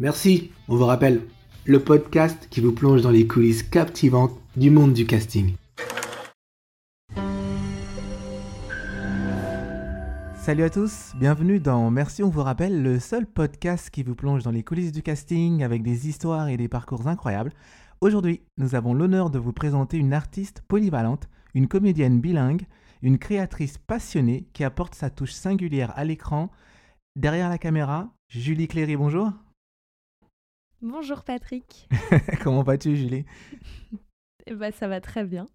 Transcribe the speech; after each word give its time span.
Merci, 0.00 0.52
on 0.68 0.76
vous 0.76 0.86
rappelle, 0.86 1.22
le 1.64 1.82
podcast 1.82 2.46
qui 2.50 2.60
vous 2.60 2.72
plonge 2.72 3.02
dans 3.02 3.10
les 3.10 3.26
coulisses 3.26 3.64
captivantes 3.64 4.30
du 4.56 4.70
monde 4.70 4.92
du 4.92 5.06
casting. 5.06 5.56
Salut 10.36 10.62
à 10.62 10.70
tous, 10.70 11.14
bienvenue 11.18 11.58
dans 11.58 11.90
Merci 11.90 12.22
on 12.22 12.28
vous 12.28 12.44
rappelle, 12.44 12.80
le 12.80 13.00
seul 13.00 13.26
podcast 13.26 13.90
qui 13.90 14.04
vous 14.04 14.14
plonge 14.14 14.44
dans 14.44 14.52
les 14.52 14.62
coulisses 14.62 14.92
du 14.92 15.02
casting 15.02 15.64
avec 15.64 15.82
des 15.82 16.08
histoires 16.08 16.46
et 16.46 16.56
des 16.56 16.68
parcours 16.68 17.08
incroyables. 17.08 17.50
Aujourd'hui, 18.00 18.42
nous 18.56 18.76
avons 18.76 18.94
l'honneur 18.94 19.30
de 19.30 19.40
vous 19.40 19.52
présenter 19.52 19.96
une 19.96 20.12
artiste 20.12 20.62
polyvalente, 20.68 21.28
une 21.54 21.66
comédienne 21.66 22.20
bilingue, 22.20 22.66
une 23.02 23.18
créatrice 23.18 23.78
passionnée 23.78 24.46
qui 24.52 24.62
apporte 24.62 24.94
sa 24.94 25.10
touche 25.10 25.32
singulière 25.32 25.92
à 25.96 26.04
l'écran. 26.04 26.52
Derrière 27.16 27.48
la 27.48 27.58
caméra, 27.58 28.14
Julie 28.28 28.68
Cléry, 28.68 28.94
bonjour. 28.94 29.32
Bonjour 30.80 31.24
Patrick. 31.24 31.88
Comment 32.44 32.62
vas-tu 32.62 32.96
Julie? 32.96 33.24
Eh 34.46 34.54
ben, 34.54 34.70
Ça 34.70 34.86
va 34.86 35.00
très 35.00 35.24
bien. 35.24 35.48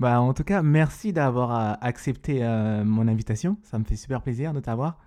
Bah, 0.00 0.18
en 0.22 0.32
tout 0.32 0.42
cas, 0.42 0.62
merci 0.62 1.12
d'avoir 1.12 1.54
euh, 1.54 1.74
accepté 1.82 2.42
euh, 2.42 2.82
mon 2.82 3.06
invitation. 3.06 3.58
Ça 3.62 3.78
me 3.78 3.84
fait 3.84 3.96
super 3.96 4.22
plaisir 4.22 4.54
de 4.54 4.60
t'avoir. 4.60 4.98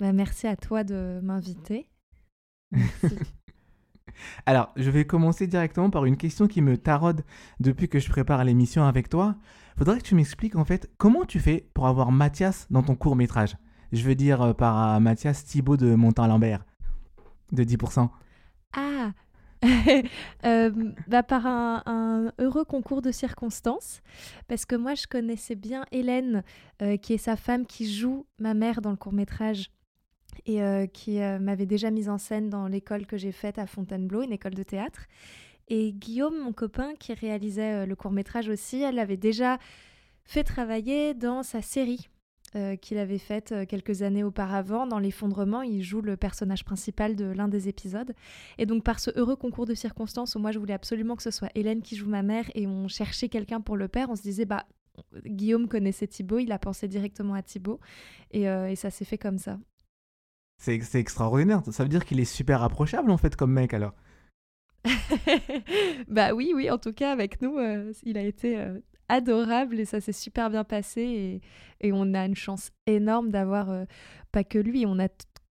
Bah, 0.00 0.12
merci 0.12 0.48
à 0.48 0.56
toi 0.56 0.82
de 0.82 1.20
m'inviter. 1.22 1.88
Alors, 4.46 4.72
je 4.74 4.90
vais 4.90 5.06
commencer 5.06 5.46
directement 5.46 5.90
par 5.90 6.04
une 6.04 6.16
question 6.16 6.48
qui 6.48 6.60
me 6.60 6.76
taraude 6.76 7.22
depuis 7.60 7.88
que 7.88 8.00
je 8.00 8.10
prépare 8.10 8.42
l'émission 8.42 8.82
avec 8.82 9.08
toi. 9.08 9.36
Faudrait 9.76 9.98
que 9.98 10.02
tu 10.02 10.16
m'expliques 10.16 10.56
en 10.56 10.64
fait 10.64 10.90
comment 10.98 11.24
tu 11.24 11.38
fais 11.38 11.68
pour 11.72 11.86
avoir 11.86 12.10
Mathias 12.10 12.66
dans 12.70 12.82
ton 12.82 12.96
court 12.96 13.14
métrage. 13.14 13.56
Je 13.92 14.02
veux 14.02 14.16
dire 14.16 14.42
euh, 14.42 14.52
par 14.54 15.00
Mathias 15.00 15.44
Thibault 15.44 15.76
de 15.76 15.94
Montant-Lambert 15.94 16.64
de 17.52 17.62
10%. 17.62 18.10
Ah, 18.72 19.12
euh, 20.44 20.70
bah 21.08 21.22
par 21.22 21.46
un, 21.46 22.32
heureux 22.38 22.64
concours 22.64 23.02
de 23.02 23.10
circonstances, 23.10 24.02
parce 24.46 24.64
que 24.64 24.76
moi 24.76 24.94
je 24.94 25.06
connaissais 25.06 25.56
bien 25.56 25.84
Hélène, 25.90 26.44
euh, 26.82 26.96
qui 26.96 27.14
est 27.14 27.18
sa 27.18 27.36
femme 27.36 27.66
qui 27.66 27.92
joue 27.92 28.26
ma 28.38 28.54
mère 28.54 28.80
dans 28.80 28.90
le 28.90 28.96
court 28.96 29.12
métrage 29.12 29.70
et 30.46 30.62
euh, 30.62 30.86
qui 30.86 31.18
m'avait 31.18 31.66
déjà 31.66 31.90
mise 31.90 32.08
en 32.08 32.18
scène 32.18 32.48
dans 32.48 32.68
l'école 32.68 33.06
que 33.06 33.16
j'ai 33.16 33.32
faite 33.32 33.58
à 33.58 33.66
Fontainebleau, 33.66 34.22
une 34.22 34.32
école 34.32 34.54
de 34.54 34.62
théâtre. 34.62 35.06
Et 35.68 35.92
Guillaume, 35.92 36.38
mon 36.38 36.52
copain, 36.52 36.94
qui 36.94 37.12
réalisait 37.12 37.84
le 37.84 37.96
court 37.96 38.12
métrage 38.12 38.48
aussi, 38.48 38.80
elle 38.80 38.94
l'avait 38.94 39.18
déjà 39.18 39.58
fait 40.24 40.44
travailler 40.44 41.14
dans 41.14 41.42
sa 41.42 41.60
série 41.60 42.08
euh, 42.56 42.76
qu'il 42.76 42.96
avait 42.96 43.18
faite 43.18 43.52
euh, 43.52 43.66
quelques 43.66 44.00
années 44.00 44.24
auparavant. 44.24 44.86
Dans 44.86 44.98
l'effondrement, 44.98 45.60
il 45.60 45.82
joue 45.82 46.00
le 46.00 46.16
personnage 46.16 46.64
principal 46.64 47.14
de 47.14 47.26
l'un 47.26 47.46
des 47.46 47.68
épisodes. 47.68 48.14
Et 48.56 48.64
donc 48.64 48.84
par 48.84 49.00
ce 49.00 49.10
heureux 49.18 49.36
concours 49.36 49.66
de 49.66 49.74
circonstances 49.74 50.34
où 50.34 50.38
moi 50.38 50.50
je 50.50 50.58
voulais 50.58 50.72
absolument 50.72 51.14
que 51.14 51.22
ce 51.22 51.30
soit 51.30 51.50
Hélène 51.54 51.82
qui 51.82 51.94
joue 51.94 52.08
ma 52.08 52.22
mère 52.22 52.46
et 52.54 52.66
on 52.66 52.88
cherchait 52.88 53.28
quelqu'un 53.28 53.60
pour 53.60 53.76
le 53.76 53.86
père, 53.86 54.08
on 54.08 54.16
se 54.16 54.22
disait 54.22 54.46
bah 54.46 54.64
Guillaume 55.26 55.68
connaissait 55.68 56.06
Thibaut, 56.06 56.38
il 56.38 56.50
a 56.50 56.58
pensé 56.58 56.88
directement 56.88 57.34
à 57.34 57.42
Thibaut 57.42 57.80
et, 58.30 58.48
euh, 58.48 58.70
et 58.70 58.76
ça 58.76 58.88
s'est 58.88 59.04
fait 59.04 59.18
comme 59.18 59.36
ça. 59.36 59.58
C'est 60.56 60.80
extraordinaire, 60.94 61.62
ça 61.70 61.82
veut 61.82 61.90
dire 61.90 62.06
qu'il 62.06 62.18
est 62.18 62.24
super 62.24 62.62
approchable 62.62 63.10
en 63.10 63.18
fait 63.18 63.36
comme 63.36 63.52
mec 63.52 63.74
alors. 63.74 63.92
bah 66.08 66.32
oui, 66.32 66.52
oui, 66.54 66.70
en 66.70 66.78
tout 66.78 66.94
cas 66.94 67.12
avec 67.12 67.42
nous, 67.42 67.58
il 68.04 68.16
a 68.16 68.22
été 68.22 68.64
adorable 69.08 69.80
et 69.80 69.84
ça 69.84 70.00
s'est 70.00 70.12
super 70.12 70.50
bien 70.50 70.64
passé 70.64 71.40
et, 71.80 71.92
on 71.92 72.14
a 72.14 72.26
une 72.26 72.34
chance 72.34 72.70
énorme 72.86 73.30
d'avoir 73.30 73.70
euh, 73.70 73.84
pas 74.32 74.44
que 74.44 74.58
lui, 74.58 74.84
on 74.86 74.98
a 74.98 75.08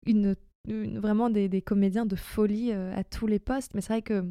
une, 0.05 0.35
vraiment 0.67 1.29
des, 1.29 1.61
comédiens 1.61 2.05
de 2.05 2.15
folie 2.15 2.71
euh, 2.71 2.95
à 2.95 3.03
tous 3.03 3.27
les 3.27 3.39
postes. 3.39 3.73
Mais 3.75 3.81
c'est 3.81 3.93
vrai 3.93 4.01
que 4.01 4.25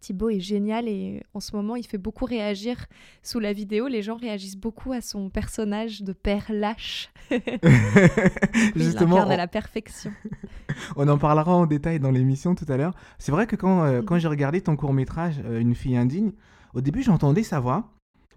Thibaut 0.00 0.30
est 0.30 0.40
génial 0.40 0.88
et 0.88 1.22
en 1.34 1.40
ce 1.40 1.54
moment 1.54 1.76
il 1.76 1.86
fait 1.86 1.98
beaucoup 1.98 2.24
réagir 2.24 2.86
sous 3.22 3.40
la 3.40 3.52
vidéo. 3.52 3.88
Les 3.88 4.02
gens 4.02 4.16
réagissent 4.16 4.56
beaucoup 4.56 4.92
à 4.92 5.00
son 5.00 5.28
personnage 5.28 6.02
de 6.02 6.12
père 6.12 6.46
lâche. 6.48 7.10
Justement, 8.76 9.26
il 9.26 9.32
à 9.32 9.36
la 9.36 9.48
perfection. 9.48 10.12
on 10.96 11.08
en 11.08 11.18
parlera 11.18 11.54
en 11.54 11.66
détail 11.66 12.00
dans 12.00 12.10
l'émission 12.10 12.54
tout 12.54 12.66
à 12.68 12.76
l'heure. 12.76 12.94
C'est 13.18 13.32
vrai 13.32 13.46
que 13.46 13.56
quand, 13.56 13.84
euh, 13.84 14.02
quand 14.02 14.16
mm. 14.16 14.20
j'ai 14.20 14.28
regardé 14.28 14.60
ton 14.60 14.76
court 14.76 14.92
métrage 14.92 15.40
Une 15.50 15.74
fille 15.74 15.96
indigne, 15.96 16.32
au 16.74 16.80
début 16.80 17.02
j'entendais 17.02 17.42
sa 17.42 17.60
voix 17.60 17.90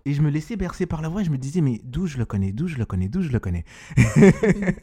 et 0.05 0.13
je 0.13 0.21
me 0.21 0.29
laissais 0.29 0.55
bercer 0.55 0.85
par 0.85 1.01
la 1.01 1.09
voix 1.09 1.21
et 1.21 1.25
je 1.25 1.31
me 1.31 1.37
disais, 1.37 1.61
mais 1.61 1.81
d'où 1.83 2.07
je 2.07 2.17
le 2.17 2.25
connais, 2.25 2.51
d'où 2.51 2.67
je 2.67 2.77
le 2.77 2.85
connais, 2.85 3.07
d'où 3.07 3.21
je 3.21 3.31
le 3.31 3.39
connais? 3.39 3.63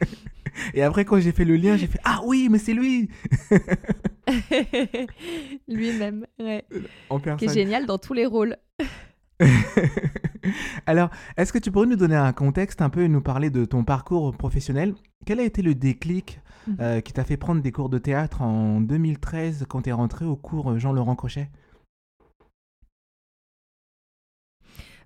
et 0.75 0.83
après, 0.83 1.05
quand 1.05 1.21
j'ai 1.21 1.33
fait 1.33 1.45
le 1.45 1.57
lien, 1.57 1.77
j'ai 1.77 1.87
fait, 1.87 2.01
ah 2.05 2.21
oui, 2.25 2.49
mais 2.51 2.59
c'est 2.59 2.75
lui 2.75 3.09
Lui-même, 5.69 6.27
ouais. 6.39 6.65
En 7.11 7.19
Qui 7.19 7.47
est 7.47 7.55
génial 7.55 7.87
dans 7.87 7.99
tous 7.99 8.15
les 8.15 8.27
rôles. 8.27 8.57
Alors, 10.87 11.11
est-ce 11.37 11.53
que 11.53 11.59
tu 11.59 11.71
pourrais 11.71 11.87
nous 11.87 11.97
donner 11.97 12.17
un 12.17 12.33
contexte 12.33 12.83
un 12.83 12.91
peu 12.91 13.03
et 13.03 13.09
nous 13.09 13.21
parler 13.21 13.51
de 13.51 13.65
ton 13.65 13.85
parcours 13.85 14.37
professionnel? 14.37 14.95
Quel 15.27 15.41
a 15.41 15.45
été 15.45 15.63
le 15.63 15.75
déclic 15.75 16.41
mhm. 16.67 16.77
euh, 16.81 17.01
qui 17.01 17.13
t'a 17.13 17.25
fait 17.25 17.37
prendre 17.37 17.61
des 17.61 17.73
cours 17.73 17.89
de 17.89 17.99
théâtre 17.99 18.43
en 18.43 18.81
2013 18.81 19.67
quand 19.69 19.83
tu 19.83 19.91
es 19.91 19.93
rentré 19.93 20.25
au 20.25 20.37
cours 20.37 20.79
Jean-Laurent 20.79 21.17
Crochet 21.17 21.51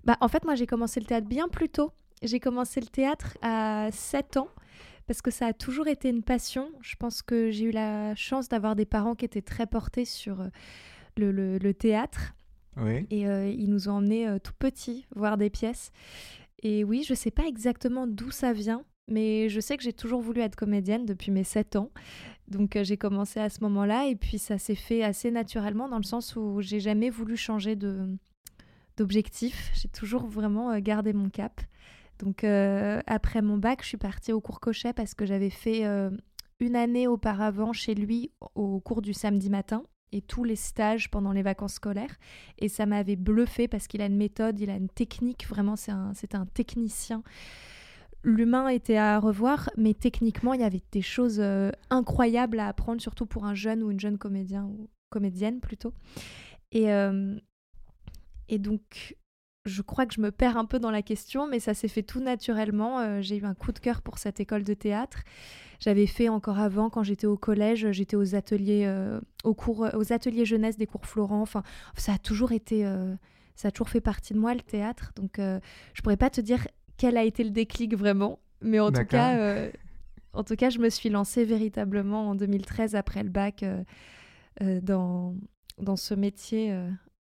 Bah, 0.03 0.17
en 0.21 0.27
fait, 0.27 0.43
moi, 0.43 0.55
j'ai 0.55 0.67
commencé 0.67 0.99
le 0.99 1.05
théâtre 1.05 1.27
bien 1.27 1.47
plus 1.47 1.69
tôt. 1.69 1.91
J'ai 2.21 2.39
commencé 2.39 2.79
le 2.79 2.87
théâtre 2.87 3.37
à 3.41 3.89
7 3.91 4.37
ans 4.37 4.49
parce 5.07 5.21
que 5.21 5.31
ça 5.31 5.47
a 5.47 5.53
toujours 5.53 5.87
été 5.87 6.09
une 6.09 6.23
passion. 6.23 6.69
Je 6.81 6.95
pense 6.95 7.21
que 7.21 7.51
j'ai 7.51 7.65
eu 7.65 7.71
la 7.71 8.15
chance 8.15 8.47
d'avoir 8.47 8.75
des 8.75 8.85
parents 8.85 9.15
qui 9.15 9.25
étaient 9.25 9.41
très 9.41 9.67
portés 9.67 10.05
sur 10.05 10.41
euh, 10.41 10.47
le, 11.17 11.57
le, 11.57 11.73
théâtre. 11.73 12.33
Oui. 12.77 13.05
Et 13.09 13.27
euh, 13.27 13.49
ils 13.49 13.69
nous 13.69 13.89
ont 13.89 13.93
emmenés 13.93 14.27
euh, 14.27 14.39
tout 14.39 14.53
petits 14.57 15.05
voir 15.15 15.37
des 15.37 15.49
pièces. 15.49 15.91
Et 16.61 16.83
oui, 16.83 17.03
je 17.05 17.13
ne 17.13 17.17
sais 17.17 17.31
pas 17.31 17.45
exactement 17.45 18.07
d'où 18.07 18.31
ça 18.31 18.53
vient, 18.53 18.85
mais 19.09 19.49
je 19.49 19.59
sais 19.59 19.75
que 19.75 19.83
j'ai 19.83 19.91
toujours 19.91 20.21
voulu 20.21 20.39
être 20.39 20.55
comédienne 20.55 21.05
depuis 21.05 21.31
mes 21.31 21.43
7 21.43 21.75
ans. 21.75 21.91
Donc 22.47 22.77
j'ai 22.81 22.97
commencé 22.97 23.39
à 23.41 23.49
ce 23.49 23.59
moment-là 23.61 24.07
et 24.07 24.15
puis 24.15 24.37
ça 24.37 24.57
s'est 24.57 24.75
fait 24.75 25.03
assez 25.03 25.31
naturellement 25.31 25.89
dans 25.89 25.97
le 25.97 26.03
sens 26.03 26.37
où 26.37 26.61
j'ai 26.61 26.79
jamais 26.79 27.09
voulu 27.09 27.35
changer 27.35 27.75
de, 27.75 28.07
d'objectifs. 28.97 29.71
J'ai 29.75 29.89
toujours 29.89 30.25
vraiment 30.25 30.71
euh, 30.71 30.79
gardé 30.79 31.13
mon 31.13 31.29
cap. 31.29 31.61
Donc 32.19 32.43
euh, 32.43 33.01
après 33.07 33.41
mon 33.41 33.57
bac, 33.57 33.79
je 33.81 33.87
suis 33.87 33.97
partie 33.97 34.31
au 34.31 34.41
cours 34.41 34.59
Cochet 34.59 34.93
parce 34.93 35.13
que 35.13 35.25
j'avais 35.25 35.49
fait 35.49 35.85
euh, 35.85 36.09
une 36.59 36.75
année 36.75 37.07
auparavant 37.07 37.73
chez 37.73 37.95
lui 37.95 38.31
au 38.55 38.79
cours 38.79 39.01
du 39.01 39.13
samedi 39.13 39.49
matin 39.49 39.83
et 40.11 40.21
tous 40.21 40.43
les 40.43 40.55
stages 40.55 41.09
pendant 41.09 41.31
les 41.31 41.41
vacances 41.41 41.73
scolaires. 41.73 42.15
Et 42.59 42.69
ça 42.69 42.85
m'avait 42.85 43.15
bluffé 43.15 43.67
parce 43.67 43.87
qu'il 43.87 44.01
a 44.01 44.05
une 44.05 44.15
méthode, 44.15 44.59
il 44.59 44.69
a 44.69 44.75
une 44.75 44.89
technique, 44.89 45.47
vraiment 45.47 45.75
c'est 45.75 45.91
un, 45.91 46.13
un 46.33 46.45
technicien. 46.45 47.23
L'humain 48.23 48.69
était 48.69 48.95
à 48.95 49.19
revoir, 49.19 49.69
mais 49.75 49.93
techniquement, 49.93 50.53
il 50.53 50.61
y 50.61 50.63
avait 50.63 50.83
des 50.93 51.01
choses 51.01 51.43
incroyables 51.89 52.59
à 52.59 52.67
apprendre, 52.67 53.01
surtout 53.01 53.25
pour 53.25 53.43
un 53.43 53.53
jeune 53.53 53.83
ou 53.83 53.91
une 53.91 53.99
jeune 53.99 54.17
comédien 54.17 54.63
ou 54.63 54.87
comédienne 55.09 55.59
plutôt. 55.59 55.93
Et, 56.71 56.87
et 58.49 58.59
donc, 58.59 59.15
je 59.65 59.81
crois 59.81 60.05
que 60.05 60.13
je 60.13 60.21
me 60.21 60.31
perds 60.31 60.57
un 60.57 60.65
peu 60.65 60.79
dans 60.79 60.91
la 60.91 61.01
question, 61.01 61.47
mais 61.47 61.59
ça 61.59 61.73
s'est 61.73 61.87
fait 61.87 62.03
tout 62.03 62.19
naturellement. 62.19 62.99
Euh, 62.99 63.21
j'ai 63.21 63.37
eu 63.37 63.45
un 63.45 63.53
coup 63.53 63.71
de 63.71 63.79
cœur 63.79 64.01
pour 64.01 64.17
cette 64.17 64.39
école 64.39 64.63
de 64.63 64.73
théâtre. 64.73 65.23
J'avais 65.79 66.07
fait 66.07 66.29
encore 66.29 66.59
avant, 66.59 66.89
quand 66.89 67.03
j'étais 67.03 67.27
au 67.27 67.37
collège, 67.37 67.91
j'étais 67.91 68.15
aux 68.15 68.35
ateliers, 68.35 68.83
euh, 68.85 69.19
aux 69.43 69.53
cours, 69.53 69.87
aux 69.93 70.13
ateliers 70.13 70.45
jeunesse 70.45 70.77
des 70.77 70.85
cours 70.85 71.05
Florent. 71.05 71.41
Enfin, 71.41 71.63
ça 71.95 72.13
a 72.13 72.17
toujours 72.17 72.51
été, 72.51 72.85
euh, 72.85 73.15
ça 73.55 73.69
a 73.69 73.71
toujours 73.71 73.89
fait 73.89 74.01
partie 74.01 74.33
de 74.33 74.39
moi 74.39 74.53
le 74.53 74.61
théâtre. 74.61 75.11
Donc, 75.15 75.37
je 75.37 76.01
pourrais 76.01 76.17
pas 76.17 76.29
te 76.29 76.41
dire 76.41 76.67
quel 76.97 77.17
a 77.17 77.23
été 77.23 77.43
le 77.43 77.49
déclic 77.49 77.95
vraiment, 77.95 78.39
mais 78.61 78.79
en 78.79 78.91
tout 78.91 79.05
cas, 79.05 79.69
en 80.33 80.43
tout 80.43 80.55
cas, 80.55 80.69
je 80.69 80.79
me 80.79 80.89
suis 80.89 81.09
lancée 81.09 81.45
véritablement 81.45 82.29
en 82.29 82.35
2013 82.35 82.95
après 82.95 83.23
le 83.23 83.29
bac 83.29 83.63
dans 84.59 85.35
dans 85.79 85.95
ce 85.95 86.13
métier 86.13 86.73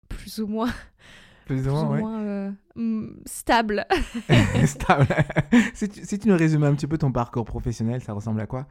plus 0.08 0.40
ou 0.40 0.46
moins 0.46 0.72
plus 1.46 1.66
ou 1.66 1.72
moins, 1.72 2.22
euh, 2.22 2.50
mm, 2.76 3.22
stable. 3.25 3.87
stable. 4.66 5.08
si, 5.75 5.88
tu, 5.88 6.05
si, 6.05 6.19
tu, 6.19 6.28
nous 6.28 6.37
résumes 6.37 6.64
un 6.64 6.75
petit 6.75 6.87
peu 6.87 6.99
ton 6.99 7.10
parcours 7.10 7.46
professionnel, 7.46 8.02
ça 8.02 8.12
ressemble 8.12 8.40
à 8.40 8.46
quoi? 8.46 8.66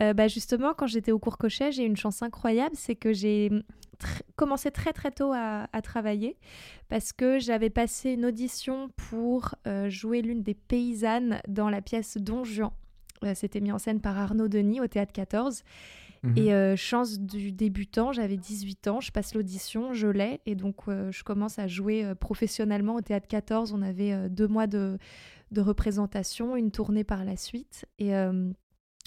Euh, 0.00 0.12
bah 0.12 0.26
justement, 0.26 0.74
quand 0.74 0.88
j'étais 0.88 1.12
au 1.12 1.20
cours 1.20 1.38
Cochet, 1.38 1.70
j'ai 1.70 1.84
une 1.84 1.96
chance 1.96 2.22
incroyable, 2.22 2.74
c'est 2.74 2.96
que 2.96 3.12
j'ai 3.12 3.50
commencé 4.34 4.72
très 4.72 4.92
très 4.92 5.12
tôt 5.12 5.32
à, 5.32 5.68
travailler 5.82 6.36
parce 6.88 7.12
que 7.12 7.38
j'avais 7.38 7.70
passé 7.70 8.10
une 8.10 8.24
audition 8.26 8.90
pour 8.96 9.54
euh, 9.68 9.88
jouer 9.88 10.20
l'une 10.20 10.42
des 10.42 10.54
paysannes 10.54 11.40
dans 11.46 11.70
la 11.70 11.80
pièce 11.80 12.16
Don 12.16 12.42
Juan. 12.42 12.70
C'était 13.34 13.60
mis 13.60 13.72
en 13.72 13.78
scène 13.78 14.00
par 14.00 14.18
Arnaud 14.18 14.48
Denis 14.48 14.80
au 14.80 14.86
Théâtre 14.86 15.12
14. 15.12 15.62
Et 16.36 16.44
mhm. 16.44 16.48
euh, 16.48 16.76
chance 16.76 17.20
du 17.20 17.52
débutant, 17.52 18.12
j'avais 18.12 18.36
18 18.36 18.88
ans, 18.88 19.00
je 19.00 19.12
passe 19.12 19.34
l'audition, 19.34 19.92
je 19.92 20.06
l'ai, 20.06 20.40
et 20.46 20.54
donc 20.54 20.76
euh, 20.88 21.12
je 21.12 21.22
commence 21.22 21.58
à 21.58 21.66
jouer 21.66 22.04
euh, 22.04 22.14
professionnellement 22.14 22.94
au 22.94 23.02
Théâtre 23.02 23.28
14. 23.28 23.72
On 23.74 23.82
avait 23.82 24.30
deux 24.30 24.48
mois 24.48 24.66
de, 24.66 24.98
de, 25.50 25.60
représentation, 25.60 26.56
une 26.56 26.70
tournée 26.70 27.04
par 27.04 27.24
la 27.24 27.36
suite. 27.36 27.84
Et 27.98 28.12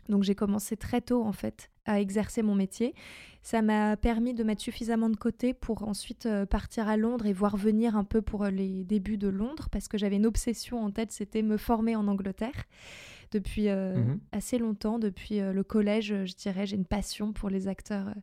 donc 0.09 0.23
j'ai 0.23 0.35
commencé 0.35 0.77
très 0.77 1.01
tôt 1.01 1.23
en 1.23 1.33
fait 1.33 1.69
à 1.85 1.99
exercer 1.99 2.43
mon 2.43 2.55
métier. 2.55 2.93
Ça 3.41 3.61
m'a 3.61 3.97
permis 3.97 4.33
de 4.33 4.43
mettre 4.43 4.61
suffisamment 4.61 5.09
de 5.09 5.15
côté 5.15 5.53
pour 5.53 5.87
ensuite 5.87 6.27
partir 6.49 6.87
à 6.87 6.97
Londres 6.97 7.25
et 7.25 7.33
voir 7.33 7.57
venir 7.57 7.95
un 7.95 8.03
peu 8.03 8.21
pour 8.21 8.45
les 8.45 8.83
débuts 8.83 9.17
de 9.17 9.29
Londres, 9.29 9.69
parce 9.71 9.87
que 9.87 9.97
j'avais 9.97 10.17
une 10.17 10.25
obsession 10.25 10.83
en 10.83 10.91
tête, 10.91 11.11
c'était 11.11 11.41
me 11.41 11.57
former 11.57 11.95
en 11.95 12.07
Angleterre. 12.07 12.65
Depuis 13.31 13.69
euh, 13.69 13.95
Mhm. 13.97 14.19
assez 14.31 14.57
longtemps, 14.57 14.99
depuis 14.99 15.39
euh, 15.41 15.51
le 15.53 15.63
collège, 15.63 16.13
je 16.25 16.35
dirais, 16.35 16.65
j'ai 16.65 16.75
une 16.77 16.85
passion 16.85 17.33
pour 17.33 17.49
les 17.49 17.67
acteurs 17.67 18.07
euh, 18.07 18.13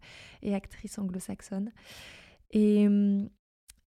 et 0.42 0.54
actrices 0.54 0.98
anglo-saxonnes. 0.98 1.72
Et, 2.50 2.86
hum, 2.86 3.28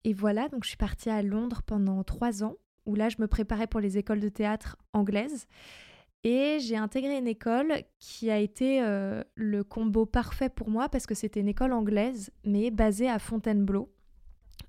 et 0.03 0.13
voilà, 0.13 0.47
donc 0.49 0.63
je 0.63 0.69
suis 0.69 0.77
partie 0.77 1.09
à 1.09 1.21
Londres 1.21 1.61
pendant 1.65 2.03
trois 2.03 2.43
ans, 2.43 2.55
où 2.85 2.95
là, 2.95 3.09
je 3.09 3.17
me 3.19 3.27
préparais 3.27 3.67
pour 3.67 3.79
les 3.79 3.97
écoles 3.97 4.19
de 4.19 4.29
théâtre 4.29 4.77
anglaises. 4.93 5.47
Et 6.23 6.59
j'ai 6.59 6.77
intégré 6.77 7.17
une 7.17 7.27
école 7.27 7.73
qui 7.97 8.29
a 8.29 8.37
été 8.37 8.81
euh, 8.83 9.23
le 9.35 9.63
combo 9.63 10.05
parfait 10.05 10.49
pour 10.49 10.69
moi 10.69 10.87
parce 10.87 11.07
que 11.07 11.15
c'était 11.15 11.39
une 11.39 11.47
école 11.47 11.73
anglaise, 11.73 12.29
mais 12.45 12.69
basée 12.69 13.09
à 13.09 13.17
Fontainebleau. 13.17 13.91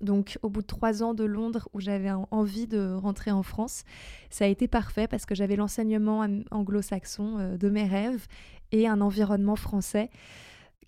Donc, 0.03 0.37
au 0.41 0.49
bout 0.49 0.61
de 0.61 0.67
trois 0.67 1.01
ans 1.03 1.13
de 1.13 1.23
Londres 1.23 1.67
où 1.73 1.79
j'avais 1.79 2.11
en- 2.11 2.27
envie 2.31 2.67
de 2.67 2.93
rentrer 2.93 3.31
en 3.31 3.43
France, 3.43 3.83
ça 4.29 4.45
a 4.45 4.47
été 4.47 4.67
parfait 4.67 5.07
parce 5.07 5.25
que 5.25 5.35
j'avais 5.35 5.55
l'enseignement 5.55 6.25
anglo-saxon 6.51 7.37
euh, 7.39 7.57
de 7.57 7.69
mes 7.69 7.85
rêves 7.85 8.27
et 8.71 8.87
un 8.87 9.01
environnement 9.01 9.55
français 9.55 10.09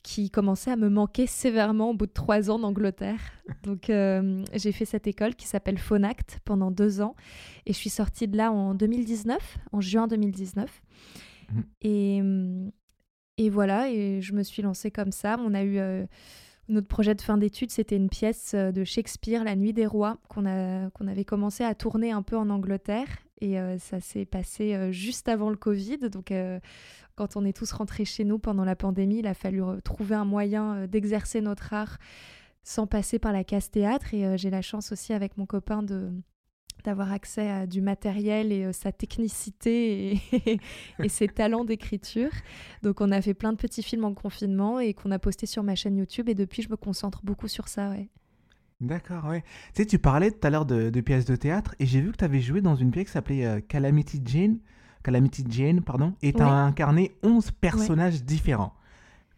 qui 0.04 0.30
commençait 0.30 0.70
à 0.72 0.76
me 0.76 0.88
manquer 0.90 1.26
sévèrement 1.26 1.90
au 1.90 1.94
bout 1.96 2.06
de 2.06 2.12
trois 2.12 2.52
ans 2.52 2.60
d'Angleterre. 2.60 3.20
Donc, 3.64 3.90
euh, 3.90 4.44
j'ai 4.54 4.72
fait 4.72 4.86
cette 4.86 5.08
école 5.08 5.34
qui 5.34 5.48
s'appelle 5.48 5.80
Phonact 5.80 6.40
pendant 6.46 6.70
deux 6.70 7.02
ans 7.02 7.16
et 7.66 7.74
je 7.74 7.78
suis 7.78 7.90
sortie 7.90 8.28
de 8.28 8.38
là 8.38 8.52
en 8.52 8.76
2019, 8.76 9.58
en 9.72 9.82
juin 9.82 10.08
2019. 10.08 10.84
Mhm. 11.52 11.64
Et, 11.82 12.22
hum, 12.22 12.72
et 13.38 13.50
voilà, 13.50 13.90
et 13.90 14.22
je 14.22 14.34
me 14.34 14.44
suis 14.44 14.62
lancée 14.62 14.92
comme 14.92 15.12
ça. 15.12 15.38
On 15.40 15.54
a 15.56 15.64
eu 15.64 15.78
euh, 15.80 16.06
notre 16.68 16.88
projet 16.88 17.14
de 17.16 17.22
fin 17.22 17.38
d'études, 17.38 17.72
c'était 17.72 17.96
une 17.96 18.10
pièce 18.10 18.54
euh, 18.56 18.72
de 18.72 18.84
Shakespeare, 18.84 19.44
La 19.44 19.56
Nuit 19.56 19.74
des 19.74 19.86
Rois, 19.86 20.18
qu'on 20.30 20.46
avait 20.46 21.26
commencé 21.26 21.64
à 21.64 21.76
tourner 21.76 22.12
un 22.12 22.22
peu 22.22 22.38
en 22.38 22.50
Angleterre. 22.50 23.08
Et 23.42 23.60
euh, 23.60 23.78
ça 23.78 24.00
s'est 24.00 24.26
passé 24.26 24.74
euh, 24.74 24.92
juste 24.92 25.28
avant 25.28 25.50
le 25.50 25.58
Covid. 25.58 26.10
Donc, 26.10 26.34
quand 27.16 27.38
on 27.38 27.46
est 27.46 27.56
tous 27.56 27.72
rentrés 27.72 28.06
chez 28.06 28.24
nous 28.24 28.40
pendant 28.40 28.66
la 28.66 28.76
pandémie, 28.76 29.20
il 29.20 29.28
a 29.28 29.34
fallu 29.34 29.62
trouver 29.84 30.16
un 30.16 30.26
moyen 30.26 30.88
d'exercer 30.88 31.42
notre 31.42 31.74
art 31.74 31.98
sans 32.64 32.88
passer 32.88 33.20
par 33.20 33.32
la 33.32 33.44
case 33.44 33.70
théâtre. 33.70 34.14
Et 34.14 34.38
j'ai 34.38 34.50
la 34.50 34.62
chance 34.62 34.92
aussi 34.92 35.14
avec 35.14 35.38
mon 35.38 35.46
copain 35.46 35.84
de 35.84 36.12
d'avoir 36.86 37.12
accès 37.12 37.50
à 37.50 37.68
du 37.68 37.82
matériel 37.82 38.52
et 38.52 38.66
euh, 38.66 38.72
sa 38.72 38.92
technicité 38.92 40.14
et, 40.14 40.60
et 41.04 41.10
ses 41.10 41.28
talents 41.28 41.66
d'écriture. 41.66 42.30
Donc 42.84 43.02
on 43.02 43.12
a 43.12 43.22
fait 43.22 43.34
plein 43.34 43.52
de 43.52 43.58
petits 43.58 43.84
films 43.84 44.06
en 44.06 44.14
confinement 44.14 44.80
et 44.80 44.94
qu'on 44.94 45.12
a 45.12 45.20
posté 45.20 45.46
sur 45.46 45.64
ma 45.64 45.76
chaîne 45.76 45.98
YouTube 45.98 46.30
et 46.30 46.36
depuis 46.36 46.62
je 46.62 46.70
me 46.70 46.78
concentre 46.78 47.22
beaucoup 47.24 47.48
sur 47.48 47.68
ça. 47.68 47.90
Ouais. 47.90 48.10
D'accord, 48.82 49.26
ouais. 49.26 49.42
Tu 49.74 49.82
sais, 49.84 49.86
tu 49.86 50.00
parlais 50.00 50.32
tout 50.32 50.46
à 50.46 50.50
l'heure 50.50 50.66
de, 50.66 50.90
de 50.90 51.02
pièces 51.02 51.26
de 51.26 51.36
théâtre 51.36 51.76
et 51.80 51.86
j'ai 51.86 52.02
vu 52.02 52.12
que 52.12 52.18
tu 52.18 52.26
avais 52.26 52.42
joué 52.42 52.62
dans 52.62 52.76
une 52.76 52.92
pièce 52.92 53.06
qui 53.06 53.12
s'appelait 53.14 53.46
euh, 53.46 53.60
Calamity 53.62 54.22
Jane, 54.26 54.60
Calamity 55.04 55.46
Jane, 55.50 55.82
pardon, 55.82 56.14
et 56.22 56.34
tu 56.34 56.42
as 56.42 56.46
Ouais. 56.46 56.52
incarné 56.52 57.16
11 57.24 57.52
personnages 57.52 58.24
différents. 58.24 58.74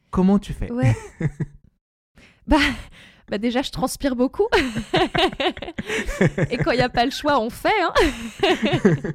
Comment 0.10 0.40
tu 0.40 0.54
fais? 0.54 0.72
Ouais. 0.72 0.96
bah, 2.48 2.58
bah 3.30 3.38
déjà 3.38 3.62
je 3.62 3.72
transpire 3.72 4.16
beaucoup 4.16 4.48
et 6.50 6.58
quand 6.58 6.72
il 6.72 6.78
n'y 6.78 6.82
a 6.82 6.90
pas 6.90 7.06
le 7.06 7.12
choix 7.12 7.40
on 7.40 7.50
fait. 7.50 7.70
Hein 7.82 7.94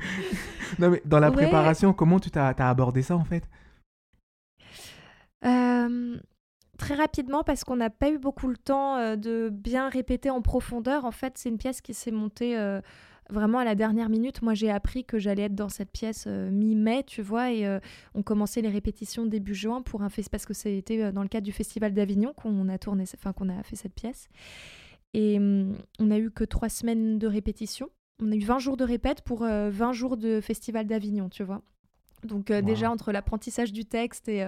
Non, 0.79 0.89
mais 0.91 1.03
dans 1.05 1.19
la 1.19 1.29
Ouais. 1.31 1.37
préparation, 1.37 1.93
comment 1.93 2.19
tu 2.19 2.31
t'as 2.31 2.49
abordé 2.57 3.03
ça 3.03 3.15
en 3.17 3.25
fait? 3.25 3.45
Euh, 5.45 6.17
très 6.79 6.95
rapidement 6.95 7.43
parce 7.43 7.65
qu'on 7.65 7.77
n'a 7.77 7.91
pas 7.91 8.11
eu 8.11 8.19
beaucoup 8.19 8.49
le 8.49 8.57
temps 8.57 8.97
euh, 8.97 9.17
de 9.17 9.51
bien 9.53 9.89
répéter 9.89 10.31
en 10.31 10.41
profondeur. 10.41 11.05
En 11.05 11.11
fait, 11.11 11.35
c'est 11.37 11.49
une 11.49 11.59
pièce 11.59 11.81
qui 11.81 11.95
s'est 11.95 12.11
montée 12.11 12.57
euh, 12.59 12.81
vraiment 13.33 13.59
à 13.59 13.65
la 13.65 13.75
dernière 13.75 14.09
minute. 14.09 14.43
Moi, 14.43 14.55
j'ai 14.55 14.71
appris 14.71 15.05
que 15.05 15.19
j'allais 15.19 15.43
être 15.43 15.55
dans 15.55 15.69
cette 15.69 15.91
pièce 15.91 16.25
euh, 16.27 16.51
mi-mai, 16.51 17.03
tu 17.05 17.23
vois, 17.23 17.51
et 17.51 17.67
euh, 17.67 17.81
on 18.15 18.23
commençait 18.23 18.61
les 18.61 18.69
répétitions 18.69 19.27
début 19.27 19.55
juin 19.55 19.83
pour 19.83 20.03
un 20.03 20.09
festival 20.09 20.31
parce 20.31 20.47
que 20.47 20.55
c'était 20.55 21.03
euh, 21.03 21.13
dans 21.13 21.23
le 21.23 21.29
cadre 21.29 21.45
du 21.45 21.53
Festival 21.53 21.93
d'Avignon 21.93 22.33
qu'on 22.35 22.69
a 22.69 22.79
tourné, 22.79 23.05
enfin 23.15 23.33
qu'on 23.33 23.49
a 23.49 23.63
fait 23.63 23.77
cette 23.77 23.95
pièce. 23.95 24.29
Et 25.15 25.39
hum, 25.39 25.77
on 25.99 26.11
a 26.11 26.19
eu 26.19 26.31
que 26.31 26.45
trois 26.45 26.69
semaines 26.69 27.19
de 27.19 27.27
répétition. 27.27 27.89
On 28.23 28.31
a 28.31 28.37
eu 28.37 28.41
20 28.45 28.59
jours 28.61 28.77
de 28.77 28.85
répète 28.85 29.23
pour 29.23 29.43
euh, 29.43 29.71
20 29.71 29.93
jours 29.93 30.17
de 30.17 30.41
Festival 30.41 30.87
d'Avignon, 30.87 31.29
tu 31.29 31.43
vois. 31.43 31.63
Donc 32.25 32.51
Wow. 32.51 32.63
déjà 32.63 32.91
entre 32.91 33.11
l'apprentissage 33.11 33.73
du 33.73 33.85
texte 33.85 34.29
et, 34.29 34.45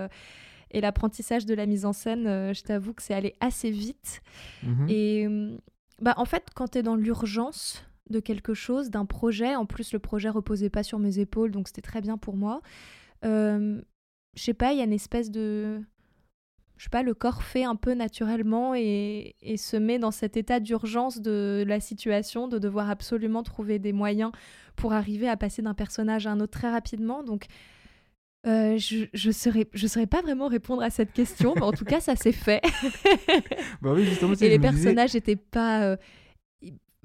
et 0.75 0.81
l'apprentissage 0.81 1.47
de 1.47 1.55
la 1.55 1.67
mise 1.67 1.87
en 1.87 1.93
scène, 1.93 2.27
euh, 2.27 2.53
je 2.53 2.63
t'avoue 2.63 2.93
que 2.93 3.03
c'est 3.03 3.15
allé 3.15 3.35
assez 3.41 3.71
vite. 3.71 4.21
Mhm. 4.65 4.87
Et 4.89 5.27
hum, 5.27 5.59
bah, 6.03 6.15
en 6.17 6.25
fait, 6.25 6.49
quand 6.55 6.69
tu 6.73 6.79
es 6.79 6.83
dans 6.83 6.97
l'urgence 6.97 7.85
de 8.11 8.21
quelque 8.21 8.55
chose, 8.55 8.91
d'un 8.91 9.07
projet, 9.07 9.55
en 9.57 9.67
plus 9.67 9.93
le 9.93 9.99
projet 9.99 10.29
reposait 10.29 10.71
pas 10.71 10.83
sur 10.83 10.99
mes 10.99 11.19
épaules, 11.19 11.51
donc 11.51 11.69
c'était 11.69 11.81
très 11.83 12.01
bien 12.01 12.19
pour 12.19 12.37
moi. 12.37 12.61
Euh, 13.25 13.81
je 14.37 14.43
sais 14.43 14.55
pas, 14.55 14.73
il 14.73 14.79
y 14.79 14.83
a 14.83 14.85
une 14.85 14.93
espèce 14.93 15.31
de... 15.31 15.81
Je 16.77 16.85
sais 16.85 16.91
pas, 16.91 17.05
le 17.05 17.15
corps 17.15 17.45
fait 17.45 17.63
un 17.65 17.77
peu 17.77 17.95
naturellement 17.95 18.75
et, 18.75 19.37
et 19.41 19.57
se 19.57 19.77
met 19.77 19.99
dans 20.01 20.11
cet 20.11 20.37
état 20.37 20.59
d'urgence 20.59 21.21
de 21.21 21.65
la 21.67 21.79
situation, 21.79 22.49
de 22.49 22.59
devoir 22.59 22.91
absolument 22.91 23.43
trouver 23.45 23.79
des 23.79 23.93
moyens 23.93 24.33
pour 24.75 24.93
arriver 24.93 25.29
à 25.29 25.37
passer 25.37 25.63
d'un 25.63 25.73
personnage 25.75 26.27
à 26.27 26.33
un 26.33 26.41
autre 26.41 26.59
très 26.59 26.71
rapidement. 26.71 27.23
Donc, 27.23 27.47
euh, 28.47 28.77
je 28.77 29.07
ne 29.29 29.33
saurais, 29.33 29.69
je 29.73 29.87
saurais 29.87 30.09
pas 30.09 30.21
vraiment 30.21 30.49
répondre 30.49 30.83
à 30.83 30.91
cette 30.91 31.13
question, 31.13 31.55
mais 31.55 31.63
en 31.63 31.73
tout 31.73 31.85
cas, 31.87 32.01
ça 32.01 32.17
s'est 32.17 32.33
fait. 32.33 32.61
Bah 33.81 33.93
oui, 33.95 34.05
justement, 34.05 34.35
Et 34.35 34.49
les 34.49 34.59
disais- 34.59 34.61
personnages 34.61 35.15
n'étaient 35.15 35.37
pas. 35.37 35.83
euh, 35.85 35.97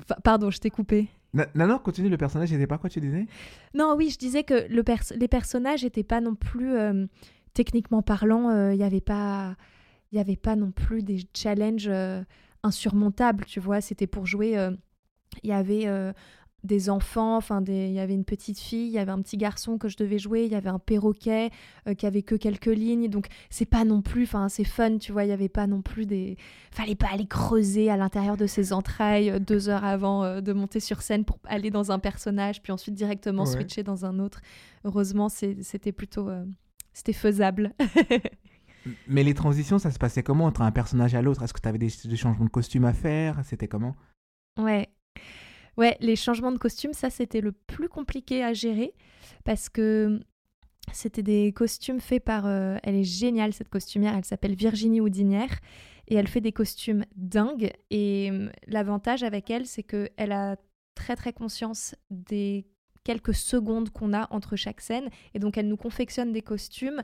enfin, 0.02 0.16
Pardon, 0.24 0.50
je 0.52 0.60
t'ai 0.60 0.70
coupé. 0.70 1.08
Non, 1.34 1.46
non, 1.56 1.78
continue, 1.80 2.10
le 2.10 2.18
personnage 2.18 2.52
n'était 2.52 2.66
pas 2.68 2.78
quoi 2.80 2.90
tu 2.90 3.00
disais? 3.00 3.28
Non, 3.76 3.94
oui, 3.96 4.10
je 4.10 4.18
disais 4.18 4.44
que 4.44 4.68
le 4.68 4.84
pers- 4.84 5.14
les 5.16 5.28
personnages 5.28 5.84
n'étaient 5.84 6.04
pas 6.04 6.22
non 6.22 6.34
plus, 6.36 6.74
euh, 6.76 7.06
techniquement 7.54 8.02
parlant, 8.02 8.50
euh, 8.50 8.74
il 8.74 8.78
n'y 8.78 8.84
avait, 8.84 9.00
pas- 9.02 9.56
y 10.12 10.18
avait 10.20 10.36
pas 10.38 10.56
non 10.56 10.72
plus 10.72 11.04
des 11.04 11.20
challenges 11.36 11.88
euh, 11.88 12.24
insurmontables, 12.64 13.46
tu 13.46 13.60
vois. 13.60 13.82
C'était 13.82 14.08
pour 14.08 14.26
jouer. 14.26 14.58
euh, 14.58 14.72
Il 15.44 15.50
y 15.50 15.54
avait 15.54 15.86
euh, 15.86 16.12
des 16.64 16.90
enfants, 16.90 17.38
enfin, 17.38 17.62
des- 17.62 17.88
il 17.88 17.94
y 17.94 18.00
avait 18.00 18.14
une 18.14 18.26
petite 18.26 18.60
fille, 18.60 18.88
il 18.88 18.92
y 18.92 19.00
avait 19.00 19.12
un 19.12 19.22
petit 19.22 19.38
garçon 19.38 19.78
que 19.78 19.88
je 19.88 19.96
devais 19.98 20.20
jouer, 20.20 20.44
il 20.46 20.52
y 20.52 20.56
avait 20.56 20.70
un 20.70 20.80
perroquet 20.80 21.52
euh, 21.88 21.94
qui 21.94 22.06
avait 22.06 22.22
que 22.22 22.36
quelques 22.36 22.66
lignes. 22.66 23.08
Donc, 23.10 23.28
c'est 23.50 23.66
pas 23.66 23.86
non 23.86 24.02
plus, 24.02 24.24
enfin, 24.24 24.50
c'est 24.50 24.64
fun, 24.66 24.98
tu 24.98 25.12
vois. 25.12 25.24
Il 25.24 25.30
y 25.30 25.32
avait 25.34 25.48
pas 25.50 25.68
non 25.68 25.82
plus 25.82 26.06
des. 26.06 26.38
Fallait 26.72 26.96
pas 26.96 27.08
aller 27.14 27.26
creuser 27.28 27.90
à 27.90 27.98
l'intérieur 27.98 28.36
de 28.38 28.46
ses 28.46 28.74
entrailles 28.74 29.30
euh, 29.30 29.40
deux 29.40 29.70
heures 29.70 29.86
avant 29.86 30.24
euh, 30.24 30.42
de 30.42 30.52
monter 30.54 30.80
sur 30.80 31.02
scène 31.02 31.24
pour 31.26 31.40
aller 31.46 31.70
dans 31.72 31.92
un 31.92 32.00
personnage, 32.00 32.62
puis 32.62 32.72
ensuite 32.72 32.96
directement 32.96 33.44
Ouais. 33.44 33.52
switcher 33.52 33.84
dans 33.84 34.06
un 34.06 34.20
autre. 34.20 34.42
Heureusement, 34.84 35.30
c'était 35.30 35.92
plutôt. 35.92 36.30
c'était 36.94 37.14
faisable. 37.14 37.74
Mais 39.08 39.24
les 39.24 39.34
transitions, 39.34 39.78
ça 39.78 39.92
se 39.92 40.00
passait 40.00 40.24
comment 40.24 40.46
entre 40.46 40.62
un 40.62 40.72
personnage 40.72 41.14
à 41.14 41.22
l'autre? 41.22 41.44
Est-ce 41.44 41.54
que 41.54 41.60
tu 41.62 41.68
avais 41.68 41.78
des, 41.78 41.90
des 42.06 42.16
changements 42.16 42.46
de 42.46 42.50
costume 42.50 42.86
à 42.86 42.94
faire? 42.94 43.40
C'était 43.44 43.68
comment? 43.68 43.96
Ouais. 44.58 44.88
Ouais, 45.80 45.96
les 46.02 46.18
changements 46.18 46.52
de 46.52 46.58
costume, 46.58 46.92
ça 46.92 47.10
c'était 47.10 47.40
le 47.40 47.54
plus 47.54 47.88
compliqué 47.88 48.44
à 48.44 48.52
gérer 48.52 48.94
parce 49.46 49.70
que 49.70 50.20
c'était 50.92 51.24
des 51.24 51.54
costumes 51.54 52.02
faits 52.02 52.22
par. 52.22 52.46
euh, 52.46 52.76
elle 52.84 52.96
est 52.96 53.06
géniale 53.06 53.54
cette 53.54 53.70
costumière, 53.70 54.14
elle 54.14 54.26
s'appelle 54.26 54.56
Virginie 54.56 55.00
Houdinière 55.00 55.58
et 56.10 56.16
elle 56.16 56.28
fait 56.28 56.42
des 56.42 56.52
costumes 56.52 57.06
dingues. 57.16 57.72
Et 57.92 58.28
hum, 58.30 58.52
l'avantage 58.68 59.24
avec 59.24 59.50
elle, 59.50 59.66
c'est 59.66 59.84
qu'elle 59.84 60.34
a 60.34 60.58
très 60.96 61.16
très 61.16 61.32
conscience 61.32 61.96
des 62.10 62.66
quelques 63.06 63.34
secondes 63.34 63.90
qu'on 63.90 64.12
a 64.12 64.28
entre 64.32 64.58
chaque 64.58 64.82
scène 64.82 65.10
et 65.34 65.40
donc 65.40 65.58
elle 65.58 65.70
nous 65.70 65.78
confectionne 65.78 66.34
des 66.34 66.42
costumes 66.42 67.02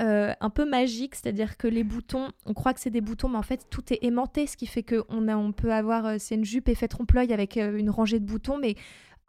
euh, 0.00 0.32
un 0.40 0.50
peu 0.50 0.68
magiques, 0.68 1.14
c'est-à-dire 1.14 1.56
que 1.56 1.66
les 1.66 1.84
boutons, 1.84 2.28
on 2.44 2.54
croit 2.54 2.74
que 2.74 2.80
c'est 2.80 2.90
des 2.90 3.00
boutons, 3.00 3.28
mais 3.28 3.38
en 3.38 3.42
fait 3.42 3.66
tout 3.70 3.92
est 3.92 4.04
aimanté, 4.04 4.46
ce 4.46 4.56
qui 4.56 4.66
fait 4.66 4.82
qu'on 4.82 5.28
on 5.28 5.52
peut 5.52 5.72
avoir, 5.72 6.06
euh, 6.06 6.16
c'est 6.18 6.34
une 6.34 6.44
jupe 6.44 6.68
effet 6.68 6.88
trompe-l'œil 6.88 7.32
avec 7.32 7.56
euh, 7.56 7.78
une 7.78 7.90
rangée 7.90 8.20
de 8.20 8.26
boutons, 8.26 8.58
mais 8.58 8.74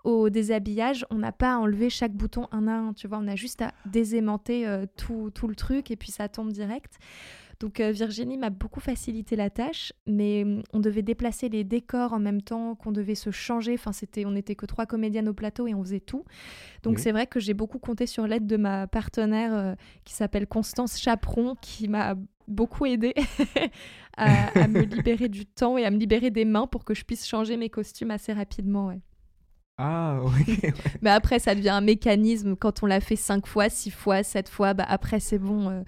au 0.03 0.29
déshabillage, 0.29 1.05
on 1.09 1.15
n'a 1.15 1.31
pas 1.31 1.53
à 1.53 1.57
enlever 1.57 1.89
chaque 1.89 2.13
bouton 2.13 2.47
un 2.51 2.67
à 2.67 2.73
un, 2.73 2.93
tu 2.93 3.07
vois, 3.07 3.17
on 3.17 3.27
a 3.27 3.35
juste 3.35 3.61
à 3.61 3.73
désaimanter 3.85 4.65
tout, 4.95 5.31
tout 5.33 5.47
le 5.49 5.55
truc 5.55 5.91
et 5.91 5.97
puis 5.97 6.11
ça 6.11 6.29
tombe 6.29 6.51
direct. 6.51 6.97
Donc 7.59 7.79
euh, 7.79 7.91
Virginie 7.91 8.37
m'a 8.37 8.49
beaucoup 8.51 8.79
facilité 8.79 9.35
la 9.35 9.49
tâche, 9.49 9.91
mais 10.05 10.43
hum, 10.43 10.61
on 10.73 10.79
devait 10.79 11.01
déplacer 11.01 11.49
les 11.49 11.63
décors 11.63 12.13
en 12.13 12.19
même 12.19 12.41
temps 12.41 12.75
qu'on 12.75 12.91
devait 12.91 13.15
se 13.15 13.31
changer. 13.31 13.73
Enfin, 13.73 13.93
c'était, 13.93 14.25
on 14.25 14.31
n'était 14.31 14.55
que 14.55 14.65
trois 14.65 14.85
comédiennes 14.85 15.27
au 15.27 15.33
plateau 15.33 15.67
et 15.67 15.73
on 15.73 15.83
faisait 15.83 15.99
tout. 15.99 16.23
Donc 16.83 16.99
c'est 16.99 17.11
vrai 17.11 17.25
que 17.27 17.39
j'ai 17.39 17.53
beaucoup 17.53 17.79
compté 17.79 18.05
sur 18.05 18.27
l'aide 18.27 18.45
de 18.47 18.57
ma 18.57 18.87
partenaire 18.87 19.53
euh, 19.53 19.75
qui 20.05 20.13
s'appelle 20.13 20.47
Constance 20.47 20.99
Chaperon, 20.99 21.55
qui 21.61 21.87
m'a 21.87 22.15
beaucoup 22.47 22.85
aidé 22.85 23.13
à, 24.17 24.47
à 24.63 24.67
me 24.67 24.81
libérer 24.83 25.27
du 25.29 25.45
temps 25.45 25.77
et 25.77 25.85
à 25.85 25.91
me 25.91 25.97
libérer 25.97 26.29
des 26.31 26.45
mains 26.45 26.67
pour 26.67 26.85
que 26.85 26.93
je 26.93 27.03
puisse 27.03 27.25
changer 27.27 27.57
mes 27.57 27.69
costumes 27.69 28.11
assez 28.11 28.33
rapidement. 28.33 28.87
ouais. 28.87 28.99
Ah, 29.79 30.19
ok. 30.23 30.47
ouais. 30.47 30.73
Mais 31.01 31.09
après, 31.11 31.39
ça 31.39 31.53
devient 31.53 31.69
un 31.69 31.81
mécanisme. 31.81 32.55
Quand 32.55 32.81
on 32.83 32.87
l'a 32.87 32.99
fait 32.99 33.15
cinq 33.15 33.45
fois, 33.45 33.69
six 33.69 33.91
fois, 33.91 34.23
sept 34.23 34.49
fois, 34.49 34.73
bah 34.73 34.85
après, 34.87 35.19
c'est 35.19 35.37
bon. 35.37 35.69
euh, 35.69 35.81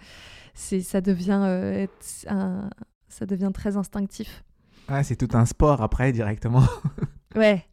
ça 0.59 1.01
devient 1.01 1.41
euh, 1.45 1.87
un- 2.27 2.69
ça 3.07 3.25
devient 3.25 3.51
très 3.53 3.77
instinctif. 3.77 4.43
Ah, 4.87 5.03
c'est 5.03 5.15
tout 5.15 5.35
un 5.37 5.45
sport 5.45 5.81
après 5.81 6.11
directement. 6.11 6.63
Ouais. 7.35 7.63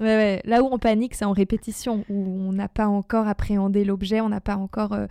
Ouais, 0.00 0.06
ouais. 0.06 0.42
Là 0.44 0.62
où 0.62 0.68
on 0.70 0.78
panique, 0.78 1.14
c'est 1.14 1.24
en 1.24 1.32
répétition, 1.32 2.04
où 2.10 2.14
on 2.14 2.52
n'a 2.52 2.68
pas 2.68 2.86
encore 2.88 3.26
appréhendé 3.26 3.82
l'objet, 3.84 4.20
on 4.20 4.28
n'a 4.28 4.40
pas 4.42 4.56
encore 4.56 4.92
euh, 4.92 5.06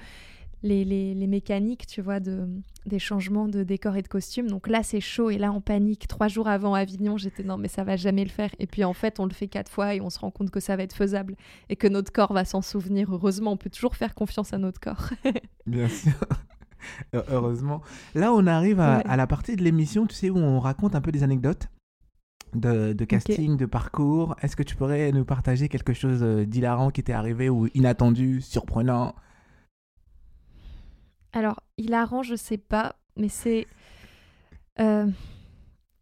les, 0.63 0.86
les- 0.86 1.15
les 1.15 1.25
mécaniques, 1.27 1.88
tu 1.88 2.01
vois, 2.01 2.19
de, 2.19 2.48
des 2.86 3.00
changements 3.00 3.48
de 3.48 3.63
décor 3.63 3.96
et 3.96 4.03
de 4.03 4.07
costume. 4.07 4.48
Donc 4.50 4.67
là, 4.67 4.84
c'est 4.84 5.01
chaud, 5.01 5.29
et 5.31 5.38
là, 5.39 5.51
on 5.51 5.62
panique. 5.62 6.07
Trois 6.07 6.27
jours 6.27 6.48
avant 6.48 6.75
Avignon, 6.75 7.17
j'étais 7.17 7.43
non, 7.43 7.57
mais 7.57 7.67
ça 7.67 7.84
va 7.84 7.96
jamais 7.96 8.24
le 8.24 8.29
faire. 8.29 8.51
Et 8.60 8.67
puis 8.67 8.84
en 8.84 8.93
fait, 8.93 9.19
on 9.19 9.25
le 9.25 9.34
fait 9.34 9.48
quatre 9.48 9.72
fois 9.72 9.96
et 9.96 10.00
on 10.00 10.12
se 10.12 10.19
rend 10.19 10.29
compte 10.31 10.51
que 10.51 10.60
ça 10.60 10.75
va 10.77 10.84
être 10.84 10.96
faisable 10.96 11.36
et 11.69 11.75
que 11.75 11.88
notre 11.88 12.12
corps 12.12 12.31
va 12.34 12.46
s'en 12.46 12.62
souvenir. 12.62 13.12
Heureusement, 13.12 13.53
on 13.53 13.57
peut 13.57 13.72
toujours 13.72 13.96
faire 13.96 14.13
confiance 14.13 14.53
à 14.53 14.60
notre 14.60 14.79
corps. 14.79 15.10
Bien 15.65 15.89
sûr. 15.89 16.13
Heu- 17.15 17.24
Heureusement. 17.29 17.82
Là, 18.15 18.34
on 18.34 18.46
arrive 18.48 18.79
à, 18.79 18.98
Ouais. 18.98 19.03
à 19.06 19.15
la 19.17 19.27
partie 19.27 19.56
de 19.56 19.63
l'émission, 19.63 20.06
tu 20.08 20.15
sais, 20.15 20.29
où 20.29 20.38
on 20.38 20.60
raconte 20.60 20.96
un 20.96 21.01
peu 21.01 21.12
des 21.12 21.24
anecdotes 21.24 21.67
de, 22.53 22.94
de 22.94 23.06
casting, 23.06 23.58
de 23.58 23.65
parcours. 23.65 24.36
Est-ce 24.41 24.56
que 24.56 24.63
tu 24.63 24.75
pourrais 24.75 25.12
nous 25.12 25.25
partager 25.25 25.67
quelque 25.70 25.94
chose 25.94 26.22
d'hilarant 26.48 26.89
qui 26.91 27.03
t'est 27.03 27.13
arrivé 27.13 27.50
ou 27.50 27.67
inattendu, 27.74 28.41
surprenant? 28.41 29.13
Alors, 31.34 31.60
hilarant, 31.77 32.24
je 32.24 32.36
sais 32.36 32.58
pas, 32.58 32.96
mais 33.15 33.29
c'est. 33.29 33.67
euh, 34.79 35.08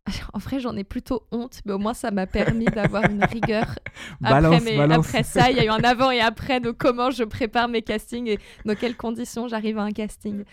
En 0.33 0.37
vrai, 0.39 0.59
j'en 0.59 0.75
ai 0.75 0.83
plutôt 0.83 1.23
honte, 1.31 1.61
mais 1.65 1.73
au 1.73 1.77
moins 1.79 1.93
ça 1.93 2.11
m'a 2.11 2.27
permis 2.27 2.65
d'avoir 2.65 3.09
une 3.09 3.23
rigueur. 3.23 3.75
Balance, 4.21 4.55
après, 4.57 4.71
mes- 4.71 4.77
balance. 4.77 5.07
après 5.07 5.23
ça, 5.23 5.49
il 5.51 5.57
y 5.57 5.59
a 5.59 5.65
eu 5.65 5.69
un 5.69 5.83
avant 5.83 6.11
et 6.11 6.19
après 6.19 6.59
de 6.59 6.71
comment 6.71 7.09
je 7.11 7.23
prépare 7.23 7.67
mes 7.67 7.81
castings 7.81 8.27
et 8.27 8.39
dans 8.65 8.75
quelles 8.75 8.95
conditions 8.97 9.47
j'arrive 9.47 9.77
à 9.79 9.83
un 9.83 9.91
casting. 9.91 10.43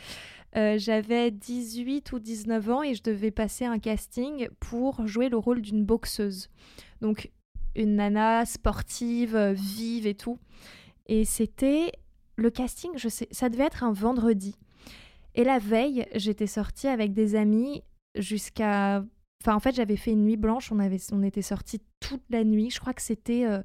Euh, 0.56 0.76
J'avais 0.78 1.30
18 1.30 2.12
ou 2.12 2.18
19 2.18 2.70
ans 2.70 2.82
et 2.82 2.94
je 2.94 3.02
devais 3.02 3.30
passer 3.30 3.64
un 3.64 3.78
casting 3.78 4.48
pour 4.60 5.06
jouer 5.06 5.28
le 5.28 5.36
rôle 5.38 5.60
d'une 5.62 5.84
boxeuse. 5.84 6.48
Donc, 7.00 7.30
une 7.74 7.96
nana 7.96 8.44
sportive, 8.44 9.34
euh, 9.34 9.52
vive 9.54 10.06
et 10.06 10.14
tout. 10.14 10.38
Et 11.06 11.24
c'était 11.24 11.92
le 12.36 12.50
casting, 12.50 12.90
je 12.96 13.08
sais, 13.08 13.28
ça 13.30 13.48
devait 13.48 13.64
être 13.64 13.82
un 13.82 13.92
vendredi. 13.92 14.56
Et 15.34 15.44
la 15.44 15.58
veille, 15.58 16.06
j'étais 16.14 16.46
sortie 16.46 16.86
avec 16.88 17.12
des 17.14 17.34
amis 17.34 17.82
jusqu'à. 18.14 19.02
Enfin, 19.44 19.56
en 19.56 19.60
fait, 19.60 19.74
j'avais 19.74 19.96
fait 19.96 20.12
une 20.12 20.24
nuit 20.24 20.36
blanche. 20.36 20.70
On, 20.70 20.80
était 21.22 21.42
sortis 21.42 21.80
toute 22.00 22.22
la 22.30 22.44
nuit. 22.44 22.70
Je 22.70 22.80
crois 22.80 22.94
que 22.94 23.02
c'était. 23.02 23.44
euh, 23.44 23.62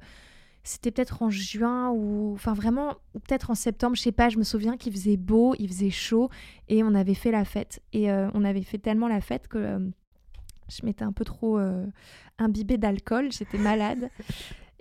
c'était 0.64 0.90
peut-être 0.90 1.22
en 1.22 1.30
juin 1.30 1.90
ou. 1.90 2.32
Enfin, 2.34 2.52
vraiment, 2.52 2.94
peut-être 3.12 3.50
en 3.50 3.54
septembre. 3.54 3.94
Je 3.96 4.02
sais 4.02 4.12
pas. 4.12 4.28
Je 4.28 4.38
me 4.38 4.42
souviens 4.42 4.76
qu'il 4.76 4.92
faisait 4.92 5.16
beau, 5.16 5.54
il 5.58 5.68
faisait 5.68 5.90
chaud. 5.90 6.30
Et 6.68 6.82
on 6.82 6.94
avait 6.94 7.14
fait 7.14 7.30
la 7.30 7.44
fête. 7.44 7.80
Et 7.92 8.10
euh, 8.10 8.28
on 8.34 8.44
avait 8.44 8.62
fait 8.62 8.78
tellement 8.78 9.08
la 9.08 9.20
fête 9.20 9.48
que. 9.48 9.58
euh, 9.58 9.78
je 10.68 10.84
m'étais 10.84 11.04
un 11.04 11.12
peu 11.12 11.24
trop 11.24 11.58
imbibée 12.38 12.76
d'alcool. 12.76 13.32
J'étais 13.32 13.56
malade. 13.56 14.10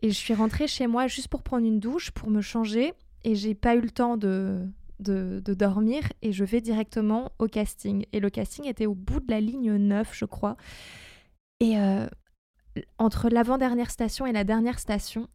Et 0.02 0.10
je 0.10 0.16
suis 0.16 0.34
rentrée 0.34 0.68
chez 0.68 0.86
moi 0.86 1.08
juste 1.08 1.30
pour 1.30 1.44
prendre 1.44 1.66
une 1.66 1.80
douche, 1.80 2.12
pour 2.12 2.30
me 2.30 2.42
changer. 2.42 2.94
Et 3.24 3.36
j'ai 3.36 3.56
pas 3.56 3.74
eu 3.74 3.80
le 3.80 3.90
temps 3.90 4.18
de, 4.18 4.68
de, 5.00 5.42
de 5.44 5.54
dormir. 5.54 6.04
Et 6.22 6.32
je 6.32 6.44
vais 6.44 6.62
directement 6.62 7.32
au 7.40 7.48
casting. 7.48 8.06
Et 8.14 8.20
le 8.20 8.30
casting 8.30 8.66
était 8.66 8.86
au 8.86 8.96
bout 8.96 9.20
de 9.20 9.32
la 9.32 9.40
ligne 9.40 9.76
9, 9.76 10.10
je 10.14 10.26
crois. 10.26 10.58
Et 11.60 11.78
euh, 11.80 12.08
entre 12.98 13.30
l'avant-dernière 13.30 13.92
station 13.92 14.26
et 14.26 14.32
la 14.32 14.44
dernière 14.44 14.80
station, 14.80 15.28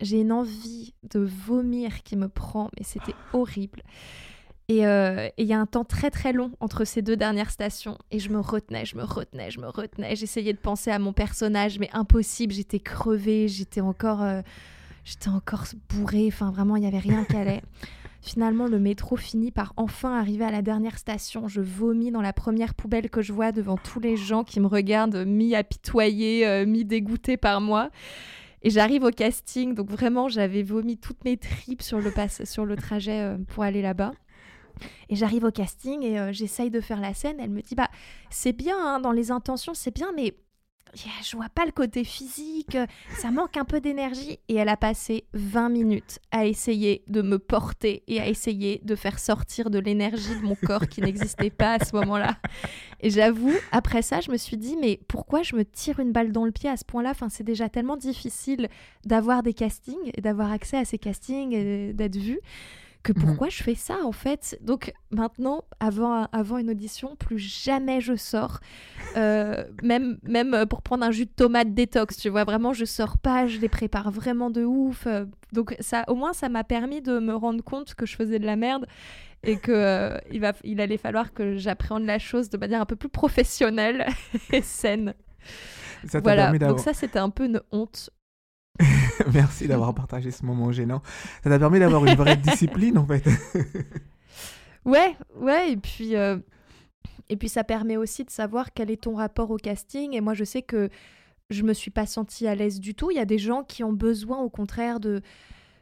j'ai 0.00 0.20
une 0.20 0.32
envie 0.32 0.94
de 1.10 1.20
vomir 1.20 2.02
qui 2.02 2.16
me 2.16 2.28
prend. 2.28 2.70
Mais 2.78 2.84
c'était 2.84 3.14
horrible. 3.32 3.82
Et 4.70 4.86
euh, 4.86 5.28
et 5.38 5.42
il 5.44 5.48
y 5.48 5.54
a 5.54 5.58
un 5.58 5.66
temps 5.66 5.84
très 5.84 6.10
très 6.10 6.32
long 6.34 6.52
entre 6.60 6.84
ces 6.84 7.00
deux 7.00 7.16
dernières 7.16 7.50
stations. 7.50 7.96
Et 8.10 8.18
je 8.18 8.28
me 8.28 8.40
retenais, 8.40 8.84
je 8.84 8.96
me 8.96 9.02
retenais, 9.02 9.50
je 9.50 9.60
me 9.60 9.68
retenais. 9.68 10.14
J'essayais 10.14 10.52
de 10.52 10.58
penser 10.58 10.90
à 10.90 10.98
mon 10.98 11.14
personnage, 11.14 11.78
mais 11.78 11.88
impossible. 11.94 12.52
J'étais 12.52 12.80
crevée, 12.80 13.48
j'étais 13.48 13.80
encore, 13.80 14.22
euh, 14.22 14.42
j'étais 15.04 15.30
encore 15.30 15.64
bourrée. 15.88 16.26
Enfin, 16.28 16.50
vraiment, 16.50 16.76
il 16.76 16.80
n'y 16.80 16.86
avait 16.86 16.98
rien 16.98 17.24
qui 17.24 17.36
allait. 17.36 17.62
Finalement, 18.20 18.66
le 18.66 18.78
métro 18.78 19.16
finit 19.16 19.52
par 19.52 19.72
enfin 19.76 20.18
arriver 20.18 20.44
à 20.44 20.50
la 20.50 20.60
dernière 20.60 20.98
station. 20.98 21.46
Je 21.46 21.60
vomis 21.60 22.10
dans 22.10 22.20
la 22.20 22.32
première 22.32 22.74
poubelle 22.74 23.10
que 23.10 23.22
je 23.22 23.32
vois 23.32 23.52
devant 23.52 23.76
tous 23.76 24.00
les 24.00 24.16
gens 24.16 24.42
qui 24.44 24.60
me 24.60 24.66
regardent, 24.66 25.24
mi-apitoyés, 25.24 26.46
euh, 26.46 26.66
mi-dégoûtés 26.66 27.36
par 27.36 27.60
moi. 27.60 27.90
Et 28.62 28.70
j'arrive 28.70 29.04
au 29.04 29.10
casting, 29.10 29.74
donc 29.74 29.88
vraiment, 29.88 30.28
j'avais 30.28 30.64
vomi 30.64 30.98
toutes 30.98 31.24
mes 31.24 31.36
tripes 31.36 31.82
sur 31.82 32.00
le, 32.00 32.12
sur 32.44 32.64
le 32.66 32.76
trajet 32.76 33.20
euh, 33.20 33.38
pour 33.46 33.62
aller 33.62 33.82
là-bas. 33.82 34.12
Et 35.08 35.16
j'arrive 35.16 35.44
au 35.44 35.50
casting 35.50 36.02
et 36.02 36.18
euh, 36.18 36.32
j'essaye 36.32 36.70
de 36.70 36.80
faire 36.80 37.00
la 37.00 37.14
scène. 37.14 37.36
Elle 37.40 37.50
me 37.50 37.62
dit 37.62 37.74
Bah, 37.76 37.88
c'est 38.30 38.52
bien, 38.52 38.76
hein, 38.78 39.00
dans 39.00 39.12
les 39.12 39.30
intentions, 39.30 39.74
c'est 39.74 39.94
bien, 39.94 40.08
mais 40.16 40.34
je 40.94 41.36
vois 41.36 41.48
pas 41.48 41.64
le 41.64 41.72
côté 41.72 42.04
physique, 42.04 42.74
euh, 42.74 42.86
ça 43.16 43.30
manque 43.30 43.56
un 43.56 43.64
peu 43.64 43.80
d'énergie. 43.80 44.38
Et 44.48 44.56
elle 44.56 44.68
a 44.68 44.76
passé 44.76 45.24
20 45.32 45.68
minutes 45.68 46.18
à 46.30 46.46
essayer 46.46 47.02
de 47.08 47.22
me 47.22 47.38
porter 47.38 48.02
et 48.06 48.20
à 48.20 48.28
essayer 48.28 48.80
de 48.84 48.94
faire 48.94 49.18
sortir 49.18 49.70
de 49.70 49.78
l'énergie 49.78 50.36
de 50.40 50.44
mon 50.44 50.54
corps 50.54 50.88
qui 50.88 51.00
n'existait 51.00 51.50
pas 51.50 51.74
à 51.74 51.84
ce 51.84 51.94
moment-là. 51.96 52.36
Et 53.00 53.10
j'avoue, 53.10 53.54
après 53.72 54.02
ça, 54.02 54.20
je 54.20 54.30
me 54.30 54.36
suis 54.36 54.56
dit 54.56 54.76
Mais 54.80 55.00
pourquoi 55.08 55.42
je 55.42 55.56
me 55.56 55.64
tire 55.64 56.00
une 56.00 56.12
balle 56.12 56.32
dans 56.32 56.44
le 56.44 56.52
pied 56.52 56.68
à 56.68 56.76
ce 56.76 56.84
point-là? 56.84 57.10
Enfin, 57.10 57.28
C'est 57.28 57.44
déjà 57.44 57.68
tellement 57.68 57.96
difficile 57.96 58.68
d'avoir 59.04 59.42
des 59.42 59.54
castings 59.54 60.10
et 60.14 60.20
d'avoir 60.20 60.52
accès 60.52 60.76
à 60.76 60.84
ces 60.84 60.98
castings 60.98 61.52
et 61.52 61.92
d'être 61.92 62.16
vu 62.16 62.40
que 63.12 63.18
Mhm. 63.18 63.24
pourquoi 63.26 63.48
je 63.48 63.62
fais 63.62 63.74
ça 63.74 63.96
en 64.04 64.12
fait? 64.12 64.58
Donc 64.60 64.92
maintenant, 65.10 65.64
avant, 65.80 66.24
avant 66.32 66.58
une 66.58 66.70
audition, 66.70 67.16
plus 67.16 67.38
jamais 67.38 68.00
je 68.00 68.16
sors. 68.16 68.60
Euh, 69.16 69.64
même, 69.82 70.18
même 70.22 70.66
pour 70.66 70.82
prendre 70.82 71.04
un 71.04 71.10
jus 71.10 71.26
de 71.26 71.30
tomate 71.30 71.72
détox, 71.74 72.16
tu 72.16 72.28
vois, 72.28 72.44
vraiment 72.44 72.72
je 72.72 72.84
sors 72.84 73.18
pas, 73.18 73.46
je 73.46 73.58
les 73.58 73.68
prépare 73.68 74.10
vraiment 74.10 74.50
de 74.50 74.64
ouf. 74.64 75.06
euh, 75.06 75.24
donc 75.52 75.74
ça, 75.80 76.04
au 76.08 76.14
moins 76.14 76.32
ça 76.32 76.48
m'a 76.48 76.64
permis 76.64 77.00
de 77.00 77.18
me 77.18 77.34
rendre 77.34 77.64
compte 77.64 77.94
que 77.94 78.04
je 78.06 78.14
faisais 78.16 78.38
de 78.38 78.46
la 78.46 78.56
merde 78.56 78.86
et 79.44 79.56
que 79.56 79.72
euh, 79.72 80.18
il, 80.30 80.40
va, 80.40 80.52
il 80.64 80.80
allait 80.80 80.98
falloir 80.98 81.32
que 81.32 81.56
j'appréhende 81.56 82.04
la 82.04 82.18
chose 82.18 82.50
de 82.50 82.58
manière 82.58 82.80
un 82.82 82.86
peu 82.86 82.96
plus 82.96 83.08
professionnelle 83.08 84.06
et 84.52 84.62
saine. 84.62 85.14
Ça 86.06 86.20
Voilà, 86.20 86.52
donc 86.58 86.80
ça 86.80 86.92
c'était 86.94 87.18
un 87.18 87.30
peu 87.30 87.46
une 87.46 87.60
honte. 87.72 88.10
Merci 89.32 89.68
d'avoir 89.68 89.94
partagé 89.94 90.30
ce 90.30 90.44
moment 90.44 90.72
gênant. 90.72 91.02
Ça 91.42 91.50
t'a 91.50 91.58
permis 91.58 91.78
d'avoir 91.78 92.04
une 92.04 92.14
vraie 92.14 92.36
discipline, 92.48 92.98
en 92.98 93.06
fait. 93.06 93.24
Ouais, 94.84 95.16
ouais, 95.36 95.72
et 95.72 95.76
puis, 95.76 96.16
euh, 96.16 96.38
et 97.28 97.36
puis 97.36 97.50
ça 97.50 97.62
permet 97.62 97.98
aussi 97.98 98.24
de 98.24 98.30
savoir 98.30 98.72
quel 98.72 98.90
est 98.90 99.02
ton 99.02 99.16
rapport 99.16 99.50
au 99.50 99.58
casting. 99.58 100.14
Et 100.14 100.22
moi, 100.22 100.32
je 100.32 100.44
sais 100.44 100.62
que 100.62 100.88
je 101.50 101.62
me 101.62 101.74
suis 101.74 101.90
pas 101.90 102.06
sentie 102.06 102.46
à 102.46 102.54
l'aise 102.54 102.80
du 102.80 102.94
tout. 102.94 103.10
Il 103.10 103.18
y 103.18 103.20
a 103.20 103.26
des 103.26 103.38
gens 103.38 103.64
qui 103.64 103.84
ont 103.84 103.92
besoin, 103.92 104.38
au 104.38 104.48
contraire, 104.48 104.98
de, 104.98 105.20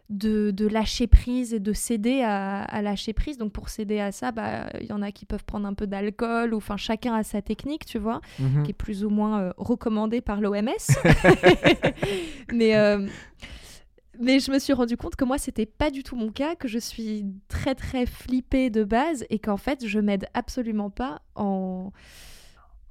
de, 0.08 0.52
de 0.52 0.66
lâcher 0.68 1.06
prise 1.08 1.52
et 1.52 1.58
de 1.60 1.72
céder 1.72 2.22
à, 2.22 2.62
à 2.62 2.80
lâcher 2.82 3.12
prise. 3.12 3.38
Donc, 3.38 3.52
pour 3.52 3.68
céder 3.68 3.98
à 3.98 4.12
ça, 4.12 4.30
bah, 4.32 4.68
il 4.80 4.86
y 4.86 4.92
en 4.92 5.02
a 5.02 5.10
qui 5.10 5.24
peuvent 5.24 5.44
prendre 5.44 5.66
un 5.66 5.74
peu 5.74 5.86
d'alcool, 5.86 6.54
ou 6.54 6.58
enfin, 6.58 6.76
chacun 6.76 7.14
a 7.14 7.22
sa 7.24 7.42
technique, 7.42 7.84
tu 7.84 7.98
vois 7.98 8.20
Mhm. 8.38 8.62
qui 8.62 8.70
est 8.70 8.74
plus 8.74 9.04
ou 9.04 9.10
moins 9.10 9.40
euh, 9.40 9.52
recommandé 9.56 10.20
par 10.20 10.40
l'OMS. 10.40 10.68
mais, 12.52 12.76
euh, 12.76 13.06
mais 14.20 14.38
je 14.40 14.50
me 14.50 14.58
suis 14.58 14.72
rendu 14.72 14.96
compte 14.96 15.16
que 15.16 15.24
moi, 15.24 15.38
c'était 15.38 15.66
pas 15.66 15.90
du 15.90 16.02
tout 16.02 16.16
mon 16.16 16.30
cas, 16.30 16.54
que 16.54 16.68
je 16.68 16.78
suis 16.78 17.26
très 17.48 17.74
très 17.74 18.06
flippée 18.06 18.70
de 18.70 18.84
base 18.84 19.24
et 19.30 19.38
qu'en 19.38 19.56
fait, 19.56 19.86
je 19.86 19.98
m'aide 19.98 20.26
absolument 20.34 20.90
pas 20.90 21.20
en. 21.34 21.90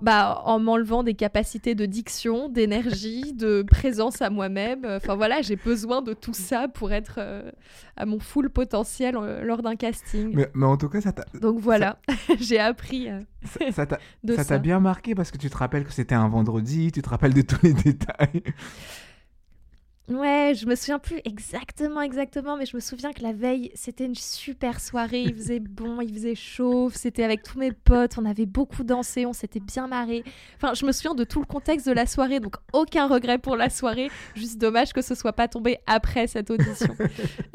Bah, 0.05 0.43
en 0.45 0.59
m'enlevant 0.59 1.01
des 1.01 1.15
capacités 1.15 1.73
de 1.73 1.87
diction, 1.87 2.47
d'énergie, 2.47 3.33
de 3.33 3.63
présence 3.63 4.21
à 4.21 4.29
moi-même. 4.29 4.85
Enfin 4.85 5.15
voilà, 5.15 5.41
j'ai 5.41 5.55
besoin 5.55 6.03
de 6.03 6.13
tout 6.13 6.35
ça 6.35 6.67
pour 6.67 6.91
être 6.93 7.15
euh, 7.17 7.49
à 7.97 8.05
mon 8.05 8.19
full 8.19 8.51
potentiel 8.51 9.15
euh, 9.17 9.43
lors 9.43 9.63
d'un 9.63 9.75
casting. 9.75 10.31
mais, 10.35 10.47
mais 10.53 10.67
en 10.67 10.77
tout 10.77 10.89
cas, 10.89 11.01
ça 11.01 11.11
t'a 11.11 11.25
Donc 11.39 11.57
voilà, 11.59 11.97
j'ai 12.39 12.59
appris 12.59 13.09
euh, 13.09 13.19
ça- 13.71 13.87
t'a- 13.87 13.97
de 14.23 14.35
ça 14.35 14.43
ça. 14.43 14.49
t'a 14.49 14.57
bien 14.59 14.79
marqué 14.79 15.15
parce 15.15 15.31
que 15.31 15.39
tu 15.39 15.49
te 15.49 15.57
rappelles 15.57 15.85
que 15.85 15.91
c'était 15.93 16.13
un 16.13 16.27
vendredi, 16.29 16.91
tu 16.91 17.01
te 17.01 17.09
rappelles 17.09 17.33
de 17.33 17.41
tous 17.41 17.59
les 17.63 17.73
détails. 17.73 18.43
Ouais, 20.07 20.53
je 20.55 20.67
me 20.67 20.75
souviens 20.75 20.99
plus 20.99 21.19
exactement, 21.25 21.99
exactement, 22.01 22.57
mais 22.57 22.67
je 22.67 22.75
me 22.75 22.79
souviens 22.79 23.11
que 23.11 23.23
la 23.23 23.33
veille, 23.33 23.71
c'était 23.73 24.05
une 24.05 24.15
super 24.15 24.79
soirée. 24.79 25.23
Il 25.23 25.33
faisait 25.33 25.59
bon, 25.61 25.99
il 26.01 26.13
faisait 26.13 26.35
chaud. 26.35 26.91
C'était 26.93 27.23
avec 27.23 27.41
tous 27.41 27.57
mes 27.57 27.71
potes. 27.71 28.17
On 28.19 28.25
avait 28.25 28.45
beaucoup 28.45 28.83
dansé, 28.83 29.25
on 29.25 29.33
s'était 29.33 29.59
bien 29.59 29.87
marré. 29.87 30.23
Enfin, 30.57 30.73
je 30.75 30.85
me 30.85 30.91
souviens 30.91 31.15
de 31.15 31.23
tout 31.23 31.39
le 31.39 31.45
contexte 31.45 31.87
de 31.87 31.91
la 31.91 32.05
soirée, 32.05 32.39
donc 32.39 32.55
aucun 32.71 33.07
regret 33.07 33.39
pour 33.39 33.55
la 33.55 33.69
soirée. 33.69 34.11
Juste 34.35 34.59
dommage 34.59 34.93
que 34.93 35.01
ce 35.01 35.15
soit 35.15 35.33
pas 35.33 35.47
tombé 35.47 35.77
après 35.87 36.27
cette 36.27 36.51
audition. 36.51 36.95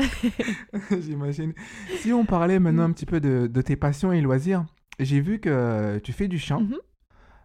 J'imagine. 1.00 1.52
Si 1.98 2.12
on 2.12 2.24
parlait 2.24 2.58
maintenant 2.58 2.84
un 2.84 2.92
petit 2.92 3.06
peu 3.06 3.20
de, 3.20 3.46
de 3.46 3.62
tes 3.62 3.76
passions 3.76 4.12
et 4.12 4.20
loisirs, 4.20 4.64
j'ai 4.98 5.20
vu 5.20 5.38
que 5.38 5.98
tu 6.02 6.12
fais 6.12 6.26
du 6.26 6.38
chant. 6.38 6.60
Mhm. 6.62 6.78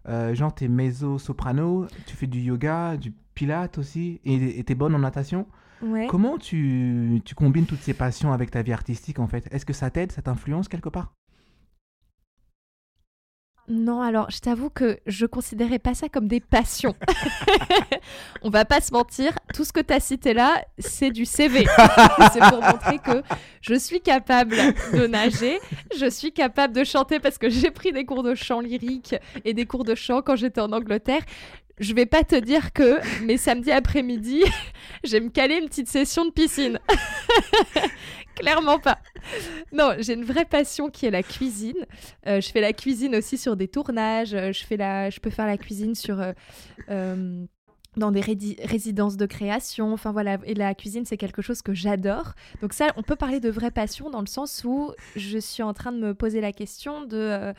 Euh, 0.08 0.36
genre, 0.36 0.54
t'es 0.54 0.68
mezzo-soprano, 0.68 1.88
tu 2.06 2.16
fais 2.16 2.28
du 2.28 2.40
yoga, 2.40 2.96
du 2.98 3.12
pilates 3.36 3.77
aussi, 3.77 4.20
et 4.25 4.60
et 4.60 4.63
t'es 4.63 4.75
bonne 4.75 4.96
en 4.96 5.00
natation. 5.00 5.46
Ouais. 5.82 6.08
Comment 6.08 6.38
tu, 6.38 7.22
tu 7.25 7.36
combines 7.36 7.65
toutes 7.65 7.82
ces 7.82 7.94
passions 7.94 8.32
avec 8.34 8.50
ta 8.50 8.62
vie 8.62 8.74
artistique 8.74 9.20
en 9.20 9.27
fait? 9.27 9.48
Est-ce 9.51 9.65
que 9.65 9.74
ça 9.74 9.89
t'aide, 9.89 10.12
ça 10.12 10.22
t'influence 10.22 10.68
quelque 10.68 10.89
part? 10.89 11.13
Non, 13.68 14.01
alors 14.01 14.30
je 14.30 14.39
t'avoue 14.39 14.70
que 14.70 15.00
je 15.08 15.25
considérais 15.25 15.80
pas 15.80 15.96
ça 15.96 16.08
comme 16.08 16.27
des 16.27 16.39
passions. 16.39 16.96
On 18.44 18.51
va 18.51 18.63
pas 18.63 18.80
se 18.80 18.94
mentir, 18.94 19.34
tout 19.56 19.63
ce 19.63 19.74
que 19.74 19.80
tu 19.80 19.92
as 19.92 20.00
cité 20.00 20.36
là, 20.36 20.63
c'est 20.77 21.10
du 21.10 21.25
CV. 21.25 21.65
c'est 22.34 22.42
pour 22.42 22.62
montrer 22.62 23.00
que 23.00 23.24
je 23.62 23.74
suis 23.74 24.01
capable 24.01 24.56
de 24.94 25.08
nager, 25.08 25.60
je 25.98 26.08
suis 26.08 26.32
capable 26.32 26.75
de 26.75 26.84
chanter 26.84 27.20
parce 27.20 27.39
que 27.39 27.50
j'ai 27.50 27.72
pris 27.72 27.92
des 27.92 28.06
cours 28.06 28.22
de 28.22 28.36
chant 28.36 28.60
lyrique 28.60 29.15
et 29.44 29.56
des 29.56 29.65
cours 29.65 29.84
de 29.84 29.96
chant 29.96 30.22
quand 30.22 30.36
j'étais 30.36 30.62
en 30.62 30.72
Angleterre. 30.72 31.24
Je 31.77 31.94
vais 31.94 32.05
pas 32.05 32.24
te 32.24 32.36
dire 32.36 32.72
que 32.72 33.00
mes 33.24 33.38
samedis 33.38 33.72
après-midi, 33.72 34.44
je 35.03 35.17
me 35.17 35.29
caler 35.29 35.58
une 35.58 35.67
petite 35.67 35.89
session 35.89 36.25
de 36.25 36.32
piscine. 36.32 36.79
Clairement 38.36 38.79
pas. 38.79 39.00
Non, 39.74 39.94
j'ai 40.00 40.13
une 40.13 40.24
vraie 40.24 40.46
passion 40.46 40.89
qui 40.89 41.05
est 41.05 41.12
la 41.12 41.24
cuisine. 41.24 41.86
Euh, 42.27 42.41
je 42.41 42.50
fais 42.50 42.62
la 42.62 42.74
cuisine 42.74 43.15
aussi 43.15 43.38
sur 43.38 43.55
des 43.55 43.67
tournages. 43.67 44.34
Euh, 44.34 44.51
je, 44.51 44.63
fais 44.65 44.77
la... 44.77 45.10
je 45.10 45.20
peux 45.20 45.29
faire 45.29 45.48
la 45.48 45.58
cuisine 45.58 45.96
sur. 45.96 46.22
Euh, 46.89 47.46
dans 47.98 48.12
des 48.12 48.20
résidences 48.20 49.15
de 49.15 49.25
création, 49.25 49.94
enfin 49.94 50.12
voilà, 50.12 50.38
et 50.44 50.53
la 50.53 50.75
cuisine 50.75 51.05
c'est 51.05 51.15
quelque 51.15 51.41
chose 51.41 51.62
que 51.62 51.74
j'adore. 51.74 52.34
Donc 52.62 52.74
ça, 52.74 52.88
on 52.98 53.03
peut 53.03 53.15
parler 53.15 53.39
de 53.39 53.50
vraie 53.50 53.72
passion 53.72 54.10
dans 54.10 54.20
le 54.20 54.27
sens 54.27 54.63
où 54.65 54.91
je 55.15 55.38
suis 55.38 55.63
en 55.63 55.74
train 55.74 55.94
de 55.94 56.00
me 56.00 56.13
poser 56.13 56.41
la 56.41 56.51
question 56.51 57.05
de 57.05 57.53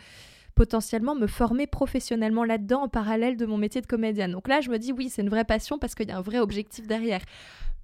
potentiellement 0.57 1.15
me 1.15 1.29
former 1.29 1.69
professionnellement 1.69 2.43
là-dedans 2.43 2.83
en 2.83 2.89
parallèle 2.89 3.37
de 3.37 3.47
mon 3.47 3.59
métier 3.59 3.81
de 3.81 3.87
comédienne. 3.87 4.33
Donc 4.33 4.49
là, 4.49 4.61
je 4.61 4.71
me 4.71 4.79
dis 4.79 4.93
oui, 4.93 5.09
c'est 5.09 5.23
une 5.23 5.29
vraie 5.29 5.45
passion 5.45 5.79
parce 5.79 5.95
qu'il 5.95 6.09
y 6.09 6.11
a 6.11 6.17
un 6.17 6.23
vrai 6.23 6.41
objectif 6.41 6.89
derrière 6.89 7.21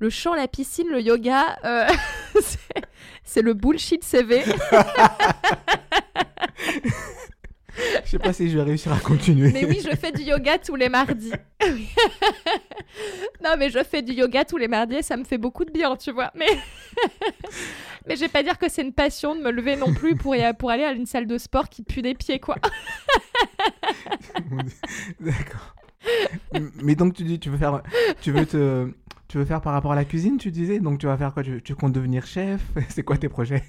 le 0.03 0.11
chant, 0.11 0.35
la 0.35 0.49
piscine, 0.49 0.89
le 0.89 1.01
yoga, 1.01 1.57
euh, 1.65 1.87
c'est 3.25 3.43
le 3.43 3.55
bullshit 3.55 4.03
CV. 4.03 4.43
Je 8.05 8.11
sais 8.11 8.19
pas 8.19 8.33
si 8.33 8.51
je 8.51 8.57
vais 8.57 8.65
réussir 8.65 8.93
à 8.93 8.99
continuer. 8.99 9.51
Mais 9.53 9.65
oui, 9.65 9.81
je 9.83 9.97
fais 9.97 10.13
du 10.13 10.23
yoga 10.23 10.59
tous 10.59 10.77
les 10.77 10.89
mardis. 10.89 11.33
non, 13.43 13.57
mais 13.59 13.71
je 13.71 13.83
fais 13.83 14.03
du 14.03 14.13
yoga 14.13 14.45
tous 14.45 14.59
les 14.59 14.69
mardis 14.69 14.97
et 14.97 15.03
ça 15.03 15.17
me 15.17 15.25
fait 15.25 15.39
beaucoup 15.39 15.65
de 15.65 15.71
bien, 15.71 15.97
tu 15.97 16.13
vois. 16.13 16.31
Mais, 16.35 16.47
mais 18.07 18.17
je 18.17 18.21
vais 18.21 18.29
pas 18.29 18.43
dire 18.43 18.59
que 18.59 18.69
c'est 18.69 18.83
une 18.83 18.93
passion 18.93 19.35
de 19.35 19.41
me 19.41 19.51
lever 19.51 19.77
non 19.77 19.95
plus 19.95 20.17
pour, 20.17 20.35
pour 20.59 20.71
aller 20.71 20.85
à 20.85 20.93
une 20.93 21.07
salle 21.07 21.27
de 21.27 21.39
sport 21.39 21.69
qui 21.69 21.83
pue 21.83 22.03
des 22.03 22.15
pieds, 22.15 22.41
quoi. 22.41 22.57
D'accord. 25.21 25.77
Mais 26.83 26.95
donc 26.95 27.15
tu 27.15 27.25
dis, 27.25 27.39
tu 27.39 27.49
veux 27.49 27.59
faire, 27.59 27.83
tu 28.21 28.33
veux 28.33 28.45
te, 28.45 28.91
tu 29.29 29.39
veux 29.39 29.45
faire 29.45 29.61
par 29.61 29.73
rapport 29.73 29.93
à 29.93 29.97
la 29.97 30.05
cuisine, 30.05 30.37
tu 30.37 30.51
disais? 30.51 30.81
Donc 30.81 30.99
tu 30.99 31.07
vas 31.07 31.17
faire 31.17 31.33
quoi? 31.33 31.43
Tu, 31.43 31.75
comptes 31.75 31.93
devenir 31.93 32.27
chef? 32.27 32.61
C'est 32.89 33.03
quoi 33.03 33.17
tes 33.17 33.29
projets? 33.29 33.63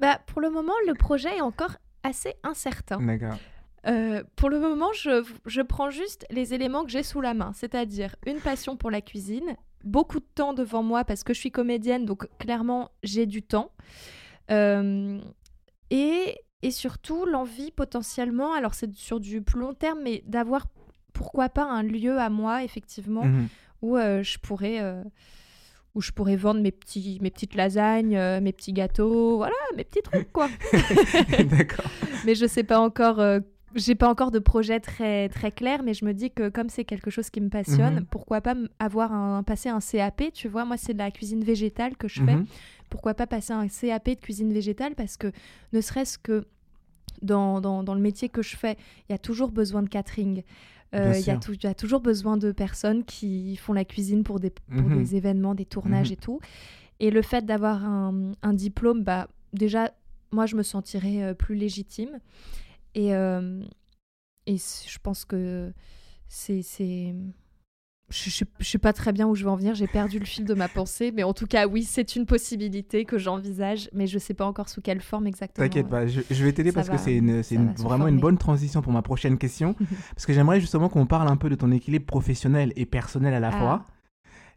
Bah, 0.00 0.20
Pour 0.26 0.40
le 0.40 0.50
moment, 0.50 0.72
le 0.86 0.94
projet 0.94 1.36
est 1.36 1.40
encore 1.40 1.76
assez 2.08 2.34
incertain. 2.42 3.00
D'accord. 3.00 3.38
Euh, 3.86 4.22
pour 4.36 4.50
le 4.50 4.58
moment, 4.58 4.92
je, 4.92 5.24
je, 5.46 5.62
prends 5.62 5.90
juste 5.90 6.26
les 6.30 6.52
éléments 6.52 6.84
que 6.84 6.90
j'ai 6.90 7.02
sous 7.02 7.20
la 7.20 7.34
main, 7.34 7.52
c'est-à-dire 7.54 8.16
une 8.26 8.38
passion 8.38 8.76
pour 8.76 8.90
la 8.90 9.00
cuisine, 9.00 9.56
beaucoup 9.84 10.18
de 10.18 10.26
temps 10.34 10.52
devant 10.52 10.82
moi 10.82 11.04
parce 11.04 11.22
que 11.22 11.32
je 11.32 11.38
suis 11.38 11.52
comédienne, 11.52 12.04
donc 12.04 12.26
clairement 12.38 12.90
j'ai 13.02 13.26
du 13.26 13.42
temps. 13.42 13.70
Euh, 14.50 15.20
et, 15.90 16.36
et, 16.62 16.70
surtout 16.70 17.24
l'envie 17.24 17.70
potentiellement, 17.70 18.52
alors 18.52 18.74
c'est 18.74 18.94
sur 18.94 19.20
du 19.20 19.42
plus 19.42 19.60
long 19.60 19.74
terme, 19.74 20.00
mais 20.02 20.22
d'avoir 20.26 20.66
pourquoi 21.12 21.48
pas 21.48 21.64
un 21.64 21.82
lieu 21.82 22.18
à 22.18 22.30
moi, 22.30 22.64
effectivement, 22.64 23.24
mhm 23.24 23.48
où 23.82 23.96
euh, 23.96 24.22
je 24.22 24.38
pourrais 24.38 24.80
où 25.98 26.00
je 26.00 26.12
pourrais 26.12 26.36
vendre 26.36 26.60
mes 26.60 26.70
petits 26.70 27.18
mes 27.20 27.30
petites 27.30 27.54
lasagnes, 27.54 28.16
euh, 28.16 28.40
mes 28.40 28.52
petits 28.52 28.72
gâteaux, 28.72 29.36
voilà, 29.36 29.56
mes 29.76 29.84
petits 29.84 30.02
trucs 30.02 30.32
quoi. 30.32 30.48
D'accord. 31.50 31.90
mais 32.24 32.34
je 32.34 32.46
sais 32.46 32.62
pas 32.62 32.78
encore 32.78 33.20
j'ai 33.74 33.94
pas 33.94 34.08
encore 34.08 34.30
de 34.30 34.38
projet 34.38 34.80
très 34.80 35.28
très 35.28 35.50
clair, 35.50 35.82
mais 35.82 35.94
je 35.94 36.04
me 36.04 36.12
dis 36.12 36.30
que 36.30 36.48
comme 36.48 36.68
c'est 36.68 36.84
quelque 36.84 37.10
chose 37.10 37.30
qui 37.30 37.40
me 37.40 37.48
passionne, 37.48 37.96
mhm. 37.96 38.06
pourquoi 38.06 38.40
pas 38.40 38.54
avoir 38.78 39.12
un 39.12 39.42
passer 39.42 39.68
un 39.68 39.80
CAP, 39.80 40.32
tu 40.32 40.48
vois, 40.48 40.64
moi 40.64 40.76
c'est 40.76 40.94
de 40.94 40.98
la 40.98 41.10
cuisine 41.10 41.44
végétale 41.44 41.96
que 41.96 42.08
je 42.08 42.22
fais. 42.22 42.36
Mhm. 42.36 42.46
Pourquoi 42.88 43.14
pas 43.14 43.26
passer 43.26 43.52
un 43.52 43.68
CAP 43.68 44.10
de 44.10 44.14
cuisine 44.14 44.52
végétale? 44.52 44.94
Parce 44.94 45.16
que 45.16 45.32
ne 45.72 45.80
serait-ce 45.80 46.18
que 46.18 46.46
dans, 47.20 47.60
dans, 47.60 47.82
dans, 47.82 47.94
le 47.94 48.00
métier 48.00 48.28
que 48.28 48.42
je 48.42 48.56
fais, 48.56 48.76
il 49.08 49.12
y 49.12 49.14
a 49.14 49.18
toujours 49.18 49.50
besoin 49.50 49.82
de 49.82 49.88
catering. 49.88 50.42
Euh, 50.94 51.12
il 51.18 51.26
y, 51.26 51.66
a 51.66 51.74
toujours 51.74 52.00
besoin 52.00 52.38
de 52.38 52.50
personnes 52.50 53.04
qui 53.04 53.56
font 53.56 53.74
la 53.74 53.84
cuisine 53.84 54.24
pour 54.24 54.40
des, 54.40 54.50
pour 54.50 54.82
mhm. 54.82 54.98
des 54.98 55.16
événements, 55.16 55.54
des 55.54 55.66
tournages 55.66 56.08
mhm. 56.08 56.12
et 56.14 56.16
tout. 56.16 56.40
Et 57.00 57.10
le 57.10 57.20
fait 57.22 57.44
d'avoir 57.44 57.84
un, 57.84 58.32
un, 58.42 58.54
diplôme, 58.54 59.04
bah, 59.04 59.28
déjà, 59.52 59.92
moi, 60.32 60.46
je 60.46 60.56
me 60.56 60.62
sentirais 60.62 61.22
euh, 61.22 61.34
plus 61.34 61.54
légitime. 61.54 62.18
Et, 62.94 63.14
euh, 63.14 63.62
et 64.46 64.56
je 64.56 64.98
pense 65.02 65.24
que 65.24 65.72
c'est 66.28 66.62
je, 68.10 68.44
ne 68.58 68.64
sais 68.64 68.78
pas 68.78 68.92
très 68.92 69.12
bien 69.12 69.26
où 69.26 69.34
je 69.34 69.44
vais 69.44 69.50
en 69.50 69.56
venir, 69.56 69.74
j'ai 69.74 69.86
perdu 69.86 70.18
le 70.18 70.24
fil 70.24 70.44
de 70.44 70.54
ma 70.54 70.68
pensée, 70.68 71.12
mais 71.14 71.22
en 71.22 71.34
tout 71.34 71.46
cas, 71.46 71.66
oui, 71.66 71.82
c'est 71.82 72.16
une 72.16 72.24
possibilité 72.26 73.04
que 73.04 73.18
j'envisage, 73.18 73.90
mais 73.92 74.06
je 74.06 74.18
sais 74.18 74.34
pas 74.34 74.46
encore 74.46 74.68
sous 74.68 74.80
quelle 74.80 75.00
forme 75.00 75.26
exactement. 75.26 75.66
T'inquiète 75.66 75.88
pas, 75.88 76.06
je, 76.06 76.44
vais 76.44 76.52
t'aider 76.52 76.72
parce 76.72 76.88
que 76.88 76.96
c'est 76.96 77.20
vraiment 77.78 78.08
une 78.08 78.20
bonne 78.20 78.38
transition 78.38 78.82
pour 78.82 78.92
ma 78.92 79.02
prochaine 79.02 79.38
question, 79.38 79.74
parce 80.14 80.26
que 80.26 80.32
j'aimerais 80.32 80.60
justement 80.60 80.88
qu'on 80.88 81.06
parle 81.06 81.28
un 81.28 81.36
peu 81.36 81.48
de 81.50 81.54
ton 81.54 81.70
équilibre 81.70 82.06
professionnel 82.06 82.72
et 82.76 82.86
personnel 82.86 83.34
à 83.34 83.40
la 83.40 83.48
ah. 83.48 83.58
fois. 83.58 83.84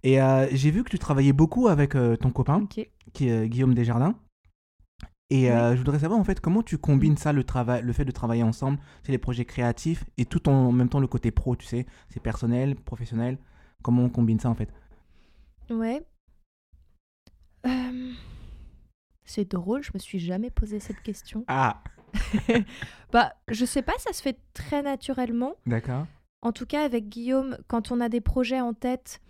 Et 0.03 0.21
euh, 0.21 0.47
j'ai 0.51 0.71
vu 0.71 0.83
que 0.83 0.89
tu 0.89 0.97
travaillais 0.97 1.33
beaucoup 1.33 1.67
avec 1.67 1.95
euh, 1.95 2.15
ton 2.15 2.31
copain, 2.31 2.65
qui 2.67 2.81
est 3.27 3.31
euh, 3.31 3.45
Guillaume 3.45 3.73
Desjardins. 3.73 4.15
Et 5.31 5.47
je 5.47 5.77
voudrais 5.77 5.99
savoir 5.99 6.19
en 6.19 6.25
fait 6.25 6.41
comment 6.41 6.61
tu 6.61 6.77
combines 6.77 7.15
ça, 7.15 7.31
le, 7.31 7.45
travail, 7.45 7.81
le 7.83 7.93
fait 7.93 8.03
de 8.03 8.11
travailler 8.11 8.43
ensemble, 8.43 8.79
c'est 9.01 9.13
les 9.13 9.17
projets 9.17 9.45
créatifs 9.45 10.03
et 10.17 10.25
tout 10.25 10.49
en 10.49 10.73
même 10.73 10.89
temps 10.89 10.99
le 10.99 11.07
côté 11.07 11.31
pro, 11.31 11.55
tu 11.55 11.65
sais, 11.65 11.85
c'est 12.09 12.19
personnel, 12.19 12.75
professionnel. 12.75 13.37
Comment 13.81 14.03
on 14.03 14.09
combine 14.09 14.39
ça 14.39 14.49
en 14.49 14.55
fait? 14.55 14.69
Ouais. 15.69 16.05
C'est 19.23 19.49
drôle, 19.49 19.81
je 19.83 19.91
me 19.93 19.99
suis 19.99 20.19
jamais 20.19 20.49
posé 20.49 20.81
cette 20.81 21.01
question. 21.01 21.45
Ah 21.47 21.81
Bah, 23.13 23.33
je 23.47 23.63
sais 23.63 23.81
pas, 23.81 23.93
ça 23.97 24.11
se 24.11 24.21
fait 24.21 24.37
très 24.53 24.83
naturellement. 24.83 25.53
D'accord. 25.65 26.05
En 26.41 26.51
tout 26.51 26.65
cas, 26.65 26.83
avec 26.83 27.07
Guillaume, 27.07 27.57
quand 27.67 27.91
on 27.91 28.01
a 28.01 28.09
des 28.09 28.19
projets 28.19 28.59
en 28.59 28.73
tête, 28.73 29.21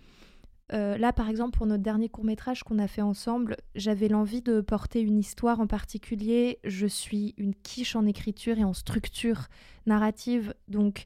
euh, 0.72 0.96
là, 0.96 1.12
par 1.12 1.28
exemple, 1.28 1.56
pour 1.56 1.66
notre 1.66 1.82
dernier 1.82 2.08
court 2.08 2.24
métrage 2.24 2.62
qu'on 2.62 2.78
a 2.78 2.86
fait 2.86 3.02
ensemble, 3.02 3.56
j'avais 3.74 4.08
l'envie 4.08 4.40
de 4.40 4.60
porter 4.60 5.00
une 5.00 5.18
histoire 5.18 5.60
en 5.60 5.66
particulier. 5.66 6.58
Je 6.64 6.86
suis 6.86 7.34
une 7.36 7.54
quiche 7.54 7.94
en 7.94 8.06
écriture 8.06 8.58
et 8.58 8.64
en 8.64 8.72
structure 8.72 9.48
narrative, 9.86 10.54
donc 10.68 11.04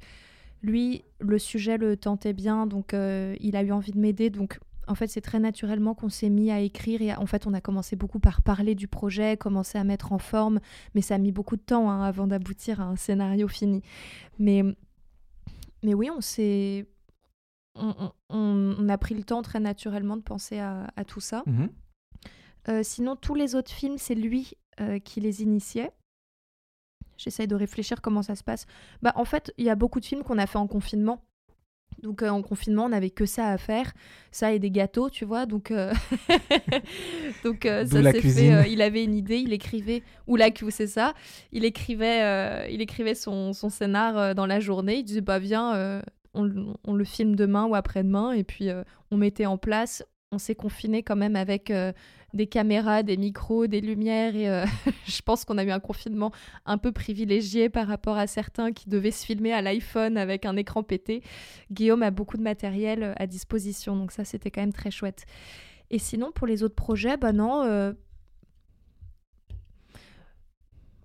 lui, 0.62 1.04
le 1.20 1.38
sujet 1.38 1.78
le 1.78 1.96
tentait 1.96 2.32
bien, 2.32 2.66
donc 2.66 2.94
euh, 2.94 3.36
il 3.40 3.56
a 3.56 3.62
eu 3.62 3.72
envie 3.72 3.92
de 3.92 3.98
m'aider. 3.98 4.30
Donc, 4.30 4.58
en 4.88 4.94
fait, 4.94 5.08
c'est 5.08 5.20
très 5.20 5.40
naturellement 5.40 5.94
qu'on 5.94 6.08
s'est 6.08 6.28
mis 6.28 6.50
à 6.50 6.60
écrire. 6.60 7.02
Et 7.02 7.14
en 7.14 7.26
fait, 7.26 7.46
on 7.46 7.54
a 7.54 7.60
commencé 7.60 7.96
beaucoup 7.96 8.20
par 8.20 8.42
parler 8.42 8.74
du 8.74 8.88
projet, 8.88 9.36
commencer 9.36 9.78
à 9.78 9.84
mettre 9.84 10.12
en 10.12 10.18
forme, 10.18 10.60
mais 10.94 11.02
ça 11.02 11.16
a 11.16 11.18
mis 11.18 11.32
beaucoup 11.32 11.56
de 11.56 11.62
temps 11.62 11.90
hein, 11.90 12.02
avant 12.02 12.26
d'aboutir 12.26 12.80
à 12.80 12.84
un 12.84 12.96
scénario 12.96 13.48
fini. 13.48 13.82
Mais, 14.38 14.62
mais 15.82 15.94
oui, 15.94 16.10
on 16.10 16.20
s'est 16.20 16.86
on, 18.28 18.88
a 18.88 18.98
pris 18.98 19.14
le 19.14 19.22
temps 19.22 19.42
très 19.42 19.60
naturellement 19.60 20.16
de 20.16 20.22
penser 20.22 20.58
à, 20.58 21.04
tout 21.06 21.20
ça. 21.20 21.42
Mhm. 21.46 21.68
Euh, 22.68 22.82
sinon, 22.82 23.16
tous 23.16 23.34
les 23.34 23.54
autres 23.54 23.70
films, 23.70 23.98
c'est 23.98 24.14
lui 24.14 24.52
euh, 24.80 24.98
qui 24.98 25.20
les 25.20 25.42
initiait. 25.42 25.92
J'essaye 27.16 27.46
de 27.46 27.54
réfléchir 27.54 28.02
comment 28.02 28.22
ça 28.22 28.34
se 28.34 28.44
passe. 28.44 28.66
Bah, 29.02 29.12
en 29.16 29.24
fait, 29.24 29.52
il 29.56 29.64
y 29.64 29.70
a 29.70 29.74
beaucoup 29.74 30.00
de 30.00 30.04
films 30.04 30.22
qu'on 30.22 30.38
a 30.38 30.46
fait 30.46 30.58
en 30.58 30.66
confinement. 30.66 31.22
Donc 32.02 32.22
euh, 32.22 32.28
en 32.28 32.42
confinement, 32.42 32.86
on 32.86 32.88
n'avait 32.90 33.10
que 33.10 33.24
ça 33.24 33.46
à 33.46 33.56
faire, 33.56 33.94
ça 34.30 34.52
et 34.52 34.58
des 34.58 34.70
gâteaux, 34.70 35.08
tu 35.08 35.24
vois. 35.24 35.46
Donc, 35.46 35.72
donc 37.44 37.62
ça 37.62 37.86
s'est 37.86 38.20
fait. 38.20 38.70
il 38.70 38.82
avait 38.82 39.04
une 39.04 39.14
idée, 39.14 39.38
il 39.38 39.52
écrivait 39.52 40.02
ou 40.26 40.36
la 40.36 40.50
c'est 40.70 40.88
ça. 40.88 41.14
Il 41.52 41.64
écrivait, 41.64 42.70
il 42.70 42.82
écrivait 42.82 43.14
son, 43.14 43.54
son 43.54 43.70
scénar 43.70 44.34
dans 44.34 44.46
la 44.46 44.60
journée. 44.60 44.96
Il 44.96 45.04
disait 45.04 45.22
bah 45.22 45.38
viens, 45.38 46.02
on, 46.36 46.94
le 46.94 47.04
filme 47.04 47.36
demain 47.36 47.66
ou 47.66 47.74
après-demain, 47.74 48.32
et 48.32 48.44
puis 48.44 48.68
euh, 48.68 48.84
on 49.10 49.16
mettait 49.16 49.46
en 49.46 49.58
place. 49.58 50.04
On 50.32 50.38
s'est 50.38 50.54
confiné 50.54 51.02
quand 51.02 51.16
même 51.16 51.36
avec 51.36 51.70
euh, 51.70 51.92
des 52.34 52.46
caméras, 52.46 53.02
des 53.02 53.16
micros, 53.16 53.66
des 53.66 53.80
lumières, 53.80 54.34
et 54.36 54.48
euh, 54.48 54.66
je 55.06 55.22
pense 55.22 55.44
qu'on 55.44 55.58
a 55.58 55.64
eu 55.64 55.70
un 55.70 55.80
confinement 55.80 56.32
un 56.66 56.78
peu 56.78 56.92
privilégié 56.92 57.68
par 57.68 57.86
rapport 57.86 58.16
à 58.16 58.26
certains 58.26 58.72
qui 58.72 58.88
devaient 58.88 59.10
se 59.10 59.24
filmer 59.24 59.52
à 59.52 59.62
l'iPhone 59.62 60.16
avec 60.16 60.44
un 60.44 60.56
écran 60.56 60.82
pété. 60.82 61.22
Guillaume 61.70 62.02
a 62.02 62.10
beaucoup 62.10 62.36
de 62.36 62.42
matériel 62.42 63.14
à 63.16 63.26
disposition, 63.26 63.96
donc 63.96 64.12
ça 64.12 64.24
c'était 64.24 64.50
quand 64.50 64.62
même 64.62 64.72
très 64.72 64.90
chouette. 64.90 65.24
Et 65.90 65.98
sinon, 65.98 66.32
pour 66.32 66.46
les 66.48 66.62
autres 66.64 66.74
projets, 66.74 67.16
bah 67.16 67.32
non. 67.32 67.94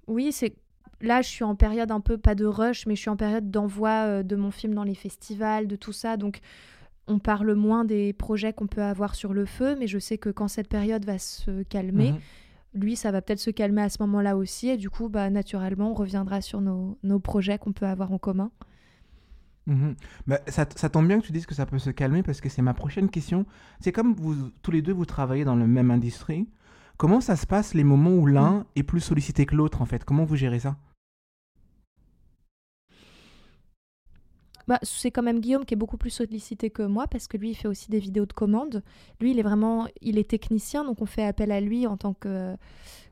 Oui, 0.07 0.31
c'est 0.31 0.55
là, 1.01 1.21
je 1.21 1.27
suis 1.27 1.43
en 1.43 1.55
période 1.55 1.91
un 1.91 1.99
peu, 1.99 2.17
pas 2.17 2.35
de 2.35 2.45
rush, 2.45 2.85
mais 2.85 2.95
je 2.95 3.01
suis 3.01 3.09
en 3.09 3.17
période 3.17 3.51
d'envoi 3.51 3.89
euh, 3.89 4.23
de 4.23 4.35
mon 4.35 4.51
film 4.51 4.73
dans 4.73 4.83
les 4.83 4.95
festivals, 4.95 5.67
de 5.67 5.75
tout 5.75 5.93
ça. 5.93 6.17
Donc, 6.17 6.39
on 7.07 7.19
parle 7.19 7.53
moins 7.53 7.85
des 7.85 8.13
projets 8.13 8.53
qu'on 8.53 8.67
peut 8.67 8.83
avoir 8.83 9.15
sur 9.15 9.33
le 9.33 9.45
feu, 9.45 9.75
mais 9.77 9.87
je 9.87 9.99
sais 9.99 10.17
que 10.17 10.29
quand 10.29 10.47
cette 10.47 10.67
période 10.67 11.05
va 11.05 11.17
se 11.17 11.63
calmer, 11.63 12.11
mhm. 12.11 12.19
lui, 12.73 12.95
ça 12.95 13.11
va 13.11 13.21
peut-être 13.21 13.39
se 13.39 13.51
calmer 13.51 13.81
à 13.81 13.89
ce 13.89 13.97
moment-là 14.01 14.37
aussi. 14.37 14.69
Et 14.69 14.77
du 14.77 14.89
coup, 14.89 15.09
bah, 15.09 15.29
naturellement, 15.29 15.91
on 15.91 15.95
reviendra 15.95 16.41
sur 16.41 16.61
nos, 16.61 16.97
nos 17.03 17.19
projets 17.19 17.57
qu'on 17.57 17.73
peut 17.73 17.87
avoir 17.87 18.11
en 18.11 18.17
commun. 18.17 18.51
Mhm. 19.67 19.95
Bah, 20.27 20.39
ça, 20.47 20.65
ça, 20.75 20.89
tombe 20.89 21.07
bien 21.07 21.19
que 21.19 21.25
tu 21.25 21.31
dises 21.31 21.45
que 21.45 21.55
ça 21.55 21.65
peut 21.65 21.79
se 21.79 21.89
calmer 21.89 22.23
parce 22.23 22.41
que 22.41 22.49
c'est 22.49 22.61
ma 22.61 22.73
prochaine 22.73 23.09
question. 23.09 23.45
C'est 23.79 23.91
comme 23.91 24.13
vous, 24.13 24.49
tous 24.61 24.71
les 24.71 24.81
deux, 24.81 24.93
vous 24.93 25.05
travaillez 25.05 25.43
dans 25.43 25.55
la 25.55 25.67
même 25.67 25.91
industrie. 25.91 26.47
Comment 26.97 27.21
ça 27.21 27.35
se 27.35 27.47
passe 27.47 27.73
les 27.73 27.83
moments 27.83 28.11
où 28.11 28.27
l'un 28.27 28.59
mm. 28.59 28.65
est 28.75 28.83
plus 28.83 28.99
sollicité 28.99 29.45
que 29.45 29.55
l'autre 29.55 29.81
en 29.81 29.85
fait? 29.85 30.03
Comment 30.03 30.23
vous 30.23 30.35
gérez 30.35 30.59
ça? 30.59 30.77
Bah, 34.71 34.79
c'est 34.83 35.11
quand 35.11 35.21
même 35.21 35.41
Guillaume 35.41 35.65
qui 35.65 35.73
est 35.73 35.77
beaucoup 35.77 35.97
plus 35.97 36.11
sollicité 36.11 36.69
que 36.69 36.83
moi 36.83 37.05
parce 37.05 37.27
que 37.27 37.35
lui 37.35 37.49
il 37.49 37.55
fait 37.55 37.67
aussi 37.67 37.91
des 37.91 37.99
vidéos 37.99 38.25
de 38.25 38.31
commande. 38.31 38.83
Lui 39.19 39.31
il 39.31 39.39
est 39.39 39.43
vraiment 39.43 39.85
il 39.99 40.17
est 40.17 40.29
technicien 40.29 40.85
donc 40.85 41.01
on 41.01 41.05
fait 41.05 41.25
appel 41.25 41.51
à 41.51 41.59
lui 41.59 41.85
en 41.87 41.97
tant 41.97 42.13
que, 42.13 42.55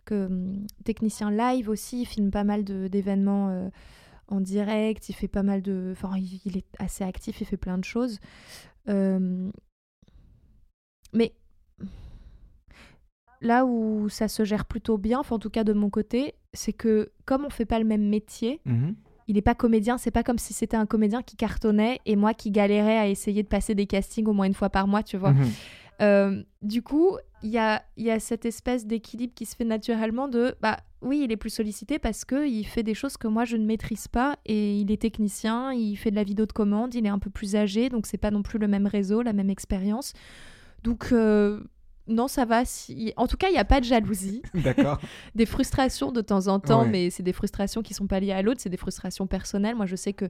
hum, 0.09 0.65
technicien 0.85 1.29
live 1.31 1.67
aussi. 1.67 2.03
Il 2.03 2.05
filme 2.05 2.31
pas 2.31 2.45
mal 2.45 2.63
d'événements 2.63 3.49
euh, 3.49 3.67
en 4.29 4.39
direct. 4.39 5.09
Il 5.09 5.13
fait 5.15 5.27
pas 5.27 5.43
mal 5.43 5.61
de. 5.61 5.89
Enfin 5.91 6.13
il, 6.17 6.55
est 6.55 6.65
assez 6.77 7.03
actif. 7.03 7.41
Il 7.41 7.45
fait 7.45 7.57
plein 7.57 7.77
de 7.77 7.83
choses. 7.83 8.21
Euh, 8.87 9.51
mais 11.11 11.33
là 13.41 13.65
où 13.65 14.07
ça 14.07 14.29
se 14.29 14.45
gère 14.45 14.63
plutôt 14.63 14.97
bien, 14.97 15.23
en 15.29 15.39
tout 15.39 15.49
cas 15.49 15.65
de 15.65 15.73
mon 15.73 15.89
côté, 15.89 16.35
c'est 16.53 16.71
que 16.71 17.11
comme 17.25 17.43
on 17.43 17.49
fait 17.49 17.65
pas 17.65 17.79
le 17.79 17.85
même 17.85 18.07
métier. 18.07 18.61
Mmh 18.63 18.91
il 19.29 19.35
n'est 19.35 19.43
pas 19.43 19.53
comédien, 19.53 19.99
c'est 19.99 20.09
pas 20.09 20.23
comme 20.23 20.39
si 20.39 20.53
c'était 20.53 20.75
un 20.75 20.87
comédien 20.87 21.21
qui 21.21 21.35
cartonnait 21.35 21.99
et 22.07 22.15
moi 22.15 22.33
qui 22.33 22.49
galérais 22.49 22.97
à 22.97 23.07
essayer 23.07 23.43
de 23.43 23.47
passer 23.47 23.75
des 23.75 23.85
castings 23.85 24.25
au 24.25 24.33
moins 24.33 24.47
une 24.47 24.55
fois 24.55 24.71
par 24.71 24.87
mois, 24.87 25.03
tu 25.03 25.17
vois. 25.17 25.33
Mhm. 25.33 25.49
Euh, 26.01 26.43
du 26.63 26.81
coup, 26.81 27.15
il 27.43 27.51
y 27.51 27.59
a, 27.59 27.83
y 27.95 28.09
a 28.09 28.19
cette 28.19 28.45
espèce 28.45 28.87
d'équilibre 28.87 29.33
qui 29.35 29.45
se 29.45 29.55
fait 29.55 29.65
naturellement 29.65 30.29
de, 30.29 30.55
bah 30.61 30.77
oui, 31.03 31.21
il 31.25 31.31
est 31.31 31.37
plus 31.37 31.51
sollicité 31.51 31.99
parce 31.99 32.25
qu'il 32.25 32.65
fait 32.65 32.81
des 32.81 32.95
choses 32.95 33.17
que 33.17 33.27
moi 33.27 33.45
je 33.45 33.55
ne 33.55 33.65
maîtrise 33.65 34.07
pas 34.07 34.35
et 34.47 34.79
il 34.79 34.91
est 34.91 35.01
technicien, 35.01 35.73
il 35.73 35.95
fait 35.95 36.09
de 36.09 36.15
la 36.15 36.23
vidéo 36.23 36.47
de 36.47 36.51
commande, 36.51 36.95
il 36.95 37.05
est 37.05 37.09
un 37.09 37.19
peu 37.19 37.29
plus 37.29 37.55
âgé, 37.55 37.89
donc 37.89 38.07
c'est 38.07 38.17
pas 38.17 38.31
non 38.31 38.41
plus 38.41 38.57
le 38.57 38.67
même 38.67 38.87
réseau, 38.87 39.21
la 39.21 39.33
même 39.33 39.51
expérience. 39.51 40.13
Donc, 40.83 41.09
euh, 41.11 41.61
non, 42.09 42.27
ça 42.27 42.45
va. 42.45 42.65
Si... 42.65 43.13
En 43.17 43.27
tout 43.27 43.37
cas, 43.37 43.47
il 43.49 43.53
n'y 43.53 43.59
a 43.59 43.65
pas 43.65 43.79
de 43.79 43.85
jalousie. 43.85 44.41
D'accord. 44.53 44.99
des 45.35 45.45
frustrations 45.45 46.11
de 46.11 46.21
temps 46.21 46.47
en 46.47 46.59
temps, 46.59 46.85
mais 46.85 47.09
c'est 47.09 47.23
des 47.23 47.33
frustrations 47.33 47.81
qui 47.81 47.93
sont 47.93 48.07
pas 48.07 48.19
liées 48.19 48.31
à 48.31 48.41
l'autre, 48.41 48.61
c'est 48.61 48.69
des 48.69 48.77
frustrations 48.77 49.27
personnelles. 49.27 49.75
Moi, 49.75 49.85
je 49.85 49.95
sais 49.95 50.13
que 50.13 50.25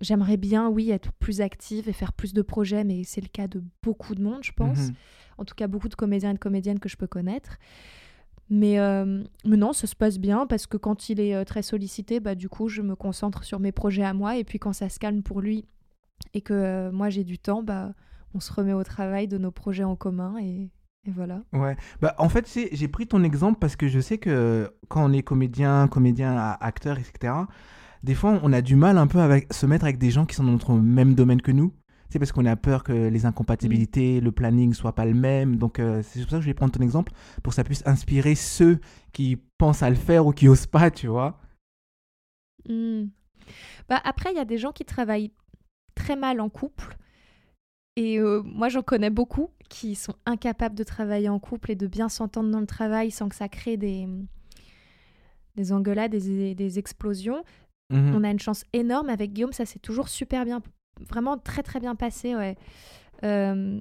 j'aimerais 0.00 0.36
bien, 0.36 0.68
oui, 0.68 0.90
être 0.90 1.12
plus 1.12 1.40
active 1.40 1.88
et 1.88 1.92
faire 1.92 2.12
plus 2.12 2.32
de 2.32 2.42
projets, 2.42 2.84
mais 2.84 3.02
c'est 3.04 3.20
le 3.20 3.28
cas 3.28 3.48
de 3.48 3.62
beaucoup 3.82 4.14
de 4.14 4.22
monde, 4.22 4.40
je 4.42 4.52
pense. 4.52 4.88
Mhm. 4.88 4.94
En 5.38 5.44
tout 5.44 5.54
cas, 5.54 5.66
beaucoup 5.66 5.88
de 5.88 5.94
comédiens 5.94 6.30
et 6.30 6.34
de 6.34 6.38
comédiennes 6.38 6.78
que 6.78 6.88
je 6.88 6.96
peux 6.96 7.06
connaître. 7.06 7.58
Mais, 8.48 8.78
euh, 8.78 9.24
non, 9.44 9.72
ça 9.72 9.86
se 9.86 9.96
passe 9.96 10.18
bien 10.18 10.46
parce 10.46 10.66
que 10.66 10.76
quand 10.76 11.08
il 11.08 11.18
est 11.20 11.34
euh, 11.34 11.44
très 11.44 11.62
sollicité, 11.62 12.20
bah, 12.20 12.34
du 12.34 12.48
coup, 12.48 12.68
je 12.68 12.80
me 12.80 12.94
concentre 12.94 13.42
sur 13.44 13.58
mes 13.58 13.72
projets 13.72 14.04
à 14.04 14.14
moi. 14.14 14.36
Et 14.36 14.44
puis 14.44 14.58
quand 14.58 14.72
ça 14.72 14.88
se 14.88 14.98
calme 14.98 15.22
pour 15.22 15.40
lui 15.40 15.66
et 16.32 16.40
que 16.40 16.54
euh, 16.54 16.92
moi 16.92 17.10
j'ai 17.10 17.24
du 17.24 17.38
temps, 17.38 17.62
bah, 17.62 17.92
on 18.34 18.40
se 18.40 18.52
remet 18.52 18.72
au 18.72 18.84
travail 18.84 19.26
de 19.26 19.38
nos 19.38 19.50
projets 19.50 19.84
en 19.84 19.96
commun 19.96 20.36
et, 20.38 20.70
et 21.06 21.10
voilà. 21.10 21.42
Ouais. 21.52 21.76
Bah, 22.00 22.14
en 22.18 22.28
fait, 22.28 22.50
j'ai 22.72 22.88
pris 22.88 23.06
ton 23.06 23.22
exemple 23.22 23.58
parce 23.60 23.76
que 23.76 23.88
je 23.88 24.00
sais 24.00 24.18
que 24.18 24.70
quand 24.88 25.08
on 25.08 25.12
est 25.12 25.22
comédien, 25.22 25.88
comédien, 25.88 26.56
acteur, 26.60 26.98
etc., 26.98 27.32
des 28.02 28.14
fois, 28.14 28.38
on 28.42 28.52
a 28.52 28.60
du 28.60 28.76
mal 28.76 28.98
un 28.98 29.06
peu 29.06 29.20
à 29.20 29.40
se 29.50 29.66
mettre 29.66 29.84
avec 29.84 29.98
des 29.98 30.10
gens 30.10 30.26
qui 30.26 30.36
sont 30.36 30.44
dans 30.44 30.52
notre 30.52 30.74
même 30.74 31.14
domaine 31.14 31.42
que 31.42 31.50
nous. 31.50 31.72
C'est 32.08 32.20
parce 32.20 32.30
qu'on 32.30 32.46
a 32.46 32.54
peur 32.54 32.84
que 32.84 32.92
les 32.92 33.26
incompatibilités, 33.26 34.20
le 34.20 34.30
planning 34.30 34.72
soient 34.74 34.94
pas 34.94 35.04
le 35.04 35.14
même. 35.14 35.56
Donc, 35.56 35.80
euh, 35.80 36.02
c'est 36.04 36.20
pour 36.20 36.30
ça 36.30 36.36
que 36.36 36.42
je 36.42 36.46
vais 36.46 36.54
prendre 36.54 36.72
ton 36.72 36.82
exemple 36.82 37.12
pour 37.42 37.50
que 37.50 37.56
ça 37.56 37.64
puisse 37.64 37.82
inspirer 37.84 38.36
ceux 38.36 38.80
qui 39.12 39.36
pensent 39.58 39.82
à 39.82 39.90
le 39.90 39.96
faire 39.96 40.26
ou 40.26 40.32
qui 40.32 40.48
osent 40.48 40.66
pas, 40.66 40.90
tu 40.90 41.08
vois. 41.08 41.40
Mmh. 42.68 43.06
Bah, 43.88 44.00
après, 44.04 44.30
il 44.32 44.36
y 44.36 44.40
a 44.40 44.44
des 44.44 44.58
gens 44.58 44.72
qui 44.72 44.84
travaillent 44.84 45.32
très 45.94 46.16
mal 46.16 46.40
en 46.40 46.48
couple 46.48 46.96
et 47.96 48.18
euh, 48.20 48.42
moi, 48.44 48.68
j'en 48.68 48.82
connais 48.82 49.10
beaucoup 49.10 49.50
qui 49.68 49.94
sont 49.94 50.14
incapables 50.26 50.74
de 50.74 50.84
travailler 50.84 51.28
en 51.28 51.38
couple 51.38 51.72
et 51.72 51.76
de 51.76 51.86
bien 51.86 52.08
s'entendre 52.08 52.50
dans 52.50 52.60
le 52.60 52.66
travail 52.66 53.10
sans 53.10 53.28
que 53.28 53.34
ça 53.34 53.48
crée 53.48 53.76
des, 53.76 54.06
des 55.56 55.72
engueulades, 55.72 56.12
des, 56.12 56.54
des 56.54 56.78
explosions. 56.78 57.42
Mhm. 57.90 58.14
On 58.14 58.24
a 58.24 58.30
une 58.30 58.38
chance 58.38 58.64
énorme 58.72 59.08
avec 59.08 59.32
Guillaume, 59.32 59.52
ça 59.52 59.64
s'est 59.64 59.78
toujours 59.78 60.08
super 60.08 60.44
bien, 60.44 60.62
vraiment 61.08 61.38
très 61.38 61.62
très 61.62 61.80
bien 61.80 61.94
passé. 61.94 62.36
Ouais. 62.36 62.56
Euh, 63.24 63.80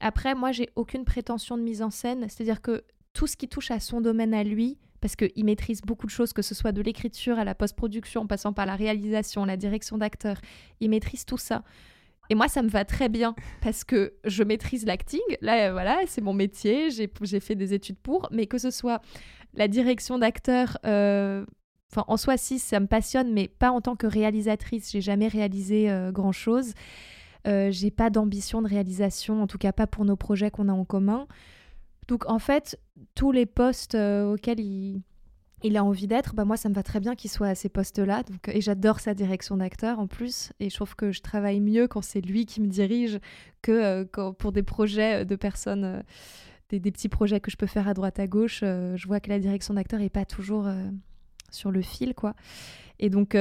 après, 0.00 0.34
moi, 0.34 0.52
j'ai 0.52 0.70
aucune 0.76 1.04
prétention 1.04 1.58
de 1.58 1.62
mise 1.62 1.82
en 1.82 1.90
scène, 1.90 2.28
c'est-à-dire 2.28 2.62
que 2.62 2.84
tout 3.12 3.26
ce 3.26 3.36
qui 3.36 3.48
touche 3.48 3.70
à 3.70 3.80
son 3.80 4.00
domaine 4.00 4.32
à 4.32 4.44
lui, 4.44 4.78
parce 5.00 5.16
qu'il 5.16 5.44
maîtrise 5.44 5.82
beaucoup 5.82 6.06
de 6.06 6.10
choses, 6.10 6.32
que 6.32 6.42
ce 6.42 6.54
soit 6.54 6.72
de 6.72 6.82
l'écriture 6.82 7.38
à 7.38 7.44
la 7.44 7.54
post-production, 7.54 8.22
en 8.22 8.26
passant 8.26 8.52
par 8.52 8.66
la 8.66 8.76
réalisation, 8.76 9.44
la 9.44 9.56
direction 9.56 9.98
d'acteur, 9.98 10.40
il 10.80 10.90
maîtrise 10.90 11.24
tout 11.24 11.36
ça. 11.36 11.64
Et 12.30 12.34
moi, 12.34 12.48
ça 12.48 12.62
me 12.62 12.68
va 12.68 12.84
très 12.84 13.08
bien 13.08 13.34
parce 13.60 13.84
que 13.84 14.14
je 14.24 14.42
maîtrise 14.42 14.84
l'acting. 14.86 15.20
Là, 15.40 15.72
voilà, 15.72 16.00
c'est 16.06 16.20
mon 16.20 16.34
métier. 16.34 16.90
J'ai 16.90 17.40
fait 17.40 17.54
des 17.54 17.74
études 17.74 17.98
pour. 17.98 18.28
Mais 18.30 18.46
que 18.46 18.58
ce 18.58 18.70
soit 18.70 19.00
la 19.54 19.68
direction 19.68 20.18
d'acteur, 20.18 20.78
euh, 20.84 21.44
en 21.96 22.16
soi, 22.16 22.36
si, 22.36 22.58
ça 22.58 22.80
me 22.80 22.86
passionne, 22.86 23.32
mais 23.32 23.48
pas 23.48 23.70
en 23.70 23.80
tant 23.80 23.96
que 23.96 24.06
réalisatrice. 24.06 24.90
J'ai 24.92 25.00
jamais 25.00 25.28
réalisé 25.28 25.90
euh, 25.90 26.12
grand 26.12 26.32
chose. 26.32 26.74
Euh, 27.46 27.70
j'ai 27.70 27.90
pas 27.90 28.10
d'ambition 28.10 28.60
de 28.60 28.68
réalisation, 28.68 29.42
en 29.42 29.46
tout 29.46 29.58
cas 29.58 29.72
pas 29.72 29.86
pour 29.86 30.04
nos 30.04 30.16
projets 30.16 30.50
qu'on 30.50 30.68
a 30.68 30.72
en 30.72 30.84
commun. 30.84 31.26
Donc, 32.08 32.28
en 32.28 32.38
fait, 32.38 32.78
tous 33.14 33.32
les 33.32 33.46
postes 33.46 33.94
auxquels 33.94 34.60
il 34.60 35.02
il 35.62 35.76
a 35.76 35.84
envie 35.84 36.06
d'être, 36.06 36.34
bah 36.34 36.44
moi 36.44 36.56
ça 36.56 36.68
me 36.68 36.74
va 36.74 36.82
très 36.82 37.00
bien 37.00 37.14
qu'il 37.14 37.30
soit 37.30 37.48
à 37.48 37.54
ces 37.54 37.68
postes-là. 37.68 38.22
Donc, 38.22 38.48
et 38.48 38.60
j'adore 38.60 39.00
sa 39.00 39.14
direction 39.14 39.56
d'acteur 39.56 39.98
en 39.98 40.06
plus. 40.06 40.52
Et 40.60 40.70
je 40.70 40.74
trouve 40.74 40.94
que 40.94 41.10
je 41.10 41.20
travaille 41.20 41.60
mieux 41.60 41.88
quand 41.88 42.02
c'est 42.02 42.20
lui 42.20 42.46
qui 42.46 42.60
me 42.60 42.68
dirige 42.68 43.18
que 43.62 43.72
euh, 43.72 44.04
quand, 44.10 44.32
pour 44.32 44.52
des 44.52 44.62
projets 44.62 45.24
de 45.24 45.36
personnes, 45.36 45.84
euh, 45.84 46.02
des, 46.70 46.80
petits 46.80 47.08
projets 47.08 47.40
que 47.40 47.50
je 47.50 47.56
peux 47.56 47.66
faire 47.66 47.88
à 47.88 47.94
droite 47.94 48.20
à 48.20 48.26
gauche. 48.26 48.60
Euh, 48.62 48.96
je 48.96 49.06
vois 49.06 49.20
que 49.20 49.30
la 49.30 49.38
direction 49.38 49.74
d'acteur 49.74 49.98
n'est 49.98 50.10
pas 50.10 50.24
toujours 50.24 50.68
sur 51.50 51.70
le 51.70 51.82
fil, 51.82 52.14
quoi. 52.14 52.34
Et 53.00 53.10
donc 53.10 53.36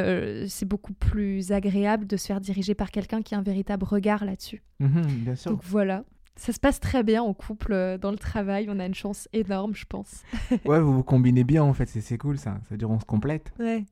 c'est 0.48 0.68
beaucoup 0.68 0.94
plus 0.94 1.52
agréable 1.52 2.06
de 2.06 2.16
se 2.16 2.28
faire 2.28 2.40
diriger 2.40 2.76
par 2.76 2.92
quelqu'un 2.92 3.24
qui 3.24 3.34
a 3.34 3.40
un 3.40 3.44
véritable 3.44 3.86
regard 3.86 4.24
là-dessus. 4.24 4.64
Mmh 4.80 5.02
bien 5.02 5.36
sûr. 5.36 5.52
Donc 5.52 5.62
voilà. 5.64 6.04
Ça 6.38 6.54
se 6.54 6.60
passe 6.60 6.80
très 6.80 7.04
bien 7.04 7.24
en 7.24 7.34
couple, 7.34 7.74
euh, 7.74 7.98
dans 7.98 8.12
le 8.12 8.18
travail. 8.18 8.68
On 8.70 8.80
a 8.80 8.86
une 8.86 8.94
chance 8.94 9.28
énorme, 9.34 9.76
je 9.76 9.86
pense. 9.86 10.24
ouais, 10.66 10.80
vous 10.80 10.94
vous 10.94 11.04
combinez 11.04 11.44
bien 11.44 11.64
en 11.64 11.74
fait. 11.74 11.88
C'est 11.88 12.18
cool 12.18 12.38
ça. 12.38 12.60
Ça 12.70 12.78
dure, 12.78 12.92
on 12.92 13.00
se 13.00 13.06
complète. 13.06 13.52
Ouais. 13.60 13.86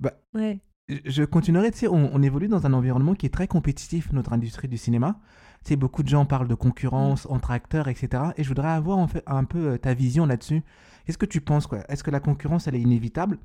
Bah, 0.00 0.14
ouais. 0.34 0.58
Je 0.88 1.22
continuerai. 1.24 1.70
Tu 1.70 1.78
sais, 1.78 1.88
on, 1.88 2.22
évolue 2.22 2.48
dans 2.48 2.66
un 2.66 2.72
environnement 2.72 3.14
qui 3.14 3.26
est 3.26 3.30
très 3.30 3.46
compétitif, 3.46 4.12
notre 4.12 4.32
industrie 4.32 4.68
du 4.68 4.76
cinéma. 4.76 5.20
Tu 5.64 5.70
sais, 5.70 5.76
beaucoup 5.76 6.02
de 6.02 6.08
gens 6.08 6.26
parlent 6.26 6.48
de 6.48 6.54
concurrence 6.54 7.26
mm. 7.26 7.32
entre 7.32 7.50
acteurs, 7.50 7.88
etc. 7.88 8.22
Et 8.36 8.42
je 8.42 8.48
voudrais 8.48 8.70
avoir 8.70 8.98
en 8.98 9.06
fait 9.06 9.22
un 9.26 9.44
peu 9.44 9.72
euh, 9.72 9.78
ta 9.78 9.94
vision 9.94 10.26
là-dessus. 10.26 10.62
Qu'est-ce 11.04 11.18
que 11.18 11.26
tu 11.26 11.40
penses 11.40 11.66
quoi? 11.66 11.80
Est-ce 11.88 12.02
que 12.02 12.10
la 12.10 12.20
concurrence, 12.20 12.66
elle 12.68 12.74
est 12.74 12.80
inévitable? 12.80 13.38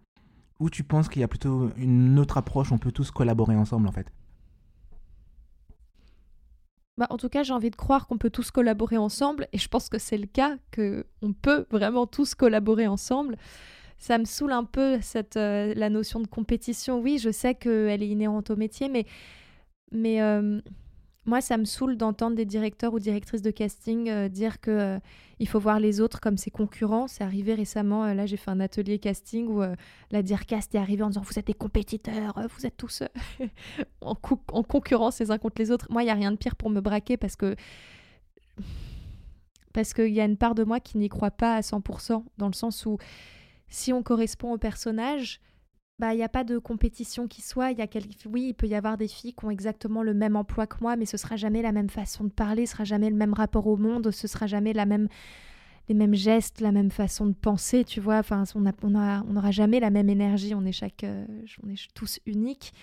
Ou 0.60 0.70
tu 0.70 0.84
penses 0.84 1.08
qu'il 1.08 1.22
y 1.22 1.24
a 1.24 1.28
plutôt 1.28 1.72
une 1.78 2.20
autre 2.20 2.38
approche 2.38 2.72
On 2.74 2.78
peut 2.78 2.92
tous 2.92 3.12
collaborer 3.12 3.56
ensemble 3.56 3.88
en 3.88 3.92
fait? 3.92 4.12
Bah, 7.00 7.08
en 7.12 7.18
tout 7.18 7.30
cas, 7.30 7.44
j'ai 7.44 7.54
envie 7.54 7.70
de 7.70 7.78
croire 7.78 8.08
qu'on 8.08 8.18
peut 8.18 8.30
tous 8.30 8.52
collaborer 8.52 8.98
ensemble, 8.98 9.48
et 9.54 9.58
je 9.58 9.70
pense 9.70 9.88
que 9.88 9.98
c'est 9.98 10.18
le 10.18 10.28
cas, 10.28 10.58
que 10.70 11.06
on 11.22 11.32
peut 11.32 11.66
vraiment 11.72 12.06
tous 12.06 12.36
collaborer 12.36 12.88
ensemble. 12.88 13.38
Ça 13.98 14.18
me 14.18 14.26
saoule 14.26 14.52
un 14.52 14.66
peu 14.66 15.00
cette 15.02 15.38
euh, 15.38 15.74
la 15.78 15.90
notion 15.90 16.20
de 16.20 16.28
compétition. 16.28 17.00
Oui, 17.00 17.18
je 17.18 17.32
sais 17.32 17.56
qu'elle 17.56 18.04
est 18.04 18.08
inhérente 18.08 18.50
au 18.50 18.58
métier, 18.58 18.90
mais 18.90 19.06
mais 19.94 20.22
euh, 20.22 20.60
moi, 21.26 21.42
ça 21.42 21.58
me 21.58 21.66
saoule 21.66 21.98
d'entendre 21.98 22.36
des 22.36 22.46
directeurs 22.46 22.94
ou 22.94 23.00
directrices 23.00 23.42
de 23.42 23.52
casting 23.52 24.10
euh, 24.10 24.30
dire 24.30 24.62
que 24.62 24.72
euh, 24.72 25.00
il 25.40 25.48
faut 25.48 25.60
voir 25.60 25.80
les 25.80 26.02
autres 26.02 26.20
comme 26.22 26.38
ses 26.38 26.50
concurrents. 26.50 27.08
C'est 27.08 27.24
arrivé 27.24 27.54
récemment. 27.54 28.06
Euh, 28.06 28.14
là, 28.14 28.26
j'ai 28.26 28.38
fait 28.38 28.52
un 28.52 28.60
atelier 28.60 29.00
casting 29.00 29.48
où 29.48 29.62
la 30.12 30.24
DIRCAST 30.24 30.76
est 30.76 30.80
arrivée 30.80 31.04
en 31.04 31.10
disant 31.10 31.22
Vous 31.22 31.38
êtes 31.38 31.48
des 31.48 31.54
compétiteurs, 31.54 32.40
vous 32.56 32.66
êtes 32.66 32.78
tous 32.78 33.04
en, 34.02 34.16
en, 34.52 34.64
concurrence 34.64 35.20
les 35.20 35.30
uns 35.30 35.38
contre 35.38 35.62
les 35.62 35.72
autres. 35.72 35.88
Moi, 35.90 36.04
il 36.04 36.06
n'y 36.06 36.12
a 36.12 36.16
rien 36.16 36.32
de 36.32 36.38
pire 36.38 36.56
pour 36.56 36.70
me 36.70 36.82
braquer 36.82 37.18
parce 37.18 37.36
que. 37.36 37.56
Parce 39.72 39.94
qu'il 39.94 40.12
y 40.12 40.20
a 40.20 40.26
une 40.26 40.38
part 40.38 40.56
de 40.56 40.64
moi 40.64 40.80
qui 40.80 40.98
n'y 40.98 41.10
croit 41.10 41.30
pas 41.32 41.54
à 41.54 41.62
100%, 41.62 42.24
dans 42.40 42.48
le 42.48 42.54
sens 42.54 42.88
où 42.88 42.98
si 43.68 43.94
on 43.94 44.02
correspond 44.02 44.52
au 44.52 44.58
personnage, 44.58 45.40
bah, 46.00 46.14
il 46.14 46.18
n'y 46.18 46.24
a 46.24 46.30
pas 46.30 46.46
de 46.46 46.58
compétition 46.58 47.28
qui 47.28 47.42
soit. 47.42 47.72
Y 47.72 47.82
a 47.82 47.88
Oui, 48.26 48.48
il 48.48 48.54
peut 48.54 48.68
y 48.68 48.76
avoir 48.76 48.98
des 48.98 49.10
filles 49.10 49.34
qui 49.34 49.46
ont 49.46 49.52
exactement 49.52 50.02
le 50.02 50.14
même 50.14 50.38
emploi 50.38 50.66
que 50.66 50.78
moi, 50.80 50.96
mais 50.96 51.06
ce 51.06 51.18
sera 51.18 51.36
jamais 51.36 51.62
la 51.62 51.74
même 51.74 51.90
façon 51.90 52.24
de 52.24 52.30
parler, 52.30 52.66
ce 52.66 52.72
sera 52.72 52.86
jamais 52.86 53.10
le 53.10 53.18
même 53.18 53.34
rapport 53.34 53.68
au 53.68 53.76
monde, 53.76 54.10
ce 54.12 54.28
sera 54.28 54.48
jamais 54.48 54.72
la 54.72 54.86
même 54.86 55.10
les 55.90 55.96
mêmes 55.96 56.14
gestes, 56.14 56.62
la 56.62 56.72
même 56.72 56.92
façon 56.92 57.26
de 57.26 57.34
penser, 57.34 57.84
tu 57.84 58.00
vois. 58.00 58.20
Enfin, 58.20 58.44
on 58.56 58.62
n'aura 58.62 59.24
on 59.28 59.36
on 59.36 59.52
jamais 59.52 59.80
la 59.80 59.90
même 59.90 60.08
énergie. 60.08 60.54
On 60.54 60.64
est 60.64 60.72
chaque, 60.72 61.04
euh, 61.04 61.26
on 61.64 61.70
est 61.70 61.94
tous 61.96 62.20
uniques. 62.28 62.74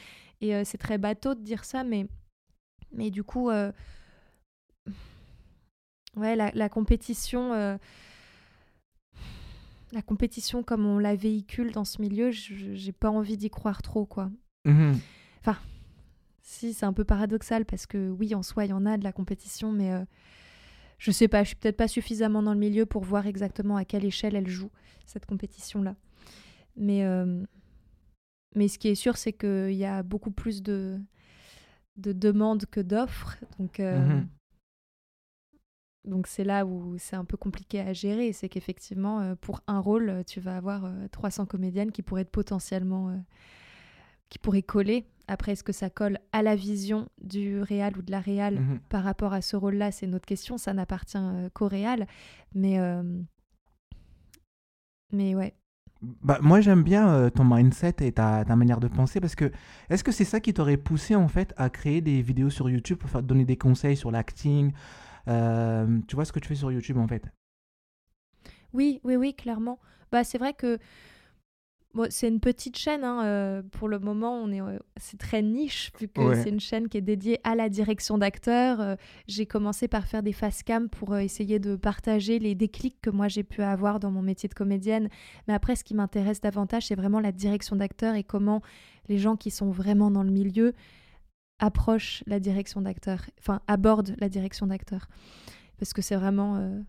Et 0.41 0.55
euh, 0.55 0.63
c'est 0.65 0.77
très 0.77 0.99
bateau 0.99 1.35
de 1.35 1.41
dire 1.41 1.65
ça, 1.65 1.85
mais, 1.85 2.09
mais 2.93 3.11
du 3.11 3.23
coup, 3.23 3.49
euh, 3.49 3.71
ouais, 6.17 6.35
la 6.35 6.69
compétition 6.69 7.79
la 9.93 10.03
compétition 10.03 10.63
comme 10.63 10.85
on 10.87 10.99
la 10.99 11.15
véhicule 11.17 11.73
dans 11.73 11.85
ce 11.85 12.01
milieu, 12.03 12.31
je- 12.31 12.75
j'ai 12.75 12.93
pas 12.93 13.11
envie 13.11 13.37
d'y 13.37 13.51
croire 13.51 13.83
trop, 13.83 14.05
quoi. 14.07 14.31
Mhm. 14.65 14.99
Si, 16.49 16.75
c'est 16.75 16.87
un 16.87 16.93
peu 16.93 17.03
paradoxal 17.05 17.65
parce 17.65 17.87
que 17.87 18.09
oui, 18.09 18.33
en 18.35 18.43
soi, 18.45 18.65
il 18.67 18.71
y 18.71 18.73
en 18.73 18.87
a 18.87 18.97
de 18.99 19.03
la 19.05 19.11
compétition, 19.13 19.73
mais 19.73 19.93
euh, 19.93 20.05
je 20.97 21.11
sais 21.11 21.27
pas, 21.27 21.43
je 21.43 21.49
suis 21.49 21.57
peut-être 21.57 21.77
pas 21.77 21.89
suffisamment 21.89 22.41
dans 22.41 22.53
le 22.55 22.61
milieu 22.61 22.87
pour 22.87 23.03
voir 23.03 23.27
exactement 23.27 23.77
à 23.77 23.85
quelle 23.85 24.05
échelle 24.05 24.37
elle 24.37 24.47
joue 24.49 24.71
cette 25.07 25.27
compétition-là. 25.27 25.97
Mais, 26.77 27.05
euh, 27.05 27.43
mais 28.55 28.69
ce 28.69 28.79
qui 28.79 28.87
est 28.89 28.95
sûr, 28.95 29.17
c'est 29.17 29.33
qu'il 29.33 29.73
y 29.75 29.85
a 29.85 30.05
beaucoup 30.05 30.31
plus 30.31 30.63
de, 30.63 31.01
de 31.97 32.13
demandes 32.13 32.65
que 32.67 32.81
d'offres. 32.81 33.37
Donc, 33.59 33.81
euh, 33.81 33.99
Mhm. 34.21 34.29
Donc 36.07 36.27
c'est 36.27 36.45
là 36.45 36.65
où 36.65 36.97
c'est 36.99 37.17
un 37.17 37.25
peu 37.25 37.37
compliqué 37.37 37.81
à 37.81 37.93
gérer. 37.93 38.33
C'est 38.33 38.49
qu'effectivement, 38.49 39.21
euh, 39.21 39.35
pour 39.41 39.61
un 39.67 39.79
rôle, 39.81 40.09
euh, 40.09 40.23
tu 40.25 40.41
vas 40.41 40.57
avoir 40.57 40.85
euh, 40.85 41.09
300 41.13 41.47
comédiennes 41.47 41.93
qui 41.93 42.03
pourraient 42.03 42.23
être 42.23 42.31
potentiellement. 42.31 43.09
euh, 43.11 43.17
qui 44.29 44.41
pourraient 44.41 44.63
coller. 44.63 45.07
Après, 45.29 45.53
est-ce 45.53 45.63
que 45.63 45.71
ça 45.73 45.89
colle 45.89 46.19
à 46.33 46.43
la 46.43 46.57
vision 46.57 47.09
du 47.23 47.61
réal 47.61 47.97
ou 47.97 48.03
de 48.03 48.11
la 48.11 48.19
réal 48.19 48.59
Mhm. 48.59 48.81
par 48.89 49.05
rapport 49.05 49.33
à 49.33 49.41
ce 49.41 49.55
rôle-là? 49.57 49.93
C'est 49.93 50.07
une 50.07 50.17
autre 50.17 50.27
question. 50.27 50.59
Ça 50.59 50.73
n'appartient 50.75 51.17
euh, 51.17 51.49
qu'au 51.55 51.69
réal. 51.69 52.09
Mais. 52.55 52.81
euh, 52.81 53.03
Mais 55.13 55.35
ouais. 55.37 55.55
Bah, 56.23 56.39
moi, 56.43 56.61
j'aime 56.61 56.83
bien 56.83 57.09
euh, 57.09 57.31
ton 57.31 57.45
mindset 57.45 57.95
et 58.01 58.13
ta, 58.13 58.45
ta 58.45 58.55
manière 58.57 58.81
de 58.81 58.89
penser 58.89 59.21
parce 59.21 59.35
que 59.35 59.51
est-ce 59.89 60.05
que 60.05 60.13
c'est 60.13 60.25
ça 60.25 60.41
qui 60.41 60.53
t'aurait 60.53 60.77
poussé 60.77 61.15
en 61.15 61.29
fait 61.29 61.55
à 61.57 61.71
créer 61.71 62.01
des 62.01 62.21
vidéos 62.21 62.51
sur 62.51 62.69
YouTube 62.69 62.99
pour 62.99 63.09
faire 63.09 63.23
donner 63.23 63.45
des 63.45 63.57
conseils 63.57 63.97
sur 63.97 64.11
l'acting 64.11 64.73
Euh, 65.29 65.99
Tu 66.09 66.15
vois 66.17 66.25
ce 66.25 66.33
que 66.33 66.39
tu 66.41 66.49
fais 66.49 66.55
sur 66.55 66.71
YouTube 66.73 66.99
en 66.99 67.09
fait? 67.09 67.25
Oui, 68.73 69.01
oui, 69.05 69.17
oui, 69.17 69.35
clairement. 69.35 69.79
Bah, 70.13 70.23
c'est 70.25 70.39
vrai 70.39 70.53
que 70.55 70.79
bon, 71.95 72.07
c'est 72.11 72.29
une 72.29 72.41
petite 72.41 72.77
chaîne. 72.77 73.05
hein, 73.05 73.25
euh, 73.25 73.63
pour 73.63 73.89
le 73.89 73.99
moment, 73.99 74.35
on 74.35 74.53
est, 74.53 74.61
euh, 74.61 74.79
c'est 74.99 75.19
très 75.19 75.43
niche 75.43 75.91
vu 75.99 76.09
que 76.09 76.21
Ouais. 76.21 76.43
c'est 76.43 76.51
une 76.51 76.61
chaîne 76.61 76.89
qui 76.89 76.99
est 76.99 77.03
dédiée 77.03 77.39
à 77.43 77.55
la 77.55 77.69
direction 77.69 78.19
d'acteurs. 78.19 78.81
Euh, 78.81 78.97
j'ai 79.27 79.47
commencé 79.47 79.89
par 79.89 80.07
faire 80.07 80.23
des 80.23 80.33
face 80.33 80.63
cam 80.63 80.89
pour 80.89 81.17
essayer 81.17 81.59
de 81.59 81.75
partager 81.77 82.39
les 82.39 82.55
déclics 82.55 83.01
que 83.01 83.11
moi 83.11 83.29
j'ai 83.29 83.45
pu 83.45 83.63
avoir 83.63 83.99
dans 83.99 84.11
mon 84.11 84.23
métier 84.23 84.49
de 84.49 84.55
comédienne. 84.55 85.09
Mais 85.49 85.55
après, 85.55 85.75
ce 85.75 85.85
qui 85.85 85.95
m'intéresse 85.95 86.41
davantage, 86.41 86.87
c'est 86.87 86.97
vraiment 86.97 87.21
la 87.21 87.33
direction 87.33 87.77
d'acteurs 87.77 88.15
et 88.15 88.25
comment 88.25 88.61
les 89.09 89.19
gens 89.19 89.37
qui 89.37 89.51
sont 89.51 89.71
vraiment 89.71 90.11
dans 90.11 90.23
le 90.25 90.31
milieu 90.31 90.75
approchent 91.59 92.23
la 92.27 92.41
direction 92.41 92.81
d'acteurs, 92.83 93.25
enfin 93.39 93.61
abordent 93.67 94.15
la 94.19 94.29
direction 94.29 94.67
d'acteurs. 94.67 95.09
Parce 95.79 95.93
que 95.93 96.03
c'est 96.03 96.17
vraiment 96.17 96.57
euh, 96.57 96.81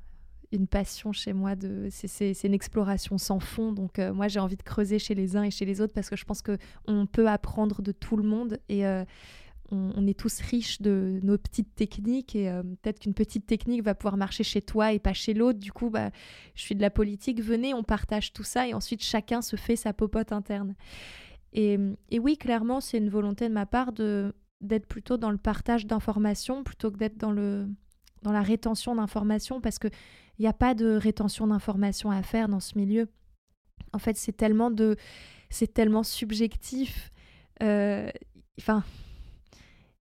une 0.51 0.67
passion 0.67 1.11
chez 1.11 1.33
moi. 1.33 1.55
De... 1.55 1.87
C'est, 1.89 2.31
une 2.43 2.53
exploration 2.53 3.17
sans 3.17 3.39
fond. 3.39 3.71
Donc 3.71 3.99
euh, 3.99 4.13
moi, 4.13 4.27
j'ai 4.27 4.39
envie 4.39 4.55
de 4.55 4.63
creuser 4.63 4.99
chez 4.99 5.15
les 5.15 5.35
uns 5.35 5.43
et 5.43 5.51
chez 5.51 5.65
les 5.65 5.81
autres 5.81 5.93
parce 5.93 6.09
que 6.09 6.15
je 6.15 6.25
pense 6.25 6.41
que 6.41 6.57
on 6.85 7.05
peut 7.05 7.27
apprendre 7.27 7.81
de 7.81 7.91
tout 7.91 8.17
le 8.17 8.23
monde 8.23 8.59
et 8.69 8.85
euh, 8.85 9.03
on, 9.71 9.91
on 9.95 10.07
est 10.07 10.17
tous 10.17 10.39
riches 10.39 10.81
de 10.81 11.19
nos 11.23 11.37
petites 11.37 11.75
techniques 11.75 12.35
et 12.35 12.49
peut-être 12.81 12.99
qu'une 12.99 13.13
petite 13.13 13.45
technique 13.45 13.83
va 13.83 13.95
pouvoir 13.95 14.15
marcher 14.15 14.43
chez 14.43 14.61
toi 14.61 14.93
et 14.93 14.99
pas 14.99 15.13
chez 15.13 15.33
l'autre. 15.33 15.59
Du 15.59 15.73
coup, 15.73 15.89
bah, 15.89 16.11
je 16.55 16.61
suis 16.61 16.75
de 16.75 16.81
la 16.81 16.89
politique. 16.89 17.41
Venez, 17.41 17.73
on 17.73 17.83
partage 17.83 18.31
tout 18.31 18.43
ça 18.43 18.65
et 18.67 18.73
ensuite 18.73 19.03
chacun 19.03 19.41
se 19.41 19.57
fait 19.57 19.75
sa 19.75 19.91
popote 19.91 20.31
interne. 20.31 20.75
Et, 21.51 21.77
et 22.09 22.19
oui, 22.19 22.37
clairement, 22.37 22.79
c'est 22.79 22.97
une 22.97 23.09
volonté 23.09 23.49
de 23.49 23.53
ma 23.53 23.65
part 23.65 23.91
de 23.91 24.33
d'être 24.61 24.87
plutôt 24.87 25.17
dans 25.17 25.31
le 25.31 25.37
partage 25.37 25.85
d'informations 25.85 26.63
plutôt 26.63 26.91
que 26.91 26.97
d'être 26.97 27.17
dans 27.17 27.31
le 27.31 27.67
dans 28.23 28.31
la 28.31 28.41
rétention 28.41 28.95
d'informations 28.95 29.61
parce 29.61 29.77
que 29.79 29.87
il 30.39 30.41
n'y 30.41 30.47
a 30.47 30.53
pas 30.53 30.73
de 30.73 30.95
rétention 30.95 31.47
d'informations 31.47 32.11
à 32.11 32.21
faire 32.23 32.47
dans 32.49 32.59
ce 32.59 32.77
milieu. 32.77 33.09
En 33.93 33.99
fait, 33.99 34.17
c'est 34.17 34.35
tellement 34.35 34.71
de 34.71 34.95
c'est 35.49 35.73
tellement 35.73 36.03
subjectif. 36.03 37.11
Euh, 37.63 38.09
Enfin, 38.59 38.83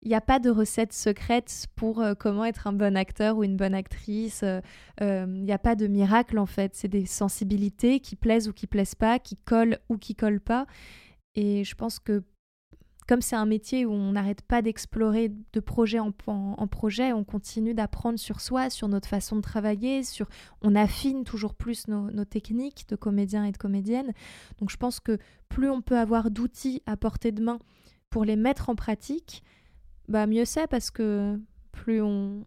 il 0.02 0.08
n'y 0.08 0.14
a 0.14 0.20
pas 0.20 0.38
de 0.38 0.50
recette 0.50 0.92
secrète 0.92 1.66
pour 1.76 2.02
euh, 2.02 2.14
comment 2.14 2.44
être 2.44 2.66
un 2.66 2.74
bon 2.74 2.96
acteur 2.96 3.38
ou 3.38 3.44
une 3.44 3.56
bonne 3.56 3.74
actrice. 3.74 4.42
Euh, 4.42 4.60
Il 5.00 5.44
n'y 5.44 5.52
a 5.52 5.58
pas 5.58 5.76
de 5.76 5.86
miracle 5.86 6.38
en 6.38 6.46
fait. 6.46 6.74
C'est 6.74 6.88
des 6.88 7.06
sensibilités 7.06 8.00
qui 8.00 8.16
plaisent 8.16 8.48
ou 8.48 8.52
qui 8.52 8.66
plaisent 8.66 8.94
pas, 8.94 9.18
qui 9.18 9.36
collent 9.36 9.78
ou 9.88 9.96
qui 9.96 10.14
collent 10.14 10.40
pas. 10.40 10.66
Et 11.34 11.64
je 11.64 11.74
pense 11.74 11.98
que 11.98 12.22
comme 13.06 13.20
c'est 13.20 13.36
un 13.36 13.46
métier 13.46 13.84
où 13.84 13.92
on 13.92 14.12
n'arrête 14.12 14.42
pas 14.42 14.62
d'explorer 14.62 15.30
de 15.52 15.60
projet 15.60 15.98
en, 15.98 16.10
projet, 16.10 17.12
on 17.12 17.24
continue 17.24 17.74
d'apprendre 17.74 18.18
sur 18.18 18.40
soi, 18.40 18.70
sur 18.70 18.88
notre 18.88 19.08
façon 19.08 19.36
de 19.36 19.40
travailler, 19.42 20.02
sur 20.02 20.26
on 20.62 20.74
affine 20.74 21.24
toujours 21.24 21.54
plus 21.54 21.86
nos, 21.88 22.24
techniques 22.24 22.88
de 22.88 22.96
comédiens 22.96 23.44
et 23.44 23.52
de 23.52 23.58
comédiennes. 23.58 24.12
Donc 24.58 24.70
je 24.70 24.76
pense 24.76 25.00
que 25.00 25.18
plus 25.48 25.68
on 25.68 25.82
peut 25.82 25.98
avoir 25.98 26.30
d'outils 26.30 26.82
à 26.86 26.96
portée 26.96 27.32
de 27.32 27.42
main 27.42 27.58
pour 28.08 28.24
les 28.24 28.36
mettre 28.36 28.70
en 28.70 28.74
pratique, 28.74 29.42
bah 30.08 30.26
mieux 30.26 30.44
c'est 30.44 30.66
parce 30.66 30.90
que 30.90 31.38
plus 31.72 32.00
on, 32.00 32.46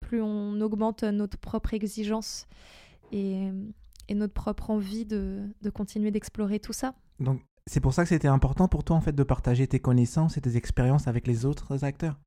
plus 0.00 0.22
on 0.22 0.60
augmente 0.60 1.02
notre 1.02 1.38
propre 1.38 1.74
exigence 1.74 2.46
et, 3.10 3.48
et 4.08 4.14
notre 4.14 4.34
propre 4.34 4.70
envie 4.70 5.04
de, 5.04 5.48
de 5.62 5.70
continuer 5.70 6.12
d'explorer 6.12 6.60
tout 6.60 6.72
ça. 6.72 6.94
C'est 7.66 7.80
pour 7.80 7.92
ça 7.94 8.02
que 8.02 8.08
c'était 8.08 8.28
important 8.28 8.68
pour 8.68 8.84
toi 8.84 8.96
en 8.96 9.00
fait 9.00 9.12
de 9.12 9.22
partager 9.22 9.66
tes 9.66 9.80
connaissances 9.80 10.36
et 10.36 10.40
tes 10.40 10.56
expériences 10.56 11.08
avec 11.08 11.26
les 11.26 11.44
autres 11.46 11.84
acteurs. 11.84 12.18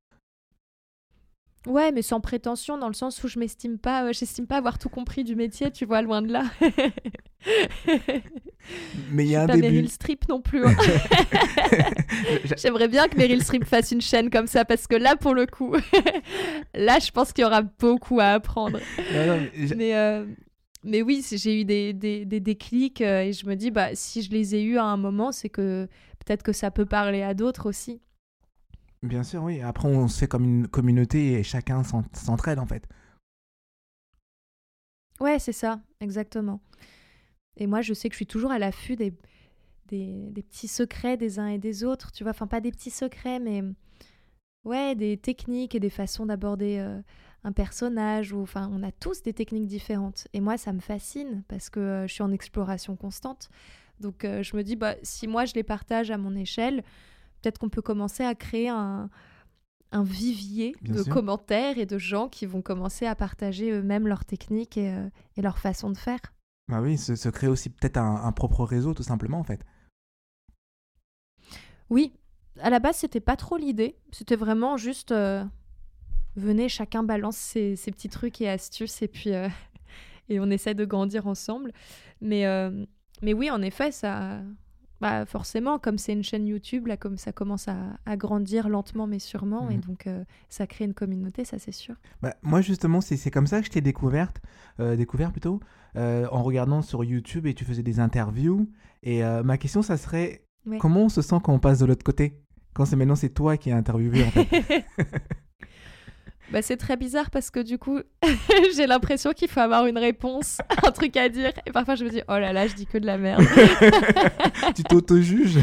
Ouais, 1.65 1.93
mais 1.93 2.01
sans 2.01 2.19
prétention, 2.19 2.77
dans 2.77 2.89
le 2.89 2.93
sens 2.93 3.23
où 3.23 3.29
je 3.29 3.39
m'estime 3.39 3.77
pas, 3.77 4.03
euh, 4.03 4.11
j'estime 4.11 4.47
pas 4.47 4.57
avoir 4.57 4.77
tout 4.77 4.89
compris 4.89 5.23
du 5.23 5.33
métier, 5.37 5.71
tu 5.71 5.85
vois, 5.85 6.01
loin 6.01 6.21
de 6.21 6.29
là. 6.29 6.43
Mais 9.11 9.23
il 9.25 9.31
y 9.31 9.35
a 9.35 9.43
un 9.43 9.47
pas 9.47 9.55
début. 9.55 9.67
Meryl 9.67 9.89
Streep 9.89 10.27
non 10.27 10.41
plus. 10.41 10.65
hein. 10.65 10.75
J'aimerais 12.57 12.89
bien 12.89 13.07
que 13.07 13.15
Meryl 13.17 13.41
Streep 13.43 13.63
fasse 13.65 13.91
une 13.91 14.01
chaîne 14.01 14.29
comme 14.29 14.47
ça, 14.47 14.65
parce 14.65 14.87
que 14.87 14.95
là, 14.95 15.15
pour 15.15 15.33
le 15.33 15.45
coup, 15.45 15.73
là, 16.73 16.99
je 16.99 17.11
pense 17.11 17.31
qu'il 17.31 17.43
y 17.43 17.45
aura 17.45 17.61
beaucoup 17.61 18.19
à 18.19 18.27
apprendre. 18.27 18.79
Non, 19.13 19.25
non, 19.27 19.39
mais 19.77 19.95
euh, 19.95 20.25
mais 20.83 21.01
oui, 21.01 21.25
j'ai 21.31 21.61
eu 21.61 21.65
des, 21.65 21.93
des, 21.93 22.25
des 22.25 22.39
déclics 22.39 23.01
euh, 23.01 23.21
et 23.21 23.33
je 23.33 23.45
me 23.45 23.55
dis, 23.55 23.71
bah, 23.71 23.95
si 23.95 24.21
je 24.21 24.31
les 24.31 24.55
ai 24.55 24.63
eus 24.63 24.77
à 24.77 24.85
un 24.85 24.97
moment, 24.97 25.31
c'est 25.31 25.49
que 25.49 25.87
peut-être 26.19 26.43
que 26.43 26.53
ça 26.53 26.71
peut 26.71 26.85
parler 26.85 27.21
à 27.21 27.33
d'autres 27.33 27.67
aussi. 27.69 28.01
Bien 29.03 29.23
sûr, 29.23 29.43
oui. 29.43 29.61
Après, 29.61 29.87
on 29.87 30.07
se 30.07 30.17
fait 30.19 30.27
comme 30.27 30.45
une 30.45 30.67
communauté 30.67 31.33
et 31.33 31.43
chacun 31.43 31.83
s'en- 31.83 32.03
s'entraide 32.13 32.57
en 32.59 32.65
fait. 32.65 32.87
Ouais, 35.19 35.39
c'est 35.39 35.53
ça, 35.53 35.81
exactement. 36.01 36.59
Et 37.57 37.67
moi, 37.67 37.81
je 37.81 37.93
sais 37.93 38.09
que 38.09 38.13
je 38.13 38.17
suis 38.17 38.27
toujours 38.27 38.51
à 38.51 38.59
l'affût 38.59 38.95
des, 38.95 39.13
des, 39.87 40.29
des 40.31 40.43
petits 40.43 40.67
secrets 40.67 41.17
des 41.17 41.39
uns 41.39 41.47
et 41.47 41.59
des 41.59 41.83
autres, 41.83 42.11
tu 42.11 42.23
vois. 42.23 42.31
Enfin, 42.31 42.47
pas 42.47 42.61
des 42.61 42.71
petits 42.71 42.91
secrets, 42.91 43.39
mais 43.39 43.63
ouais, 44.65 44.95
des 44.95 45.17
techniques 45.17 45.75
et 45.75 45.79
des 45.79 45.89
façons 45.89 46.25
d'aborder 46.25 46.79
euh, 46.79 47.01
un 47.43 47.51
personnage. 47.51 48.34
Ou, 48.34 48.41
enfin, 48.41 48.69
on 48.71 48.84
a 48.84 48.91
tous 48.91 49.23
des 49.23 49.34
techniques 49.34 49.67
différentes. 49.67 50.27
Et 50.34 50.41
moi, 50.41 50.58
ça 50.58 50.73
me 50.73 50.79
fascine 50.79 51.43
parce 51.47 51.69
que 51.69 51.79
euh, 51.79 52.08
je 52.08 52.13
suis 52.13 52.23
en 52.23 52.32
exploration 52.32 52.95
constante. 52.95 53.49
Donc, 53.99 54.25
euh, 54.25 54.43
je 54.43 54.56
me 54.58 54.63
dis, 54.63 54.75
bah, 54.75 54.95
si 55.03 55.27
moi, 55.27 55.45
je 55.45 55.53
les 55.53 55.63
partage 55.63 56.12
à 56.12 56.17
mon 56.17 56.36
échelle, 56.36 56.84
peut-être 57.41 57.60
qu'on 57.60 57.69
peut 57.69 57.82
commencer 57.82 58.23
à 58.23 58.36
créer 58.36 58.69
un, 58.69 59.10
un 59.91 60.03
vivier 60.03 60.75
Bien 60.82 60.95
de 60.95 61.03
sûr. 61.03 61.13
commentaires 61.13 61.77
et 61.77 61.86
de 61.86 61.97
gens 61.97 62.27
qui 62.27 62.45
vont 62.45 62.62
commencer 62.62 63.06
à 63.06 63.15
partager 63.15 63.71
eux-mêmes 63.71 64.08
leurs 64.08 64.25
techniques 64.25 64.77
et, 64.77 64.91
euh, 64.91 65.08
et 65.38 65.41
leur 65.41 65.60
façon 65.60 65.91
de 65.91 65.97
faire. 65.97 66.19
Bah 66.69 66.82
oui, 66.82 66.97
se, 66.97 67.15
se 67.15 67.29
créer 67.29 67.49
aussi 67.49 67.69
peut-être 67.69 67.97
un, 67.97 68.23
un 68.23 68.32
propre 68.32 68.63
réseau 68.63 68.93
tout 68.93 69.03
simplement 69.03 69.38
en 69.39 69.43
fait. 69.43 69.63
Oui, 71.89 72.13
à 72.60 72.69
la 72.69 72.79
base, 72.79 72.97
c'était 72.97 73.19
pas 73.19 73.36
trop 73.36 73.58
l'idée. 73.58 73.97
C'était 74.12 74.36
vraiment 74.36 74.77
juste 74.77 75.12
euh, 75.12 75.43
venez, 76.35 76.69
chacun 76.69 77.03
balance 77.03 77.37
ses, 77.37 77.75
ses 77.75 77.91
petits 77.91 78.09
trucs 78.09 78.41
et 78.41 78.49
astuces 78.49 79.01
et 79.01 79.07
puis 79.07 79.33
euh, 79.33 79.47
et 80.29 80.39
on 80.39 80.49
essaie 80.49 80.73
de 80.75 80.85
grandir 80.85 81.27
ensemble. 81.27 81.71
Mais 82.21 82.45
euh, 82.45 82.85
mais 83.21 83.33
oui, 83.33 83.49
en 83.49 83.61
effet, 83.61 83.91
ça. 83.91 84.41
Bah 85.01 85.25
forcément, 85.25 85.79
comme 85.79 85.97
c'est 85.97 86.13
une 86.13 86.23
chaîne 86.23 86.47
YouTube, 86.47 86.87
là, 86.87 86.95
comme 86.95 87.17
ça 87.17 87.33
commence 87.33 87.67
à, 87.67 87.75
à 88.05 88.15
grandir 88.15 88.69
lentement 88.69 89.05
mais 89.05 89.19
sûrement, 89.19 89.69
et 89.69 89.75
Mhm. 89.75 89.81
donc 89.81 90.07
euh, 90.07 90.23
ça 90.47 90.65
crée 90.65 90.85
une 90.85 90.93
communauté, 90.93 91.43
ça 91.43 91.59
c'est 91.59 91.73
sûr. 91.73 91.95
Bah, 92.21 92.33
moi 92.41 92.61
justement, 92.61 93.01
c'est 93.01 93.17
c'est 93.17 93.29
comme 93.31 93.47
ça 93.47 93.59
que 93.59 93.65
je 93.65 93.71
t'ai 93.71 93.81
découverte, 93.81 94.39
euh, 94.79 94.95
découvert 94.95 95.33
plutôt, 95.33 95.59
euh, 95.97 96.25
en 96.31 96.41
regardant 96.41 96.81
sur 96.81 97.03
YouTube 97.03 97.45
et 97.47 97.53
tu 97.53 97.65
faisais 97.65 97.83
des 97.83 97.99
interviews. 97.99 98.69
Et 99.01 99.21
ma 99.43 99.57
question, 99.57 99.81
ça 99.81 99.97
serait 99.97 100.45
Ouais. 100.65 100.77
comment 100.77 101.01
on 101.01 101.09
se 101.09 101.21
sent 101.21 101.35
quand 101.43 101.51
on 101.53 101.59
passe 101.59 101.79
de 101.79 101.85
l'autre 101.85 102.05
côté? 102.05 102.39
Quand 102.73 102.85
c'est 102.85 102.95
maintenant 102.95 103.17
c'est 103.17 103.33
toi 103.33 103.57
qui 103.57 103.71
es 103.71 103.73
interviewé 103.73 104.23
en 104.23 104.31
fait. 104.31 104.47
Bah, 106.51 106.62
c'est 106.62 106.77
très 106.77 106.97
bizarre 106.97 107.32
parce 107.32 107.49
que 107.49 107.60
du 107.60 107.77
coup, 107.77 107.99
j'ai 108.75 108.86
l'impression 108.86 109.32
qu'il 109.34 109.47
faut 109.47 109.60
avoir 109.60 109.86
une 109.86 109.97
réponse, 109.97 110.60
un 110.84 110.91
truc 110.91 111.17
à 111.17 111.29
dire. 111.29 111.51
Et 111.65 111.71
parfois, 111.71 111.95
je 111.95 112.03
me 112.06 112.10
dis, 112.10 112.21
oh 112.27 112.38
là 112.38 112.53
là, 112.53 112.67
je 112.67 112.75
dis 112.75 112.86
que 112.86 112.97
de 112.97 113.06
la 113.06 113.17
merde. 113.17 113.43
tu 114.75 114.84
t'auto-juges 114.84 115.60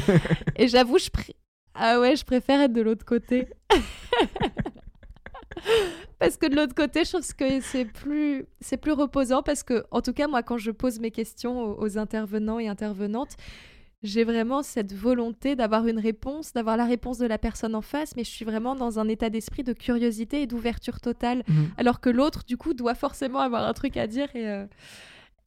Et 0.57 0.69
j'avoue, 0.69 0.99
je, 0.99 1.11
pr- 1.11 1.35
ah 1.75 2.01
ouais, 2.01 2.16
je 2.16 2.25
préfère 2.25 2.61
être 2.61 2.73
de 2.73 2.83
l'autre 2.83 3.05
côté. 3.05 3.49
parce 6.19 6.37
que 6.37 6.47
de 6.47 6.57
l'autre 6.57 6.75
côté, 6.75 7.05
je 7.05 7.11
trouve 7.11 7.35
que 7.35 7.61
c'est 7.61 7.85
plus, 7.85 8.47
c'est 8.61 8.77
plus 8.77 8.93
reposant 8.93 9.43
parce 9.43 9.62
que, 9.62 9.85
en 9.90 10.03
tout 10.03 10.12
cas, 10.12 10.29
moi, 10.29 10.43
quand 10.43 10.59
je 10.59 10.71
pose 10.71 11.01
mes 11.01 11.11
questions 11.11 11.79
aux, 11.79 11.99
intervenants 11.99 12.59
et 12.59 12.69
intervenantes, 12.69 13.37
j'ai 14.03 14.25
vraiment 14.25 14.63
cette 14.63 14.95
volonté 14.95 15.57
d'avoir 15.57 15.87
une 15.87 15.99
réponse, 15.99 16.53
d'avoir 16.53 16.77
la 16.77 16.87
réponse 16.87 17.19
de 17.19 17.27
la 17.27 17.39
personne 17.39 17.75
en 17.75 17.83
face, 17.83 18.17
mais 18.17 18.25
je 18.25 18.31
suis 18.31 18.45
vraiment 18.45 18.75
dans 18.75 18.99
un 18.99 19.09
état 19.09 19.31
d'esprit 19.31 19.63
de 19.63 19.73
curiosité 19.73 20.43
et 20.43 20.47
d'ouverture 20.47 21.01
totale, 21.01 21.43
mhm. 21.49 21.71
alors 21.77 22.01
que 22.01 22.09
l'autre, 22.09 22.45
du 22.45 22.57
coup, 22.57 22.73
doit 22.75 22.95
forcément 22.95 23.41
avoir 23.41 23.65
un 23.65 23.73
truc 23.73 23.97
à 23.97 24.07
dire. 24.07 24.29
Et, 24.35 24.49
euh, 24.49 24.67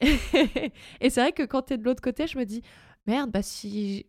et 1.00 1.10
c'est 1.10 1.20
vrai 1.20 1.32
que 1.32 1.42
quand 1.42 1.62
tu 1.62 1.74
es 1.74 1.78
de 1.78 1.84
l'autre 1.84 2.02
côté, 2.02 2.26
je 2.26 2.38
me 2.38 2.44
dis, 2.44 2.62
merde, 3.06 3.30
bah 3.30 3.42
si 3.42 4.06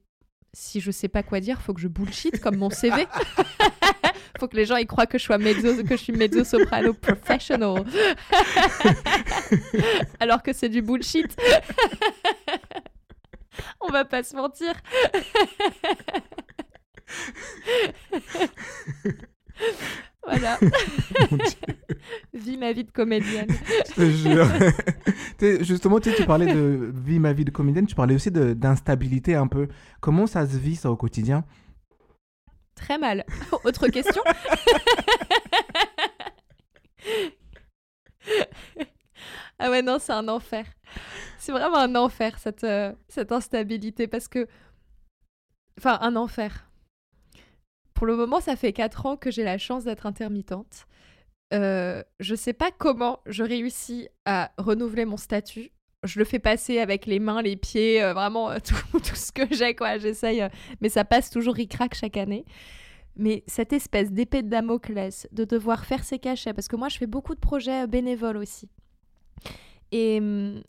si 0.55 0.79
je 0.79 0.89
sais 0.89 1.09
pas 1.09 1.21
quoi 1.21 1.41
dire, 1.41 1.61
faut 1.61 1.73
que 1.73 1.81
je 1.81 1.89
bullshit 1.89 2.39
comme 2.39 2.55
mon 2.55 2.69
CV. 2.69 3.07
faut 4.39 4.47
que 4.47 4.55
les 4.55 4.65
gens 4.65 4.77
y 4.77 4.85
croient 4.85 5.05
que 5.05 5.17
je 5.17 5.23
sois 5.23 5.37
mezzo, 5.37 5.83
que 5.83 5.97
je 5.97 6.01
suis 6.01 6.13
mezzo 6.13 6.43
soprano 6.43 6.93
professional. 6.93 7.83
Alors 10.19 10.41
que 10.41 10.53
c'est 10.53 10.69
du 10.69 10.81
bullshit. 10.81 11.35
On 13.81 13.91
va 13.91 14.05
pas 14.05 14.23
se 14.23 14.35
mentir. 14.35 14.73
Voilà. 20.27 20.57
Vis 22.33 22.57
ma 22.57 22.71
vie 22.71 22.83
de 22.83 22.91
comédienne. 22.91 23.47
Justement, 25.61 25.99
tu, 25.99 26.11
parlais 26.25 26.51
de 26.51 26.91
vie 26.93 27.19
ma 27.19 27.31
vie 27.31 27.45
de 27.45 27.51
comédienne, 27.51 27.85
tu 27.85 27.95
parlais 27.95 28.15
aussi 28.15 28.31
d'instabilité 28.31 29.35
un 29.35 29.47
peu. 29.47 29.67
Comment 30.01 30.25
ça 30.25 30.47
se 30.47 30.57
vit 30.57 30.75
ça 30.75 30.89
au 30.89 30.95
quotidien? 30.95 31.43
Très 32.73 32.97
mal. 32.97 33.23
Autre 33.63 33.87
question? 33.87 34.23
Ah 39.57 39.69
ouais, 39.69 39.81
non, 39.81 39.99
c'est 39.99 40.11
un 40.11 40.27
enfer. 40.27 40.65
C'est 41.45 41.51
vraiment 41.51 41.77
un 41.77 41.95
enfer, 41.95 42.39
cette, 42.39 42.63
euh, 42.63 42.91
cette 43.07 43.31
instabilité, 43.31 44.07
parce 44.07 44.27
que... 44.27 44.47
Enfin, 45.77 45.99
un 46.01 46.15
enfer 46.15 46.65
pour 47.95 48.05
le 48.05 48.15
moment, 48.15 48.41
ça 48.41 48.55
fait 48.55 48.73
4 48.73 49.05
ans 49.05 49.17
que 49.17 49.31
j'ai 49.31 49.43
la 49.43 49.57
chance 49.57 49.85
d'être 49.85 50.05
intermittente. 50.05 50.85
Euh, 51.53 52.03
je 52.19 52.35
sais 52.35 52.53
pas 52.53 52.69
comment 52.77 53.19
je 53.25 53.41
réussis 53.43 54.09
à 54.25 54.51
renouveler 54.57 55.05
mon 55.05 55.17
statut. 55.17 55.71
Je 56.03 56.19
le 56.19 56.25
fais 56.25 56.39
passer 56.39 56.79
avec 56.79 57.05
les 57.05 57.19
mains, 57.19 57.41
les 57.41 57.55
pieds, 57.55 58.03
euh, 58.03 58.13
vraiment 58.13 58.51
euh, 58.51 58.57
tout, 58.91 58.99
tout, 58.99 59.15
ce 59.15 59.31
que 59.31 59.43
j'ai, 59.55 59.75
quoi. 59.75 59.97
J'essaye, 59.97 60.45
mais 60.81 60.89
ça 60.89 61.05
passe 61.05 61.29
toujours 61.29 61.55
ric-rac 61.55 61.95
chaque 61.95 62.17
année. 62.17 62.45
Mais 63.15 63.45
cette 63.47 63.71
espèce 63.71 64.11
d'épée 64.11 64.43
de 64.43 64.49
Damoclès, 64.49 65.29
de 65.31 65.45
devoir 65.45 65.85
faire 65.85 66.03
ses 66.03 66.19
cachets, 66.19 66.53
parce 66.53 66.67
que 66.67 66.75
moi, 66.75 66.89
je 66.89 66.97
fais 66.97 67.07
beaucoup 67.07 67.33
de 67.33 67.39
projets 67.39 67.87
bénévoles 67.87 68.37
aussi. 68.37 68.67
Et 69.93 70.17
hum, 70.19 70.61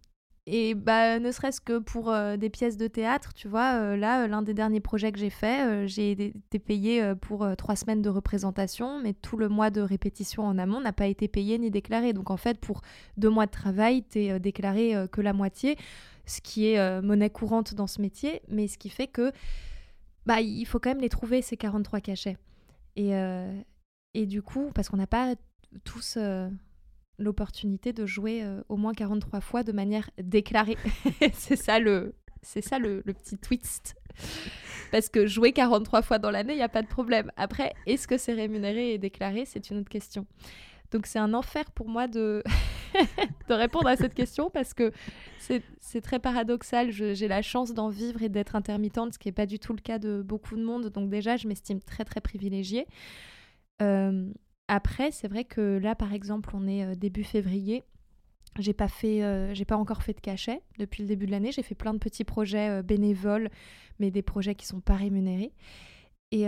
et 0.48 0.74
bah, 0.74 1.18
ne 1.18 1.32
serait-ce 1.32 1.61
que 1.61 1.78
pour 1.78 2.09
euh, 2.09 2.37
des 2.37 2.50
pièces 2.50 2.76
de 2.76 2.87
théâtre, 2.87 3.35
tu 3.35 3.48
vois, 3.48 3.80
euh, 3.80 3.96
là, 3.96 4.22
euh, 4.22 4.26
l'un 4.28 4.42
des 4.42 4.54
derniers 4.54 4.80
projets 4.80 5.11
que 5.11 5.18
j'ai 5.18 5.30
fait, 5.30 5.88
j'ai 5.88 6.12
été 6.12 6.59
payé 6.61 7.14
pour 7.20 7.48
trois 7.59 7.74
semaines 7.74 8.00
de 8.00 8.09
représentation, 8.09 9.00
mais 9.02 9.12
tout 9.12 9.37
le 9.37 9.48
mois 9.48 9.70
de 9.70 9.80
répétition 9.80 10.44
en 10.44 10.56
amont 10.56 10.80
n'a 10.80 10.92
pas 10.92 11.06
été 11.06 11.26
payé 11.26 11.59
ni 11.59 11.72
déclaré. 11.72 12.12
Donc 12.12 12.30
en 12.30 12.37
fait, 12.37 12.61
pour 12.61 12.82
deux 13.16 13.28
mois 13.28 13.46
de 13.46 13.50
travail, 13.50 14.04
tu 14.09 14.20
es 14.20 14.38
déclaré 14.38 14.94
que 15.11 15.20
la 15.20 15.32
moitié, 15.32 15.76
ce 16.26 16.40
qui 16.40 16.68
est 16.68 17.02
monnaie 17.02 17.30
courante 17.30 17.74
dans 17.74 17.88
ce 17.88 18.00
métier, 18.00 18.42
mais 18.48 18.68
ce 18.68 18.78
qui 18.78 18.88
fait 18.88 19.09
que 19.09 19.32
bah, 20.26 20.40
il 20.40 20.64
faut 20.64 20.78
quand 20.78 20.90
même 20.90 21.00
les 21.00 21.09
trouver, 21.09 21.42
ces 21.42 21.56
43 21.56 22.00
cachets. 22.00 22.37
Et, 22.94 23.11
et 24.14 24.26
du 24.26 24.42
coup, 24.42 24.70
parce 24.74 24.88
qu'on 24.88 24.96
n'a 24.96 25.09
pas 25.09 25.35
tous 25.82 26.18
l'opportunité 27.18 27.92
de 27.92 28.07
jouer 28.07 28.42
euh, 28.42 28.62
au 28.68 28.76
moins 28.76 28.94
43 28.94 29.40
fois 29.40 29.62
de 29.62 29.72
manière 29.72 30.11
déclarée. 30.18 30.76
c'est 31.33 31.57
ça 31.57 31.79
le 31.79 32.14
c'est 32.42 32.62
ça 32.62 32.79
le, 32.79 33.02
petit 33.02 33.37
twist. 33.37 33.96
Parce 34.92 35.09
que 35.09 35.26
jouer 35.26 35.52
43 35.52 36.02
fois 36.02 36.18
dans 36.18 36.31
l'année, 36.31 36.52
il 36.52 36.57
n'y 36.57 36.62
a 36.62 36.68
pas 36.68 36.83
de 36.83 36.87
problème. 36.87 37.33
Après, 37.37 37.74
est-ce 37.87 38.07
que 38.07 38.16
c'est 38.16 38.35
rémunéré 38.35 38.92
et 38.92 38.98
déclaré? 38.98 39.44
C'est 39.46 39.68
une 39.70 39.79
autre 39.79 39.88
question. 39.88 40.26
Donc 40.92 41.07
c'est 41.07 41.18
un 41.18 41.35
enfer 41.35 41.64
pour 41.72 41.88
moi 41.88 42.07
de, 42.07 42.44
de 43.48 43.55
répondre 43.55 43.88
à 43.88 43.96
cette 43.96 44.14
question 44.14 44.48
parce 44.48 44.74
que 44.74 44.92
c'est 45.38 46.00
très 46.00 46.20
paradoxal. 46.20 46.92
J'ai 46.92 47.29
la 47.29 47.42
chance 47.42 47.74
d'en 47.74 47.88
vivre 47.88 48.22
et 48.22 48.29
d'être 48.29 48.55
intermittente, 48.55 49.14
ce 49.14 49.18
qui 49.18 49.26
n'est 49.26 49.33
pas 49.33 49.46
du 49.46 49.59
tout 49.59 49.72
le 49.72 49.81
cas 49.81 49.98
de 49.98 50.22
beaucoup 50.22 50.57
de 50.57 50.62
monde. 50.64 50.87
Donc 50.90 51.11
déjà, 51.11 51.37
je 51.37 51.48
m'estime 51.48 51.81
très 51.81 52.05
très 52.05 52.20
privilégiée. 52.20 52.87
Euh, 53.83 54.31
après, 54.68 55.12
c'est 55.12 55.29
vrai 55.29 55.44
que 55.44 55.79
là, 55.79 55.94
par 55.94 56.12
exemple, 56.12 56.50
on 56.55 56.66
est 56.66 56.85
euh, 56.85 56.94
début 56.94 57.24
février. 57.24 57.85
J'ai 58.59 58.72
pas 58.72 58.88
fait, 58.88 59.22
euh, 59.22 59.55
j'ai 59.55 59.64
pas 59.64 59.76
encore 59.76 60.02
fait 60.02 60.14
de 60.14 60.20
cachet 60.20 60.62
depuis 60.79 61.02
le 61.02 61.09
début 61.09 61.26
de 61.26 61.31
l'année. 61.31 61.52
J'ai 61.52 61.62
fait 61.62 61.74
plein 61.74 61.92
de 61.92 61.98
petits 61.98 62.24
projets 62.24 62.70
euh, 62.70 62.83
bénévoles, 62.83 63.50
mais 63.98 64.11
des 64.11 64.22
projets 64.22 64.55
qui 64.55 64.66
sont 64.66 64.81
pas 64.81 64.96
rémunérés. 64.96 65.52
Et, 66.33 66.46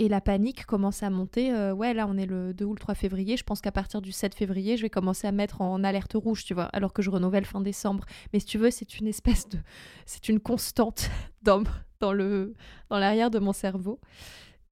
et 0.00 0.08
la 0.08 0.20
panique 0.20 0.66
commence 0.66 1.04
à 1.04 1.08
monter. 1.08 1.54
ouais, 1.72 1.94
là, 1.94 2.06
on 2.08 2.18
est 2.18 2.26
le 2.26 2.52
2 2.52 2.64
ou 2.64 2.74
le 2.74 2.78
3 2.78 2.96
février. 2.96 3.36
Je 3.36 3.44
pense 3.44 3.60
qu'à 3.60 3.70
partir 3.70 4.02
du 4.02 4.10
7 4.10 4.34
février, 4.34 4.76
je 4.76 4.82
vais 4.82 4.90
commencer 4.90 5.28
à 5.28 5.32
mettre 5.32 5.60
en 5.60 5.84
alerte 5.84 6.14
rouge, 6.14 6.44
tu 6.44 6.54
vois, 6.54 6.64
alors 6.64 6.92
que 6.92 7.00
je 7.00 7.08
renouvelle 7.08 7.44
fin 7.44 7.60
décembre. 7.60 8.04
Mais 8.32 8.40
si 8.40 8.46
tu 8.46 8.58
veux, 8.58 8.72
c'est 8.72 8.98
une 8.98 9.06
espèce 9.06 9.48
de, 9.48 9.58
c'est 10.06 10.28
une 10.28 10.40
constante 10.40 11.08
dans 11.42 11.62
dans 12.00 12.12
le 12.12 12.54
dans 12.90 12.98
l'arrière 12.98 13.30
de 13.30 13.38
mon 13.38 13.52
cerveau. 13.52 14.00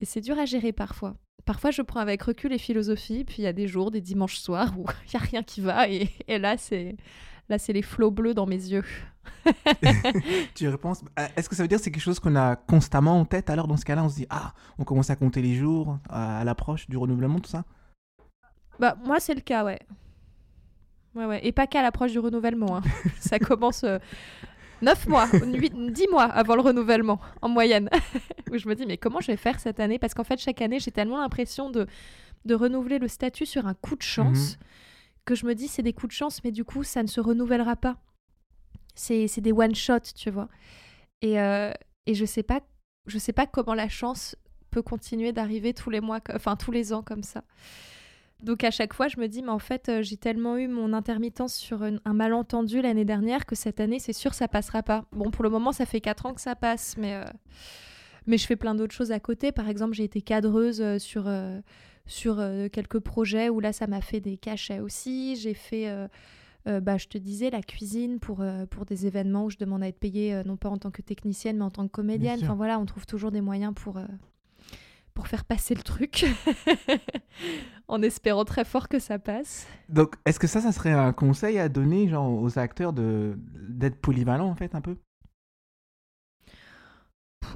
Et 0.00 0.04
c'est 0.04 0.20
dur 0.20 0.36
à 0.38 0.44
gérer 0.46 0.72
parfois 0.72 1.16
parfois 1.44 1.70
je 1.70 1.82
prends 1.82 2.00
avec 2.00 2.22
recul 2.22 2.52
et 2.52 2.58
philosophie, 2.58 3.24
puis 3.24 3.36
il 3.38 3.42
y 3.42 3.46
a 3.46 3.52
des 3.52 3.68
jours, 3.68 3.90
des 3.90 4.00
dimanches 4.00 4.38
soirs 4.38 4.72
où 4.78 4.84
il 5.06 5.10
n'y 5.14 5.20
a 5.20 5.24
rien 5.24 5.42
qui 5.42 5.60
va, 5.60 5.88
et, 5.88 6.08
là 6.28 6.56
c'est 6.56 6.96
là 7.48 7.58
c'est 7.58 7.72
les 7.72 7.82
flots 7.82 8.10
bleus 8.10 8.34
dans 8.34 8.46
mes 8.46 8.56
yeux. 8.56 8.84
tu 10.54 10.68
réponds 10.68 10.94
euh, 11.18 11.26
Est-ce 11.36 11.48
que 11.48 11.54
ça 11.54 11.62
veut 11.62 11.68
dire 11.68 11.78
que 11.78 11.84
c'est 11.84 11.92
quelque 11.92 12.02
chose 12.02 12.18
qu'on 12.18 12.34
a 12.34 12.56
constamment 12.56 13.20
en 13.20 13.24
tête? 13.24 13.50
Alors 13.50 13.68
dans 13.68 13.76
ce 13.76 13.84
cas-là, 13.84 14.02
on 14.04 14.08
se 14.08 14.16
dit 14.16 14.26
ah, 14.30 14.52
on 14.78 14.84
commence 14.84 15.10
à 15.10 15.16
compter 15.16 15.42
les 15.42 15.54
jours 15.54 15.98
à, 16.08 16.44
l'approche 16.44 16.88
du 16.88 16.96
renouvellement, 16.96 17.38
tout 17.38 17.50
ça? 17.50 17.64
Bah 18.80 18.96
moi 19.04 19.20
c'est 19.20 19.34
le 19.34 19.40
cas, 19.40 19.64
ouais. 19.64 19.78
Ouais, 21.14 21.26
ouais. 21.26 21.46
Et 21.46 21.52
pas 21.52 21.66
qu'à 21.66 21.82
l'approche 21.82 22.12
du 22.12 22.18
renouvellement. 22.18 22.78
Hein. 22.78 22.82
ça 23.20 23.38
commence. 23.38 23.84
Euh, 23.84 23.98
9 24.82 25.08
mois, 25.08 25.28
10 25.32 26.08
mois 26.10 26.24
avant 26.24 26.54
le 26.54 26.60
renouvellement, 26.60 27.20
en 27.40 27.48
moyenne. 27.48 27.88
où 28.50 28.58
je 28.58 28.68
me 28.68 28.74
dis, 28.74 28.84
mais 28.84 28.98
comment 28.98 29.20
je 29.20 29.28
vais 29.28 29.36
faire 29.36 29.58
cette 29.58 29.80
année? 29.80 29.98
Parce 29.98 30.14
qu'en 30.14 30.24
fait, 30.24 30.38
chaque 30.38 30.60
année, 30.60 30.78
j'ai 30.78 30.90
tellement 30.90 31.20
l'impression 31.20 31.70
de, 31.70 31.86
de 32.44 32.54
renouveler 32.54 32.98
le 32.98 33.08
statut 33.08 33.46
sur 33.46 33.66
un 33.66 33.74
coup 33.74 33.96
de 33.96 34.02
chance 34.02 34.58
mhm. 34.58 34.64
que 35.24 35.34
je 35.34 35.46
me 35.46 35.54
dis, 35.54 35.68
c'est 35.68 35.82
des 35.82 35.92
coups 35.92 36.12
de 36.12 36.16
chance, 36.16 36.44
mais 36.44 36.50
du 36.50 36.64
coup, 36.64 36.82
ça 36.84 37.02
ne 37.02 37.08
se 37.08 37.20
renouvellera 37.20 37.76
pas. 37.76 37.96
C'est 38.94 39.40
des 39.40 39.52
one-shot, 39.52 40.00
tu 40.14 40.30
vois. 40.30 40.48
Et, 41.22 41.40
euh, 41.40 41.72
et 42.06 42.14
je 42.14 42.24
sais 42.26 42.42
pas 42.42 42.60
je 43.06 43.18
sais 43.18 43.32
pas 43.32 43.46
comment 43.46 43.74
la 43.74 43.88
chance 43.88 44.36
peut 44.70 44.82
continuer 44.82 45.32
d'arriver 45.32 45.74
tous 45.74 45.90
les 45.90 46.00
mois, 46.00 46.20
enfin 46.34 46.56
tous 46.56 46.70
les 46.70 46.92
ans 46.92 47.02
comme 47.02 47.22
ça. 47.22 47.44
Donc 48.42 48.64
à 48.64 48.72
chaque 48.72 48.92
fois, 48.92 49.06
je 49.08 49.20
me 49.20 49.28
dis, 49.28 49.40
mais 49.40 49.50
en 49.50 49.60
fait, 49.60 49.88
euh, 49.88 50.02
j'ai 50.02 50.16
tellement 50.16 50.56
eu 50.56 50.66
mon 50.66 50.92
intermittence 50.92 51.54
sur 51.54 51.82
un, 51.82 52.12
malentendu 52.12 52.82
l'année 52.82 53.04
dernière 53.04 53.46
que 53.46 53.54
cette 53.54 53.78
année, 53.78 54.00
c'est 54.00 54.12
sûr, 54.12 54.34
ça 54.34 54.48
passera 54.48 54.82
pas. 54.82 55.04
Bon, 55.12 55.30
pour 55.30 55.44
le 55.44 55.50
moment, 55.50 55.70
ça 55.70 55.86
fait 55.86 56.00
4 56.00 56.26
ans 56.26 56.34
que 56.34 56.40
ça 56.40 56.56
passe, 56.56 56.96
mais, 56.98 57.14
euh, 57.14 57.24
mais 58.26 58.38
je 58.38 58.46
fais 58.46 58.56
plein 58.56 58.74
d'autres 58.74 58.94
choses 58.94 59.12
à 59.12 59.20
côté. 59.20 59.52
Par 59.52 59.68
exemple, 59.68 59.94
j'ai 59.94 60.04
été 60.04 60.22
cadreuse 60.22 60.80
euh, 60.80 60.98
sur, 60.98 61.30
sur 62.06 62.44
quelques 62.72 62.98
projets 62.98 63.48
où 63.48 63.60
là, 63.60 63.72
ça 63.72 63.86
m'a 63.86 64.00
fait 64.00 64.20
des 64.20 64.36
cachets 64.36 64.80
aussi. 64.80 65.36
J'ai 65.36 65.54
fait, 65.54 65.86
bah, 66.66 66.98
je 66.98 67.06
te 67.06 67.18
disais, 67.18 67.48
la 67.50 67.62
cuisine 67.62 68.18
pour, 68.18 68.44
pour 68.70 68.86
des 68.86 69.06
événements 69.06 69.44
où 69.44 69.50
je 69.50 69.56
demande 69.56 69.84
à 69.84 69.88
être 69.88 70.00
payée, 70.00 70.42
non 70.44 70.56
pas 70.56 70.68
en 70.68 70.78
tant 70.78 70.90
que 70.90 71.02
technicienne, 71.02 71.58
mais 71.58 71.64
en 71.64 71.70
tant 71.70 71.86
que 71.86 71.92
comédienne. 71.92 72.40
Enfin 72.42 72.54
voilà, 72.54 72.80
on 72.80 72.86
trouve 72.86 73.06
toujours 73.06 73.30
des 73.30 73.40
moyens 73.40 73.72
pour 73.72 74.00
pour 75.14 75.28
faire 75.28 75.44
passer 75.44 75.74
le 75.74 75.82
truc, 75.82 76.26
en 77.88 78.02
espérant 78.02 78.44
très 78.44 78.64
fort 78.64 78.88
que 78.88 78.98
ça 78.98 79.18
passe. 79.18 79.66
Donc, 79.88 80.14
est-ce 80.24 80.38
que 80.38 80.46
ça, 80.46 80.60
ça 80.60 80.72
serait 80.72 80.92
un 80.92 81.12
conseil 81.12 81.58
à 81.58 81.68
donner 81.68 82.08
genre, 82.08 82.30
aux 82.30 82.58
acteurs 82.58 82.92
d'être 82.92 84.00
polyvalents, 84.00 84.48
en 84.48 84.54
fait, 84.54 84.74
un 84.74 84.80
peu? 84.80 84.96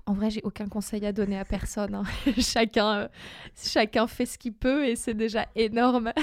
En 0.06 0.12
vrai, 0.12 0.30
j'ai 0.30 0.42
aucun 0.44 0.66
conseil 0.66 1.04
à 1.06 1.12
donner 1.12 1.38
à 1.38 1.44
personne. 1.44 1.94
Hein. 1.94 2.04
chacun, 2.38 3.00
euh, 3.00 3.08
chacun 3.56 4.06
fait 4.06 4.26
ce 4.26 4.38
qu'il 4.38 4.54
peut 4.54 4.86
et 4.86 4.96
c'est 4.96 5.14
déjà 5.14 5.46
énorme. 5.54 6.12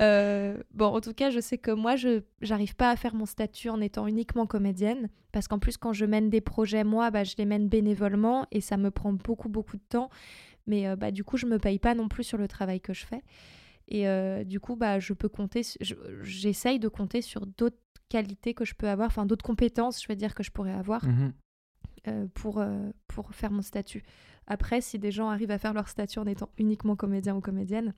Euh, 0.00 0.60
bon, 0.72 0.86
en 0.86 1.00
tout 1.00 1.14
cas, 1.14 1.30
je 1.30 1.38
sais 1.38 1.56
que 1.56 1.70
moi, 1.70 1.94
je 1.94 2.20
n'arrive 2.42 2.74
pas 2.74 2.90
à 2.90 2.96
faire 2.96 3.14
mon 3.14 3.26
statut 3.26 3.68
en 3.68 3.80
étant 3.80 4.08
uniquement 4.08 4.44
comédienne, 4.44 5.08
parce 5.30 5.46
qu'en 5.46 5.60
plus, 5.60 5.76
quand 5.76 5.92
je 5.92 6.04
mène 6.04 6.30
des 6.30 6.40
projets, 6.40 6.82
moi, 6.82 7.12
bah, 7.12 7.22
je 7.22 7.36
les 7.38 7.44
mène 7.44 7.68
bénévolement 7.68 8.44
et 8.50 8.60
ça 8.60 8.76
me 8.76 8.90
prend 8.90 9.12
beaucoup, 9.12 9.48
beaucoup 9.48 9.76
de 9.76 9.84
temps. 9.88 10.10
Mais 10.66 10.88
euh, 10.88 10.96
bah, 10.96 11.12
du 11.12 11.22
coup, 11.22 11.36
je 11.36 11.46
me 11.46 11.60
paye 11.60 11.78
pas 11.78 11.94
non 11.94 12.08
plus 12.08 12.24
sur 12.24 12.38
le 12.38 12.48
travail 12.48 12.80
que 12.80 12.92
je 12.92 13.06
fais. 13.06 13.22
Et 13.86 14.04
du 14.44 14.58
coup, 14.58 14.74
bah, 14.74 14.98
je 14.98 15.12
peux 15.12 15.28
compter, 15.28 15.62
j'essaye 16.22 16.80
de 16.80 16.88
compter 16.88 17.22
sur 17.22 17.46
d'autres 17.46 17.78
qualités 18.08 18.52
que 18.52 18.64
je 18.64 18.74
peux 18.74 18.88
avoir, 18.88 19.06
enfin 19.06 19.26
d'autres 19.26 19.44
compétences, 19.44 20.02
je 20.02 20.08
veux 20.08 20.16
dire, 20.16 20.34
que 20.34 20.42
je 20.42 20.50
pourrais 20.50 20.72
avoir 20.72 21.04
mmh 21.04 21.32
pour, 22.34 22.64
pour 23.08 23.34
faire 23.34 23.50
mon 23.50 23.62
statut. 23.62 24.02
Après, 24.46 24.80
si 24.80 24.98
des 24.98 25.10
gens 25.10 25.30
arrivent 25.30 25.50
à 25.50 25.58
faire 25.58 25.72
leur 25.72 25.88
statut 25.88 26.18
en 26.18 26.26
étant 26.26 26.50
uniquement 26.58 26.96
comédien 26.96 27.34
ou 27.34 27.40
comédienne, 27.40 27.94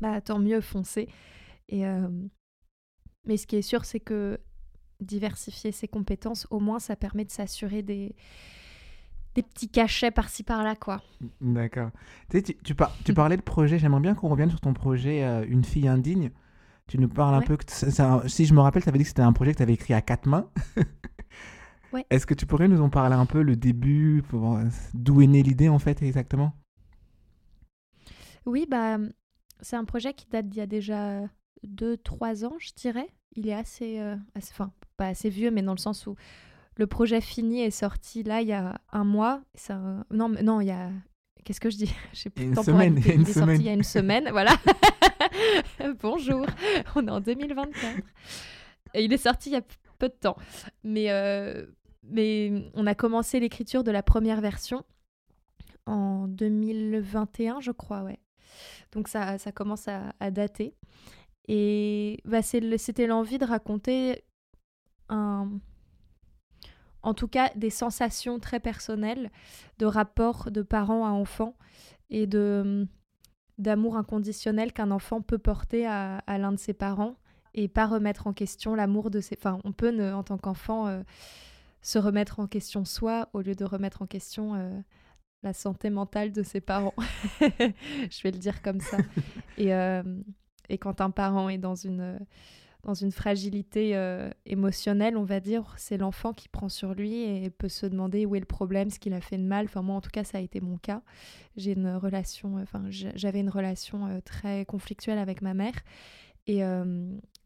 bah 0.00 0.20
tant 0.20 0.38
mieux, 0.38 0.60
foncez. 0.60 1.08
Et, 1.68 1.84
mais 3.26 3.36
ce 3.36 3.46
qui 3.46 3.56
est 3.56 3.62
sûr, 3.62 3.84
c'est 3.84 4.00
que 4.00 4.40
diversifier 5.00 5.72
ses 5.72 5.88
compétences, 5.88 6.46
au 6.50 6.60
moins, 6.60 6.78
ça 6.78 6.96
permet 6.96 7.24
de 7.24 7.30
s'assurer 7.30 7.82
des, 7.82 8.14
des 9.34 9.42
petits 9.42 9.68
cachets 9.68 10.10
par-ci 10.10 10.42
par-là, 10.42 10.74
quoi. 10.74 11.02
D'accord. 11.40 11.90
Tu, 12.30 12.42
tu, 12.42 12.56
tu, 12.56 12.74
tu, 13.04 13.14
parlais 13.14 13.36
de 13.36 13.42
projet, 13.42 13.78
j'aimerais 13.78 14.00
bien 14.00 14.14
qu'on 14.14 14.28
revienne 14.28 14.50
sur 14.50 14.60
ton 14.60 14.74
projet 14.74 15.22
Une 15.46 15.64
fille 15.64 15.88
indigne. 15.88 16.30
Tu 16.86 16.98
nous 16.98 17.08
parles 17.08 17.36
un 17.36 17.42
peu, 17.42 17.56
que 17.56 17.64
si 17.68 18.46
je 18.46 18.52
me 18.54 18.60
rappelle, 18.60 18.82
tu 18.82 18.88
avais 18.88 18.98
dit 18.98 19.04
que 19.04 19.08
c'était 19.08 19.22
un 19.22 19.32
projet 19.32 19.52
que 19.52 19.58
tu 19.58 19.62
avais 19.62 19.74
écrit 19.74 19.94
à 19.94 20.02
quatre 20.02 20.26
mains. 20.26 20.50
ouais. 21.92 22.06
Est-ce 22.10 22.26
que 22.26 22.34
tu 22.34 22.46
pourrais 22.46 22.68
nous 22.68 22.80
en 22.80 22.90
parler 22.90 23.14
un 23.14 23.26
peu, 23.26 23.42
le 23.42 23.56
début, 23.56 24.22
d'où 24.94 25.22
est 25.22 25.26
née 25.26 25.42
l'idée 25.42 25.68
en 25.68 25.78
fait 25.78 26.02
exactement? 26.02 26.52
Oui, 28.46 28.66
bah, 28.68 28.98
c'est 29.60 29.76
un 29.76 29.84
projet 29.84 30.14
qui 30.14 30.26
date 30.28 30.48
d'il 30.48 30.58
y 30.58 30.62
a 30.62 30.66
déjà 30.66 31.20
2-3 31.66 32.44
ans, 32.44 32.56
je 32.58 32.72
dirais. 32.76 33.08
Il 33.36 33.48
est 33.48 33.54
assez, 33.54 34.00
euh, 34.00 34.16
assez, 34.34 34.50
enfin, 34.52 34.72
pas 34.96 35.08
assez 35.08 35.30
vieux, 35.30 35.50
mais 35.50 35.62
dans 35.62 35.74
le 35.74 35.78
sens 35.78 36.06
où 36.06 36.16
le 36.76 36.86
projet 36.86 37.20
fini 37.20 37.60
est 37.60 37.70
sorti 37.70 38.22
là 38.22 38.40
il 38.40 38.48
y 38.48 38.52
a 38.52 38.80
un 38.92 39.04
mois. 39.04 39.42
Non, 40.10 40.28
non, 40.42 40.60
il 40.60 40.68
y 40.68 40.70
a. 40.70 40.90
Qu'est-ce 41.44 41.60
que 41.60 41.70
je 41.70 41.76
dis? 41.76 41.94
Je 42.12 42.20
sais 42.20 42.30
plus. 42.30 42.44
Une 42.44 42.56
semaine. 42.56 43.00
Il, 43.04 43.12
une 43.12 43.26
semaine. 43.26 43.46
Sorti 43.48 43.62
il 43.62 43.66
y 43.66 43.68
a 43.68 43.74
une 43.74 43.82
semaine, 43.82 44.28
voilà. 44.30 44.52
Bonjour, 46.02 46.46
on 46.96 47.06
est 47.06 47.10
en 47.10 47.20
2024. 47.20 47.98
Et 48.94 49.04
il 49.04 49.12
est 49.12 49.18
sorti 49.18 49.50
il 49.50 49.52
y 49.52 49.56
a 49.56 49.62
peu 49.98 50.08
de 50.08 50.14
temps. 50.14 50.36
Mais, 50.82 51.10
euh, 51.10 51.66
mais 52.02 52.70
on 52.74 52.86
a 52.86 52.94
commencé 52.94 53.40
l'écriture 53.40 53.84
de 53.84 53.90
la 53.90 54.02
première 54.02 54.40
version 54.40 54.84
en 55.86 56.28
2021, 56.28 57.60
je 57.60 57.72
crois, 57.72 58.02
ouais. 58.02 58.18
Donc 58.92 59.08
ça, 59.08 59.38
ça 59.38 59.52
commence 59.52 59.88
à, 59.88 60.30
dater. 60.30 60.74
Et 61.48 62.20
bah, 62.24 62.42
c'était 62.42 63.06
l'envie 63.06 63.38
de 63.38 63.44
raconter 63.44 64.24
un, 65.08 65.50
en 67.02 67.14
tout 67.14 67.28
cas 67.28 67.50
des 67.56 67.70
sensations 67.70 68.38
très 68.38 68.60
personnelles 68.60 69.30
de 69.78 69.86
rapport 69.86 70.50
de 70.50 70.62
parents 70.62 71.06
à 71.06 71.10
enfants 71.10 71.56
et 72.10 72.26
de 72.26 72.86
d'amour 73.58 73.96
inconditionnel 73.96 74.72
qu'un 74.72 74.90
enfant 74.90 75.20
peut 75.20 75.38
porter 75.38 75.86
à, 75.86 76.22
l'un 76.26 76.52
de 76.52 76.58
ses 76.58 76.72
parents 76.72 77.16
et 77.52 77.68
pas 77.68 77.86
remettre 77.86 78.26
en 78.26 78.32
question 78.32 78.74
l'amour 78.74 79.10
de 79.10 79.20
ses... 79.20 79.36
Enfin, 79.36 79.58
on 79.64 79.72
peut, 79.72 80.14
en 80.14 80.22
tant 80.22 80.38
qu'enfant, 80.38 80.86
euh, 80.86 81.02
se 81.82 81.98
remettre 81.98 82.40
en 82.40 82.46
question 82.46 82.84
soi 82.84 83.28
au 83.32 83.40
lieu 83.40 83.54
de 83.54 83.64
remettre 83.64 84.02
en 84.02 84.06
question 84.06 84.54
euh, 84.54 84.80
la 85.42 85.52
santé 85.52 85.90
mentale 85.90 86.32
de 86.32 86.42
ses 86.42 86.60
parents. 86.60 86.94
Je 87.40 88.22
vais 88.22 88.30
le 88.30 88.38
dire 88.38 88.62
comme 88.62 88.80
ça. 88.80 88.98
et, 89.58 89.74
euh, 89.74 90.02
et 90.68 90.78
quand 90.78 91.00
un 91.00 91.10
parent 91.10 91.48
est 91.48 91.58
dans 91.58 91.74
une 91.74 92.18
dans 92.82 92.94
une 92.94 93.12
fragilité 93.12 93.94
euh, 93.94 94.30
émotionnelle, 94.46 95.18
on 95.18 95.24
va 95.24 95.40
dire, 95.40 95.74
c'est 95.76 95.98
l'enfant 95.98 96.32
qui 96.32 96.48
prend 96.48 96.70
sur 96.70 96.94
lui 96.94 97.24
et 97.24 97.50
peut 97.50 97.68
se 97.68 97.84
demander 97.84 98.24
où 98.24 98.34
est 98.36 98.40
le 98.40 98.46
problème, 98.46 98.88
ce 98.88 98.98
qu'il 98.98 99.12
a 99.12 99.20
fait 99.20 99.36
de 99.36 99.42
mal. 99.42 99.66
Enfin, 99.66 99.82
moi, 99.82 99.96
en 99.96 100.00
tout 100.00 100.08
cas, 100.08 100.24
ça 100.24 100.38
a 100.38 100.40
été 100.40 100.62
mon 100.62 100.78
cas. 100.78 101.02
J'ai 101.56 101.72
une 101.72 101.94
relation, 101.96 102.56
enfin, 102.56 102.84
j'avais 102.88 103.40
une 103.40 103.50
relation 103.50 104.22
très 104.24 104.64
conflictuelle 104.64 105.18
avec 105.18 105.42
ma 105.42 105.52
mère 105.52 105.74
et, 106.46 106.62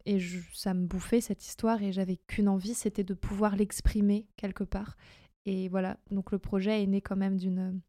et 0.07 0.19
ça 0.53 0.75
me 0.75 0.87
bouffait 0.87 1.21
cette 1.21 1.47
histoire 1.47 1.83
et 1.83 1.93
j'avais 1.93 2.17
qu'une 2.27 2.49
envie, 2.49 2.75
c'était 2.75 3.05
de 3.05 3.15
pouvoir 3.15 3.57
l'exprimer 3.57 4.27
quelque 4.37 4.65
part. 4.65 4.97
Et 5.47 5.69
voilà, 5.69 5.99
donc 6.11 6.33
le 6.33 6.39
projet 6.39 6.83
est 6.83 6.87
né 6.87 7.01
quand 7.01 7.17
même 7.17 7.37
d'une 7.37 7.81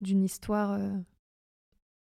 d'une 0.00 0.22
histoire 0.22 0.78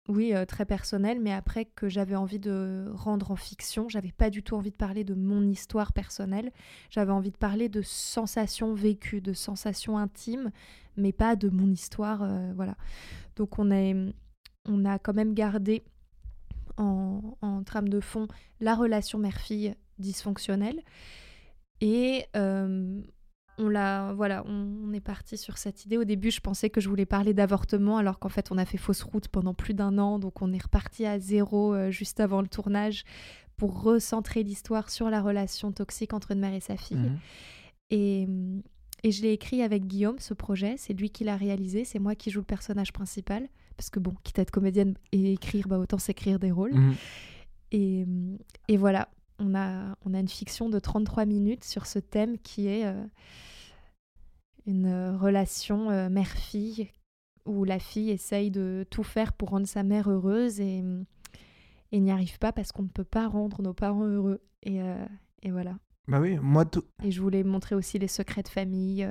oui, 0.10 0.34
euh, 0.34 0.46
très 0.46 0.66
personnel, 0.66 1.20
mais 1.20 1.34
après 1.34 1.66
que 1.66 1.90
j'avais 1.90 2.16
envie 2.16 2.40
de 2.40 2.86
rendre 2.94 3.32
en 3.32 3.36
fiction, 3.36 3.90
j'avais 3.90 4.12
pas 4.12 4.30
du 4.30 4.42
tout 4.42 4.56
envie 4.56 4.72
de 4.72 4.76
parler 4.76 5.04
de 5.04 5.14
mon 5.14 5.46
histoire 5.50 5.92
personnelle, 5.92 6.52
j'avais 6.90 7.12
envie 7.12 7.32
de 7.32 7.38
parler 7.38 7.68
de 7.68 7.82
sensations 7.82 8.74
vécues, 8.74 9.22
de 9.22 9.34
sensations 9.34 9.98
intimes, 9.98 10.52
mais 10.96 11.12
pas 11.12 11.36
de 11.36 11.50
mon 11.50 11.70
histoire, 11.70 12.24
euh, 12.24 12.54
voilà. 12.56 12.76
Donc 13.36 13.60
on 13.60 13.68
on 14.70 14.86
a 14.86 15.00
quand 15.00 15.14
même 15.14 15.34
gardé 15.34 15.84
en, 16.78 17.38
en 17.42 17.64
trame 17.64 17.90
de 17.90 18.00
fond 18.00 18.28
la 18.60 18.76
relation 18.76 19.20
mère-fille 19.20 19.76
dysfonctionnelle, 20.00 20.82
et 21.82 22.26
euh, 22.36 23.02
on 23.58 23.70
l'a, 23.70 24.14
voilà, 24.14 24.44
on, 24.46 24.94
est 24.94 25.02
parti 25.02 25.38
sur 25.38 25.58
cette 25.58 25.86
idée. 25.86 25.98
Au 25.98 26.04
début, 26.04 26.32
je 26.32 26.42
pensais 26.42 26.70
que 26.70 26.82
je 26.82 26.90
voulais 26.90 27.06
parler 27.06 27.34
d'avortement, 27.34 27.98
alors 27.98 28.20
qu'en 28.20 28.30
fait, 28.30 28.52
on 28.52 28.58
a 28.58 28.66
fait 28.66 28.78
fausse 28.78 29.04
route 29.04 29.28
pendant 29.28 29.54
plus 29.54 29.74
d'un 29.74 29.98
an, 29.98 30.20
donc 30.20 30.42
on 30.42 30.54
est 30.54 30.62
reparti 30.62 31.06
à 31.06 31.20
zéro 31.20 31.74
euh, 31.74 31.92
juste 31.92 32.20
avant 32.20 32.42
le 32.42 32.48
tournage 32.48 33.04
pour 33.56 33.82
recentrer 33.82 34.44
l'histoire 34.44 34.90
sur 34.90 35.10
la 35.10 35.22
relation 35.22 35.72
toxique 35.72 36.14
entre 36.14 36.32
une 36.32 36.40
mère 36.40 36.54
et 36.54 36.60
sa 36.60 36.78
fille. 36.78 36.98
Mhm. 36.98 37.20
Et, 37.90 38.28
et, 39.04 39.12
je 39.12 39.22
l'ai 39.24 39.32
écrit 39.32 39.64
avec 39.64 39.88
Guillaume, 39.88 40.20
ce 40.20 40.34
projet. 40.34 40.76
C'est 40.78 40.94
lui 40.94 41.10
qui 41.10 41.24
l'a 41.24 41.38
réalisé. 41.38 41.86
C'est 41.86 42.00
moi 42.00 42.14
qui 42.16 42.30
joue 42.30 42.42
le 42.42 42.46
personnage 42.46 42.94
principal. 42.94 43.48
Parce 43.78 43.90
que 43.90 44.00
bon, 44.00 44.14
quitte 44.24 44.40
à 44.40 44.42
être 44.42 44.52
comédienne 44.52 44.96
et 45.12 45.34
écrire, 45.34 45.68
bah, 45.68 45.78
autant 45.78 46.00
s'écrire 46.00 46.40
des 46.40 46.52
rôles. 46.52 46.74
Mhm. 46.74 46.96
Et, 47.72 48.06
et, 48.68 48.78
voilà, 48.78 49.10
on 49.40 49.54
a, 49.56 49.96
on 50.06 50.14
a 50.14 50.20
une 50.20 50.28
fiction 50.28 50.70
de 50.70 50.80
33 50.80 51.26
minutes 51.26 51.64
sur 51.64 51.86
ce 51.86 52.00
thème 52.00 52.38
qui 52.40 52.68
est 52.68 52.86
euh, 52.86 53.04
une 54.66 55.16
relation 55.20 55.92
euh, 55.92 56.10
mère-fille 56.10 56.90
où 57.46 57.64
la 57.64 57.80
fille 57.80 58.10
essaye 58.10 58.52
de 58.52 58.86
tout 58.90 59.04
faire 59.04 59.34
pour 59.34 59.50
rendre 59.50 59.68
sa 59.68 59.84
mère 59.84 60.10
heureuse 60.10 60.60
et, 60.60 60.84
et 61.92 62.00
n'y 62.00 62.12
arrive 62.12 62.40
pas 62.40 62.52
parce 62.52 62.72
qu'on 62.72 62.84
ne 62.84 62.90
peut 62.90 63.06
pas 63.06 63.28
rendre 63.28 63.62
nos 63.62 63.74
parents 63.74 64.06
heureux. 64.06 64.42
Et, 64.64 64.82
euh, 64.82 65.06
et 65.44 65.52
voilà. 65.52 65.78
Bah 66.08 66.20
oui, 66.20 66.38
moi 66.42 66.66
tout. 66.66 66.84
Et 67.04 67.12
je 67.12 67.22
voulais 67.22 67.44
montrer 67.44 67.76
aussi 67.76 68.00
les 68.00 68.08
secrets 68.08 68.44
de 68.44 68.50
famille, 68.50 69.10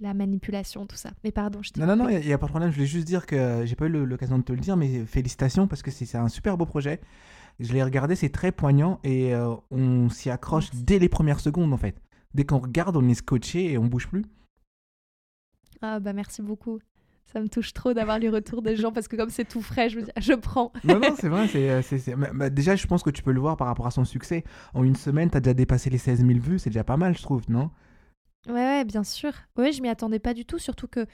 la 0.00 0.14
manipulation, 0.14 0.86
tout 0.86 0.96
ça. 0.96 1.10
Mais 1.24 1.30
pardon, 1.30 1.60
je 1.62 1.70
Non, 1.78 1.86
non, 1.86 1.96
non, 1.96 2.08
il 2.08 2.24
n'y 2.24 2.32
a, 2.32 2.38
pas 2.38 2.46
de 2.46 2.50
problème. 2.50 2.70
Je 2.70 2.76
voulais 2.76 2.86
juste 2.86 3.06
dire 3.06 3.26
que 3.26 3.64
j'ai 3.64 3.76
pas 3.76 3.86
eu 3.86 4.06
l'occasion 4.06 4.38
de 4.38 4.42
te 4.42 4.52
le 4.52 4.60
dire, 4.60 4.76
mais 4.76 5.04
félicitations 5.04 5.66
parce 5.66 5.82
que 5.82 5.90
c'est 5.90 6.16
un 6.16 6.28
super 6.28 6.56
beau 6.56 6.66
projet. 6.66 7.00
Je 7.58 7.72
l'ai 7.72 7.82
regardé, 7.82 8.16
c'est 8.16 8.30
très 8.30 8.52
poignant 8.52 9.00
et 9.04 9.34
euh, 9.34 9.54
on 9.70 10.08
s'y 10.08 10.30
accroche 10.30 10.70
dès 10.72 10.98
les 10.98 11.10
premières 11.10 11.40
secondes 11.40 11.72
en 11.72 11.76
fait. 11.76 12.00
Dès 12.32 12.44
qu'on 12.44 12.58
regarde, 12.58 12.96
on 12.96 13.06
est 13.08 13.14
scotché 13.14 13.72
et 13.72 13.78
on 13.78 13.84
bouge 13.84 14.08
plus. 14.08 14.24
Ah 15.82 16.00
bah 16.00 16.12
merci 16.12 16.40
beaucoup. 16.40 16.78
Ça 17.26 17.40
me 17.40 17.48
touche 17.48 17.72
trop 17.72 17.92
d'avoir 17.92 18.18
les 18.18 18.28
retours 18.28 18.62
des 18.62 18.76
gens 18.76 18.92
parce 18.92 19.06
que 19.08 19.16
comme 19.16 19.30
c'est 19.30 19.44
tout 19.44 19.62
frais, 19.62 19.88
je, 19.88 20.00
je 20.18 20.32
prends. 20.32 20.72
non, 20.84 20.98
non, 20.98 21.14
c'est 21.16 21.28
vrai. 21.28 21.46
c'est 21.82 22.14
bah, 22.16 22.50
déjà, 22.50 22.76
je 22.76 22.86
pense 22.86 23.02
que 23.02 23.10
tu 23.10 23.22
peux 23.22 23.32
le 23.32 23.40
voir 23.40 23.56
par 23.56 23.66
rapport 23.66 23.86
à 23.86 23.90
son 23.90 24.04
succès. 24.04 24.42
En 24.74 24.82
une 24.82 24.96
semaine, 24.96 25.30
tu 25.30 25.36
as 25.36 25.40
déjà 25.40 25.54
dépassé 25.54 25.90
les 25.90 25.98
16 25.98 26.26
000 26.26 26.40
vues. 26.40 26.58
C'est 26.58 26.70
déjà 26.70 26.82
pas 26.82 26.96
mal, 26.96 27.16
je 27.16 27.22
trouve, 27.22 27.42
non? 27.48 27.70
Ouais, 28.46 28.52
ouais, 28.52 28.84
bien 28.84 29.04
sûr. 29.04 29.32
Oui, 29.56 29.72
je 29.72 29.82
m'y 29.82 29.88
attendais 29.88 30.18
pas 30.18 30.34
du 30.34 30.44
tout. 30.44 30.58
Surtout 30.58 30.88
que 30.88 31.06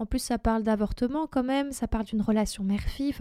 en 0.00 0.06
plus, 0.06 0.18
ça 0.18 0.38
parle 0.38 0.62
d'avortement 0.62 1.26
quand 1.26 1.42
même, 1.42 1.72
ça 1.72 1.86
parle 1.86 2.06
d'une 2.06 2.22
relation 2.22 2.64
mère-fille. 2.64 3.14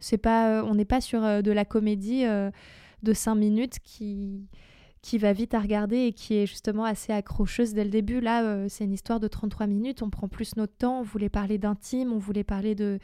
C'est 0.00 0.16
pas, 0.16 0.48
euh, 0.48 0.62
on 0.64 0.74
n'est 0.74 0.86
pas 0.86 1.02
sur 1.02 1.22
euh, 1.22 1.42
de 1.42 1.52
la 1.52 1.66
comédie 1.66 2.24
euh, 2.24 2.50
de 3.02 3.12
5 3.12 3.34
minutes 3.34 3.80
qui, 3.84 4.48
qui 5.02 5.18
va 5.18 5.34
vite 5.34 5.52
à 5.52 5.60
regarder 5.60 6.06
et 6.06 6.12
qui 6.14 6.36
est 6.36 6.46
justement 6.46 6.84
assez 6.86 7.12
accrocheuse 7.12 7.74
dès 7.74 7.84
le 7.84 7.90
début. 7.90 8.22
Là, 8.22 8.66
c'est 8.70 8.84
une 8.84 8.94
histoire 8.94 9.20
de 9.20 9.28
33 9.28 9.66
minutes, 9.66 10.02
on 10.02 10.08
prend 10.08 10.26
plus 10.26 10.56
notre 10.56 10.74
temps, 10.74 11.00
on 11.00 11.02
voulait 11.02 11.28
parler 11.28 11.58
d'intime, 11.58 12.14
on 12.14 12.18
voulait 12.18 12.44
parler 12.44 12.74
de, 12.74 12.98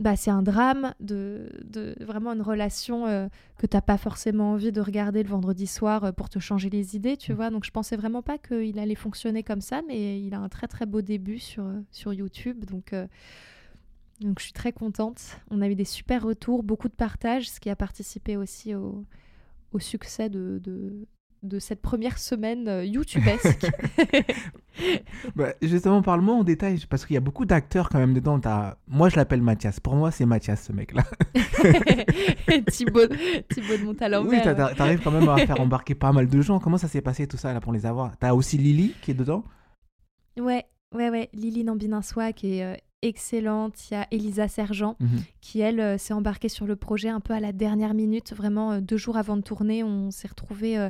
bah, 0.00 0.16
c'est 0.16 0.30
un 0.30 0.40
drame, 0.40 0.94
de, 0.98 1.50
de, 1.62 1.94
vraiment 2.00 2.32
une 2.32 2.40
relation 2.40 3.06
euh, 3.06 3.28
que 3.58 3.66
t'as 3.66 3.82
pas 3.82 3.98
forcément 3.98 4.52
envie 4.52 4.72
de 4.72 4.80
regarder 4.80 5.22
le 5.22 5.28
vendredi 5.28 5.66
soir 5.66 6.04
euh, 6.04 6.12
pour 6.12 6.30
te 6.30 6.38
changer 6.38 6.70
les 6.70 6.96
idées, 6.96 7.18
tu 7.18 7.32
mm. 7.32 7.36
vois. 7.36 7.50
Donc 7.50 7.66
je 7.66 7.70
pensais 7.70 7.96
vraiment 7.96 8.22
pas 8.22 8.38
qu'il 8.38 8.78
allait 8.78 8.94
fonctionner 8.94 9.42
comme 9.42 9.60
ça, 9.60 9.82
mais 9.86 10.18
il 10.18 10.32
a 10.32 10.38
un 10.38 10.48
très 10.48 10.68
très 10.68 10.86
beau 10.86 11.02
début 11.02 11.38
sur, 11.38 11.66
euh, 11.66 11.80
sur 11.90 12.14
YouTube. 12.14 12.64
Donc, 12.64 12.94
donc 14.22 14.38
je 14.38 14.44
suis 14.44 14.54
très 14.54 14.72
contente. 14.72 15.38
On 15.50 15.60
a 15.60 15.68
eu 15.68 15.74
des 15.74 15.84
super 15.84 16.22
retours, 16.22 16.62
beaucoup 16.62 16.88
de 16.88 16.94
partages, 16.94 17.50
ce 17.50 17.60
qui 17.60 17.68
a 17.68 17.76
participé 17.76 18.38
aussi 18.38 18.74
au, 18.74 19.04
au 19.72 19.78
succès 19.80 20.30
de, 20.30 20.60
de 20.64 21.06
cette 21.58 21.82
première 21.82 22.18
semaine 22.18 22.68
euh, 22.68 22.84
YouTubesque. 22.84 23.70
bah, 25.36 25.52
justement, 25.62 26.02
parle-moi 26.02 26.34
en 26.34 26.44
détail, 26.44 26.82
parce 26.88 27.06
qu'il 27.06 27.14
y 27.14 27.16
a 27.16 27.20
beaucoup 27.20 27.44
d'acteurs 27.44 27.88
quand 27.88 27.98
même 27.98 28.14
dedans. 28.14 28.40
As... 28.44 28.76
Moi, 28.88 29.08
je 29.08 29.16
l'appelle 29.16 29.42
Mathias. 29.42 29.80
Pour 29.80 29.94
moi, 29.94 30.10
c'est 30.10 30.26
Mathias, 30.26 30.64
ce 30.64 30.72
mec-là. 30.72 31.02
Thibaut, 32.70 33.06
Thibaut 33.52 33.76
de 33.76 33.84
Montalembert. 33.84 34.46
Oui, 34.46 34.74
t'arrives 34.76 35.00
quand 35.02 35.10
même 35.10 35.28
à 35.28 35.38
faire 35.38 35.60
embarquer 35.60 35.94
pas 35.94 36.12
mal 36.12 36.28
de 36.28 36.40
gens. 36.40 36.58
Comment 36.58 36.78
ça 36.78 36.88
s'est 36.88 37.02
passé 37.02 37.26
tout 37.26 37.36
ça 37.36 37.52
là 37.52 37.60
pour 37.60 37.72
les 37.72 37.86
avoir? 37.86 38.16
T'as 38.18 38.32
aussi 38.32 38.58
Lily 38.58 38.94
qui 39.02 39.10
est 39.10 39.14
dedans? 39.14 39.44
Ouais, 40.38 40.64
ouais, 40.94 41.10
ouais. 41.10 41.28
Lily 41.32 41.64
Nambininsois 41.64 42.32
qui 42.32 42.58
est 42.58 42.64
euh, 42.64 42.76
excellente. 43.02 43.90
Il 43.90 43.94
y 43.94 43.96
a 43.96 44.06
Elisa 44.10 44.48
Sergent 44.48 44.96
mhm. 45.00 45.20
qui, 45.40 45.60
elle, 45.60 45.80
euh, 45.80 45.98
s'est 45.98 46.14
embarquée 46.14 46.48
sur 46.48 46.66
le 46.66 46.76
projet 46.76 47.08
un 47.08 47.20
peu 47.20 47.34
à 47.34 47.40
la 47.40 47.52
dernière 47.52 47.94
minute. 47.94 48.32
Vraiment, 48.34 48.80
deux 48.80 48.96
jours 48.96 49.16
avant 49.16 49.36
de 49.36 49.42
tourner, 49.42 49.82
on 49.84 50.10
s'est 50.10 50.28
retrouvés 50.28 50.88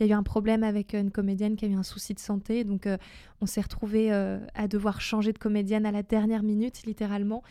il 0.00 0.06
y 0.06 0.10
a 0.10 0.14
eu 0.14 0.16
un 0.18 0.22
problème 0.22 0.62
avec 0.64 0.94
une 0.94 1.10
comédienne 1.10 1.56
qui 1.56 1.64
a 1.66 1.68
eu 1.68 1.74
un 1.74 1.82
souci 1.82 2.14
de 2.14 2.18
santé. 2.20 2.64
Donc, 2.64 2.86
euh, 2.86 2.96
on 3.40 3.46
s'est 3.46 3.60
retrouvé 3.60 4.12
euh, 4.12 4.38
à 4.54 4.66
devoir 4.68 5.00
changer 5.00 5.32
de 5.32 5.38
comédienne 5.38 5.84
à 5.86 5.92
la 5.92 6.02
dernière 6.02 6.42
minute, 6.42 6.82
littéralement. 6.86 7.42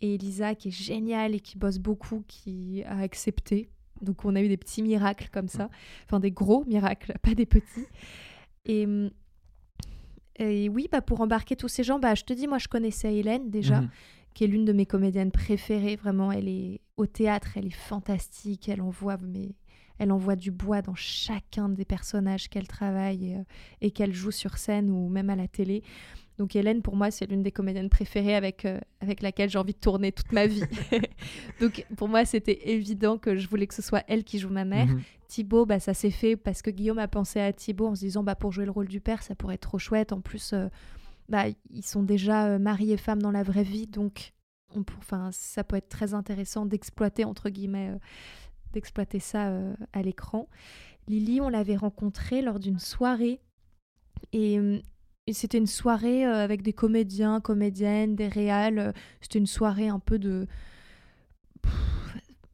et 0.00 0.14
Elisa 0.14 0.54
qui 0.54 0.68
est 0.68 0.70
géniale 0.70 1.34
et 1.34 1.40
qui 1.40 1.58
bosse 1.58 1.78
beaucoup, 1.78 2.22
qui 2.28 2.82
a 2.86 2.98
accepté. 3.00 3.68
Donc 4.00 4.24
on 4.24 4.36
a 4.36 4.40
eu 4.42 4.48
des 4.48 4.56
petits 4.56 4.80
miracles 4.82 5.28
comme 5.32 5.48
ça, 5.48 5.68
enfin 6.06 6.20
des 6.20 6.30
gros 6.30 6.64
miracles, 6.66 7.14
pas 7.22 7.34
des 7.34 7.46
petits. 7.46 7.86
Et, 8.64 8.86
et 10.36 10.68
oui, 10.68 10.88
bah, 10.90 11.00
pour 11.02 11.20
embarquer 11.20 11.56
tous 11.56 11.68
ces 11.68 11.82
gens, 11.82 11.98
bah, 11.98 12.14
je 12.14 12.22
te 12.24 12.32
dis, 12.32 12.46
moi 12.46 12.58
je 12.58 12.68
connaissais 12.68 13.14
Hélène 13.16 13.50
déjà, 13.50 13.80
Mhm. 13.80 13.88
qui 14.34 14.44
est 14.44 14.46
l'une 14.46 14.64
de 14.64 14.72
mes 14.72 14.86
comédiennes 14.86 15.32
préférées. 15.32 15.96
Vraiment, 15.96 16.30
elle 16.30 16.48
est 16.48 16.80
au 16.96 17.06
théâtre, 17.06 17.48
elle 17.56 17.66
est 17.66 17.70
fantastique, 17.70 18.68
elle 18.68 18.80
envoie, 18.82 19.16
mais 19.20 19.56
elle 19.98 20.12
envoie 20.12 20.36
du 20.36 20.50
bois 20.50 20.82
dans 20.82 20.94
chacun 20.94 21.68
des 21.68 21.84
personnages 21.84 22.48
qu'elle 22.48 22.68
travaille 22.68 23.30
et, 23.32 23.36
euh, 23.36 23.42
et 23.80 23.90
qu'elle 23.90 24.12
joue 24.14 24.30
sur 24.30 24.58
scène 24.58 24.90
ou 24.90 25.08
même 25.08 25.30
à 25.30 25.36
la 25.36 25.48
télé. 25.48 25.82
Donc 26.38 26.54
Hélène, 26.54 26.82
pour 26.82 26.94
moi, 26.94 27.10
c'est 27.10 27.28
l'une 27.28 27.42
des 27.42 27.50
comédiennes 27.50 27.88
préférées 27.88 28.36
avec, 28.36 28.64
euh, 28.64 28.78
avec 29.00 29.22
laquelle 29.22 29.50
j'ai 29.50 29.58
envie 29.58 29.72
de 29.72 29.78
tourner 29.78 30.12
toute 30.12 30.30
ma 30.30 30.46
vie. 30.46 30.62
Donc 31.60 31.84
pour 31.96 32.08
moi, 32.08 32.24
c'était 32.24 32.70
évident 32.70 33.18
que 33.18 33.36
je 33.36 33.48
voulais 33.48 33.66
que 33.66 33.74
ce 33.74 33.82
soit 33.82 34.04
elle 34.06 34.22
qui 34.24 34.38
joue 34.38 34.48
ma 34.50 34.64
mère. 34.64 34.86
Mhm. 34.86 35.02
Thibaut, 35.26 35.66
bah, 35.66 35.80
ça 35.80 35.94
s'est 35.94 36.10
fait 36.12 36.36
parce 36.36 36.62
que 36.62 36.70
Guillaume 36.70 36.98
a 36.98 37.08
pensé 37.08 37.40
à 37.40 37.52
Thibaut 37.52 37.88
en 37.88 37.94
se 37.94 38.00
disant 38.00 38.22
bah, 38.22 38.34
pour 38.36 38.52
jouer 38.52 38.64
le 38.66 38.70
rôle 38.70 38.88
du 38.88 39.00
père, 39.00 39.22
ça 39.22 39.34
pourrait 39.34 39.56
être 39.56 39.62
trop 39.62 39.78
chouette. 39.78 40.12
En 40.12 40.20
plus, 40.20 40.52
euh, 40.52 40.68
bah, 41.28 41.46
ils 41.70 41.84
sont 41.84 42.02
déjà 42.04 42.46
euh, 42.46 42.58
mari 42.60 42.92
et 42.92 42.96
femme 42.96 43.20
dans 43.20 43.32
la 43.32 43.42
vraie 43.42 43.64
vie, 43.64 43.86
donc 43.88 44.32
on 44.74 44.82
pour- 44.84 44.98
enfin, 44.98 45.30
ça 45.32 45.64
peut 45.64 45.76
être 45.76 45.88
très 45.88 46.14
intéressant 46.14 46.66
d'exploiter, 46.66 47.24
entre 47.24 47.50
guillemets, 47.50 47.90
d'exploiter 48.78 49.18
ça 49.20 49.48
euh, 49.48 49.74
à 49.92 50.02
l'écran. 50.02 50.48
Lily, 51.08 51.40
on 51.40 51.48
l'avait 51.48 51.76
rencontrée 51.76 52.42
lors 52.42 52.58
d'une 52.58 52.78
soirée 52.78 53.40
et, 54.32 54.58
euh, 54.58 54.78
et 55.26 55.32
c'était 55.32 55.58
une 55.58 55.66
soirée 55.66 56.24
euh, 56.26 56.44
avec 56.44 56.62
des 56.62 56.72
comédiens, 56.72 57.40
comédiennes, 57.40 58.14
des 58.14 58.28
réals. 58.28 58.94
C'était 59.20 59.38
une 59.38 59.46
soirée 59.46 59.88
un 59.88 59.98
peu 59.98 60.18
de... 60.18 60.46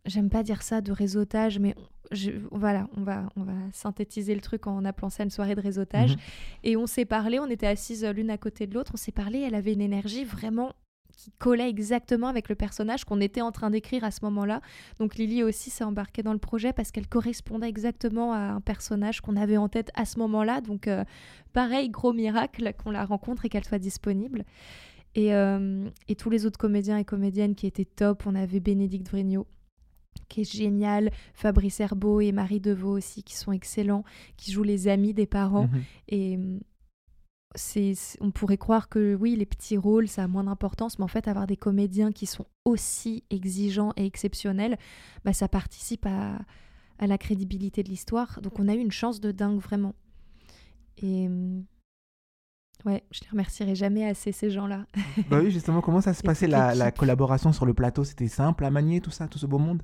J'aime 0.07 0.29
pas 0.29 0.43
dire 0.43 0.63
ça 0.63 0.81
de 0.81 0.93
réseautage, 0.93 1.59
mais 1.59 1.75
je- 2.13 2.33
voilà, 2.51 2.89
on 2.97 3.03
va, 3.03 3.29
on 3.37 3.43
va 3.43 3.55
synthétiser 3.73 4.35
le 4.35 4.41
truc 4.41 4.67
en 4.67 4.85
appelant 4.85 5.09
ça 5.09 5.23
une 5.25 5.31
soirée 5.31 5.55
de 5.55 5.61
réseautage. 5.63 6.13
Mhm. 6.17 6.23
Et 6.65 6.77
on 6.77 6.87
s'est 6.87 7.07
parlé, 7.07 7.39
on 7.39 7.47
était 7.47 7.67
assises 7.67 8.05
l'une 8.05 8.31
à 8.31 8.37
côté 8.39 8.67
de 8.67 8.75
l'autre, 8.75 8.93
on 8.95 8.99
s'est 8.99 9.13
parlé, 9.13 9.41
elle 9.41 9.55
avait 9.55 9.73
une 9.73 9.81
énergie 9.81 10.25
vraiment 10.25 10.75
qui 11.17 11.31
collait 11.39 11.69
exactement 11.69 12.29
avec 12.29 12.49
le 12.49 12.55
personnage 12.55 13.05
qu'on 13.05 13.21
était 13.21 13.41
en 13.41 13.53
train 13.53 13.71
d'écrire 13.71 14.05
à 14.05 14.11
ce 14.11 14.21
moment-là. 14.25 14.61
Donc 14.99 15.17
Lily 15.17 15.43
aussi 15.43 15.71
s'est 15.71 15.85
embarquée 15.85 16.23
dans 16.23 16.33
le 16.33 16.39
projet 16.39 16.73
parce 16.73 16.91
qu'elle 16.91 17.07
correspondait 17.09 17.69
exactement 17.69 18.33
à 18.33 18.39
un 18.39 18.61
personnage 18.61 19.21
qu'on 19.21 19.37
avait 19.37 19.57
en 19.57 19.69
tête 19.69 19.91
à 19.95 20.05
ce 20.05 20.19
moment-là. 20.19 20.61
Donc 20.61 20.89
euh, 20.89 21.05
pareil, 21.53 21.89
gros 21.91 22.13
miracle 22.13 22.73
qu'on 22.83 22.91
la 22.91 23.05
rencontre 23.05 23.45
et 23.45 23.49
qu'elle 23.49 23.65
soit 23.65 23.79
disponible. 23.79 24.45
Et, 25.15 25.33
euh, 25.35 25.89
et 26.09 26.17
tous 26.17 26.29
les 26.31 26.45
autres 26.45 26.59
comédiens 26.59 26.99
et 26.99 27.05
comédiennes 27.05 27.55
qui 27.55 27.67
étaient 27.67 27.85
top, 27.85 28.25
on 28.27 28.35
avait 28.35 28.61
Bénédicte 28.61 29.09
Vrignot 29.09 29.47
qui 30.29 30.43
est 30.43 30.53
génial, 30.53 31.11
Fabrice 31.35 31.81
Herbeau 31.81 32.21
et 32.21 32.33
Marie 32.33 32.61
Deveau 32.61 32.97
aussi 32.97 33.23
qui 33.25 33.35
sont 33.35 33.53
excellents, 33.53 34.05
qui 34.37 34.53
jouent 34.53 34.63
les 34.63 34.89
amis 34.89 35.13
des 35.13 35.27
parents. 35.27 35.67
Mhm. 35.67 35.83
Et 36.09 36.39
c'est- 36.39 36.74
on 38.21 38.31
pourrait 38.31 38.59
croire 38.59 38.89
que 38.89 39.15
oui, 39.15 39.37
les 39.37 39.47
petits 39.47 39.77
rôles, 39.77 40.09
ça 40.09 40.25
a 40.25 40.29
moins 40.29 40.45
d'importance, 40.45 40.99
mais 40.99 41.05
en 41.05 41.09
fait, 41.09 41.29
avoir 41.29 41.47
des 41.47 41.57
comédiens 41.57 42.13
qui 42.13 42.27
sont 42.27 42.47
aussi 42.65 43.25
exigeants 43.31 43.93
et 43.97 44.07
exceptionnels, 44.07 44.77
bah, 45.25 45.33
ça 45.33 45.49
participe 45.49 46.07
à, 46.07 46.39
à 46.99 47.07
la 47.07 47.19
crédibilité 47.19 47.83
de 47.83 47.89
l'histoire. 47.89 48.41
Donc, 48.43 48.59
on 48.59 48.69
a 48.69 48.75
eu 48.75 48.79
une 48.79 48.93
chance 48.93 49.21
de 49.21 49.31
dingue, 49.31 49.61
vraiment. 49.61 49.95
Et 50.99 51.27
hum, 51.27 51.65
ouais, 52.85 53.05
je 53.11 53.21
les 53.23 53.29
remercierai 53.31 53.75
jamais 53.75 54.07
assez, 54.07 54.33
ces 54.33 54.51
gens-là. 54.51 54.87
Bah 55.31 55.41
oui, 55.43 55.51
justement, 55.51 55.81
comment 55.81 56.01
ça 56.01 56.15
se 56.15 56.23
passait 56.23 56.49
la, 56.49 56.75
la 56.75 56.91
collaboration 56.91 57.53
sur 57.53 57.67
le 57.67 57.75
plateau? 57.75 58.05
C'était 58.05 58.29
simple 58.29 58.65
à 58.65 58.71
manier, 58.71 59.01
tout 59.01 59.11
ça, 59.11 59.29
tout 59.29 59.39
ce 59.39 59.47
beau 59.47 59.59
monde? 59.59 59.83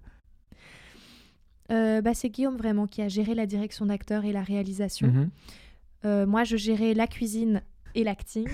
Euh, 1.71 2.01
bah, 2.01 2.15
c'est 2.15 2.31
Guillaume 2.31 2.57
vraiment 2.57 2.87
qui 2.87 3.01
a 3.03 3.09
géré 3.09 3.35
la 3.35 3.47
direction 3.47 3.87
d'acteur 3.87 4.25
et 4.25 4.33
la 4.33 4.43
réalisation. 4.43 5.09
Mhm. 5.09 5.19
Euh, 5.19 5.27
moi, 6.05 6.45
je 6.45 6.57
gérais 6.57 6.95
la 6.95 7.07
cuisine 7.07 7.63
et 7.95 8.05
l'acting. 8.05 8.49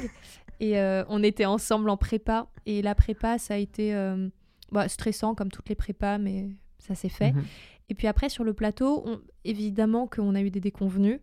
Et 0.61 0.79
euh, 0.79 1.05
on 1.09 1.23
était 1.23 1.45
ensemble 1.45 1.91
en 1.91 1.97
prépa. 1.97 2.49
Et 2.65 2.81
la 2.83 2.95
prépa, 2.95 3.39
ça 3.39 3.55
a 3.55 3.57
été 3.59 3.95
euh, 3.95 4.29
bah, 4.73 4.89
stressant 4.89 5.35
comme 5.35 5.51
toutes 5.51 5.69
les 5.69 5.75
prépas, 5.75 6.19
mais 6.19 6.49
ça 6.79 6.95
s'est 6.95 7.09
fait. 7.11 7.33
Mhm. 7.33 7.45
Et 7.91 7.95
puis 7.95 8.07
après, 8.09 8.29
sur 8.29 8.43
le 8.43 8.53
plateau, 8.55 9.03
on- 9.07 9.21
évidemment 9.45 10.07
qu'on 10.07 10.35
a 10.35 10.41
eu 10.41 10.51
des 10.51 10.61
déconvenus. 10.61 11.21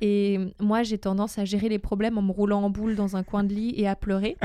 Et 0.00 0.38
moi, 0.58 0.82
j'ai 0.82 0.98
tendance 0.98 1.38
à 1.38 1.44
gérer 1.44 1.68
les 1.68 1.78
problèmes 1.78 2.18
en 2.18 2.22
me 2.22 2.32
roulant 2.32 2.62
en 2.62 2.70
boule 2.70 2.96
dans 2.96 3.14
un 3.14 3.22
coin 3.22 3.44
de 3.44 3.52
lit 3.54 3.72
et 3.76 3.86
à 3.86 3.94
pleurer. 3.94 4.36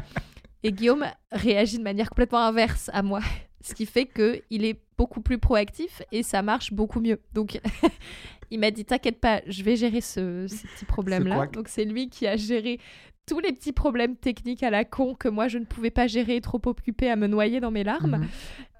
Et 0.63 0.71
Guillaume 0.71 1.05
réagit 1.31 1.77
de 1.79 1.83
manière 1.83 2.09
complètement 2.09 2.39
inverse 2.45 2.89
à 2.93 3.01
moi. 3.01 3.21
Ce 3.67 3.75
qui 3.75 3.85
fait 3.85 4.05
qu'il 4.05 4.65
est 4.65 4.79
beaucoup 4.97 5.21
plus 5.21 5.37
proactif 5.37 6.01
et 6.11 6.23
ça 6.23 6.41
marche 6.41 6.71
beaucoup 6.73 6.99
mieux. 6.99 7.19
Donc, 7.33 7.59
il 8.51 8.59
m'a 8.59 8.71
dit 8.71 8.85
T'inquiète 8.85 9.19
pas, 9.19 9.41
je 9.45 9.63
vais 9.63 9.75
gérer 9.75 10.01
ce, 10.01 10.47
ces 10.47 10.67
petits 10.67 10.85
problèmes-là. 10.85 11.35
couac. 11.35 11.51
Donc, 11.51 11.67
c'est 11.67 11.85
lui 11.85 12.09
qui 12.09 12.27
a 12.27 12.35
géré 12.37 12.79
tous 13.27 13.39
les 13.39 13.51
petits 13.51 13.73
problèmes 13.73 14.15
techniques 14.15 14.63
à 14.63 14.69
la 14.69 14.85
con 14.85 15.13
que 15.13 15.27
moi 15.27 15.49
je 15.49 15.57
ne 15.57 15.65
pouvais 15.65 15.91
pas 15.91 16.07
gérer, 16.07 16.39
trop 16.39 16.61
occupée 16.65 17.11
à 17.11 17.15
me 17.17 17.27
noyer 17.27 17.59
dans 17.59 17.71
mes 17.71 17.83
larmes. 17.83 18.19
Mhm. 18.19 18.27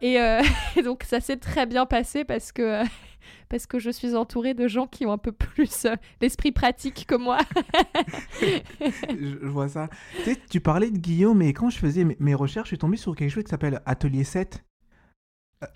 Et, 0.02 0.22
euh, 0.22 0.42
et 0.76 0.82
donc 0.84 1.04
ça 1.04 1.20
s'est 1.20 1.38
très 1.38 1.66
bien 1.66 1.86
passé 1.86 2.24
parce 2.24 2.54
que, 2.54 2.82
parce 3.50 3.68
que 3.68 3.78
je 3.78 3.90
suis 3.90 4.16
entourée 4.16 4.54
de 4.54 4.68
gens 4.68 4.88
qui 4.88 5.06
ont 5.06 5.12
un 5.12 5.18
peu 5.18 5.34
plus 5.34 5.86
euh, 5.86 5.96
l'esprit 6.22 6.54
pratique 6.54 7.06
que 7.06 7.16
moi. 7.16 7.40
je, 8.42 9.38
je 9.42 9.48
vois 9.48 9.68
ça. 9.68 9.90
Tu, 10.24 10.24
sais, 10.24 10.38
tu 10.50 10.62
parlais 10.62 10.92
de 10.92 10.98
Guillaume, 10.98 11.42
et 11.42 11.52
quand 11.52 11.70
je 11.70 11.78
faisais 11.78 12.06
mes, 12.06 12.16
mes 12.20 12.34
recherches, 12.34 12.68
je 12.68 12.76
suis 12.76 12.78
tombé 12.78 12.96
sur 12.96 13.16
quelque 13.16 13.30
chose 13.30 13.44
qui 13.44 13.50
s'appelle 13.50 13.82
Atelier 13.86 14.24
7. 14.24 14.64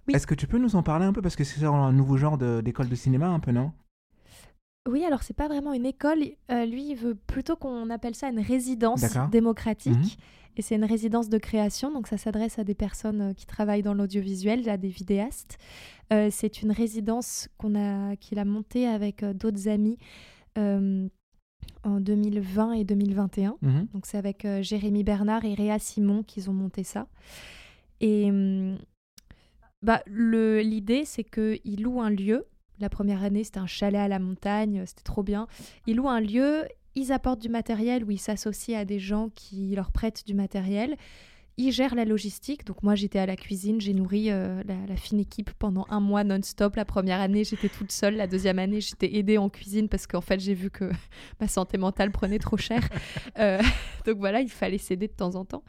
Oui. 0.08 0.14
Est-ce 0.16 0.28
que 0.28 0.36
tu 0.36 0.48
peux 0.48 0.58
nous 0.60 0.76
en 0.76 0.84
parler 0.84 1.06
un 1.06 1.14
peu? 1.14 1.22
Parce 1.22 1.36
que 1.36 1.44
c'est 1.44 1.66
un 1.66 1.92
nouveau 1.92 2.18
genre 2.18 2.38
de- 2.38 2.62
d'école 2.62 2.88
de, 2.90 2.96
cinéma, 2.96 3.28
un 3.28 3.40
peu, 3.40 3.52
non? 3.52 3.72
Oui, 4.90 5.04
alors 5.06 5.22
c'est 5.24 5.36
pas 5.36 5.48
vraiment 5.48 5.74
une 5.74 5.86
école. 5.86 6.20
Euh, 6.52 6.66
lui, 6.66 6.90
il 6.90 6.96
veut 6.96 7.16
plutôt 7.16 7.56
qu'on 7.56 7.90
appelle 7.90 8.16
ça 8.16 8.30
une 8.30 8.40
résidence 8.40 9.02
démocratique. 9.32 9.94
Mhm. 9.94 10.10
Et 10.58 10.62
c'est 10.62 10.76
une 10.76 10.84
résidence 10.86 11.30
de 11.30 11.38
création, 11.38 11.92
donc 11.94 12.08
ça 12.08 12.18
s'adresse 12.18 12.60
à 12.60 12.64
des 12.66 12.74
personnes 12.74 13.22
euh, 13.22 13.34
qui 13.34 13.46
travaillent 13.46 13.84
dans 13.84 13.94
l'audiovisuel, 13.94 14.68
à 14.70 14.78
des 14.78 14.90
vidéastes. 14.90 15.58
Euh, 16.12 16.28
c'est 16.30 16.62
une 16.62 16.72
résidence 16.72 17.48
qu'on 17.58 17.74
a, 17.76 18.16
qu'il 18.18 18.38
a 18.38 18.44
montée 18.46 18.86
avec 18.88 19.24
d'autres 19.24 19.70
amis 19.70 19.98
euh, 20.58 21.08
en 21.84 22.00
2020 22.02 22.74
et 22.74 22.84
2021. 22.84 23.56
Mhm. 23.62 23.88
Donc 23.94 24.06
c'est 24.06 24.18
avec 24.18 24.46
Jérémy 24.62 25.04
Bernard 25.04 25.46
et 25.46 25.54
Réa 25.54 25.80
Simon 25.80 26.24
qu'ils 26.24 26.50
ont 26.50 26.54
monté 26.54 26.84
ça. 26.84 27.08
Et 28.02 28.30
hum, 28.30 28.78
bah, 29.82 30.04
l'idée, 30.08 31.06
c'est 31.06 31.24
qu'ils 31.24 31.82
louent 31.82 32.02
un 32.02 32.10
lieu. 32.10 32.46
La 32.80 32.90
première 32.90 33.24
année, 33.24 33.44
c'était 33.44 33.60
un 33.60 33.68
chalet 33.68 34.00
à 34.02 34.08
la 34.08 34.20
montagne, 34.20 34.84
c'était 34.86 35.04
trop 35.04 35.24
bien. 35.24 35.48
Ils 35.88 35.98
louent 35.98 36.10
un 36.10 36.20
lieu, 36.20 36.66
ils 36.96 37.12
apportent 37.12 37.42
du 37.42 37.50
matériel 37.50 38.04
ou 38.04 38.12
ils 38.12 38.20
s'associent 38.20 38.80
à 38.80 38.86
des 38.86 39.00
gens 39.00 39.30
qui 39.30 39.76
leur 39.76 39.92
prêtent 39.92 40.26
du 40.26 40.34
matériel. 40.34 40.98
Ils 41.58 41.72
gèrent 41.72 41.96
la 41.96 42.06
logistique. 42.06 42.66
Donc 42.66 42.82
moi, 42.82 42.96
j'étais 42.96 43.20
à 43.20 43.26
la 43.26 43.36
cuisine, 43.36 43.80
j'ai 43.80 43.94
nourri 43.94 44.32
euh, 44.32 44.64
la, 44.66 44.76
la 44.88 44.96
fine 44.96 45.20
équipe 45.20 45.52
pendant 45.60 45.86
un 45.90 46.00
mois 46.00 46.24
non-stop. 46.24 46.76
La 46.76 46.86
première 46.86 47.20
année, 47.20 47.44
j'étais 47.44 47.70
toute 47.70 47.92
seule. 47.92 48.16
La 48.16 48.26
deuxième 48.26 48.58
année, 48.58 48.82
j'étais 48.82 49.16
aidée 49.16 49.38
en 49.38 49.50
cuisine 49.50 49.88
parce 49.88 50.08
qu'en 50.08 50.22
fait, 50.22 50.40
j'ai 50.40 50.54
vu 50.56 50.72
que 50.72 50.90
ma 51.40 51.48
santé 51.48 51.78
mentale 51.78 52.12
prenait 52.12 52.40
trop 52.40 52.58
cher. 52.58 52.88
Euh, 53.38 53.62
donc 54.06 54.18
voilà, 54.18 54.42
il 54.42 54.50
fallait 54.50 54.78
s'aider 54.78 55.08
de 55.08 55.14
temps 55.14 55.36
en 55.36 55.46
temps. 55.46 55.64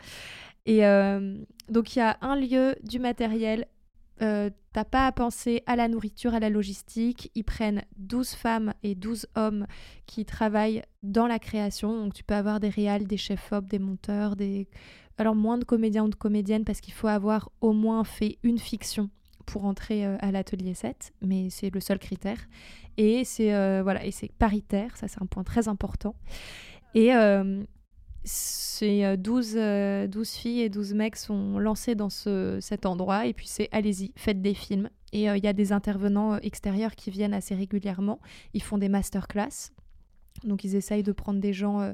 Et 0.66 0.84
euh, 0.84 1.36
donc 1.68 1.94
il 1.94 2.00
y 2.00 2.02
a 2.02 2.18
un 2.20 2.36
lieu, 2.36 2.74
du 2.82 2.98
matériel. 2.98 3.66
Euh, 4.22 4.50
T'as 4.72 4.84
pas 4.84 5.06
à 5.06 5.12
penser 5.12 5.62
à 5.66 5.76
la 5.76 5.86
nourriture, 5.86 6.32
à 6.32 6.40
la 6.40 6.48
logistique. 6.48 7.30
Ils 7.34 7.44
prennent 7.44 7.82
12 7.98 8.30
femmes 8.30 8.72
et 8.82 8.94
12 8.94 9.26
hommes 9.36 9.66
qui 10.06 10.24
travaillent 10.24 10.82
dans 11.02 11.26
la 11.26 11.38
création. 11.38 12.04
Donc 12.04 12.14
tu 12.14 12.24
peux 12.24 12.34
avoir 12.34 12.58
des 12.58 12.70
réals, 12.70 13.06
des 13.06 13.18
chefs-op, 13.18 13.66
des 13.66 13.78
monteurs, 13.78 14.34
des... 14.34 14.68
Alors 15.18 15.34
moins 15.34 15.58
de 15.58 15.64
comédiens 15.64 16.04
ou 16.04 16.08
de 16.08 16.14
comédiennes 16.14 16.64
parce 16.64 16.80
qu'il 16.80 16.94
faut 16.94 17.06
avoir 17.06 17.50
au 17.60 17.74
moins 17.74 18.02
fait 18.02 18.38
une 18.42 18.58
fiction 18.58 19.10
pour 19.44 19.66
entrer 19.66 20.06
euh, 20.06 20.16
à 20.20 20.32
l'atelier 20.32 20.72
7, 20.72 21.12
mais 21.20 21.50
c'est 21.50 21.68
le 21.68 21.80
seul 21.80 21.98
critère. 21.98 22.38
Et 22.96 23.24
c'est 23.24 23.54
euh, 23.54 23.82
voilà, 23.82 24.00
paritaire, 24.38 24.96
ça 24.96 25.06
c'est 25.06 25.20
un 25.20 25.26
point 25.26 25.44
très 25.44 25.68
important. 25.68 26.14
Et 26.94 27.10
euh, 28.82 29.16
12, 29.16 29.54
euh, 29.56 30.06
12 30.06 30.30
filles 30.30 30.60
et 30.60 30.68
12 30.68 30.94
mecs 30.94 31.16
sont 31.16 31.58
lancés 31.58 31.94
dans 31.94 32.10
ce, 32.10 32.58
cet 32.60 32.86
endroit 32.86 33.26
et 33.26 33.32
puis 33.32 33.46
c'est 33.46 33.68
allez-y, 33.72 34.12
faites 34.16 34.40
des 34.40 34.54
films. 34.54 34.88
Et 35.12 35.28
euh, 35.28 35.36
il 35.36 35.44
y 35.44 35.48
a 35.48 35.52
des 35.52 35.72
intervenants 35.72 36.34
euh, 36.34 36.38
extérieurs 36.42 36.94
qui 36.94 37.10
viennent 37.10 37.34
assez 37.34 37.54
régulièrement. 37.54 38.20
Ils 38.54 38.62
font 38.62 38.78
des 38.78 38.88
masterclass. 38.88 39.70
Donc 40.44 40.64
ils 40.64 40.74
essayent 40.74 41.02
de 41.02 41.12
prendre 41.12 41.40
des 41.40 41.52
gens 41.52 41.80
euh, 41.80 41.92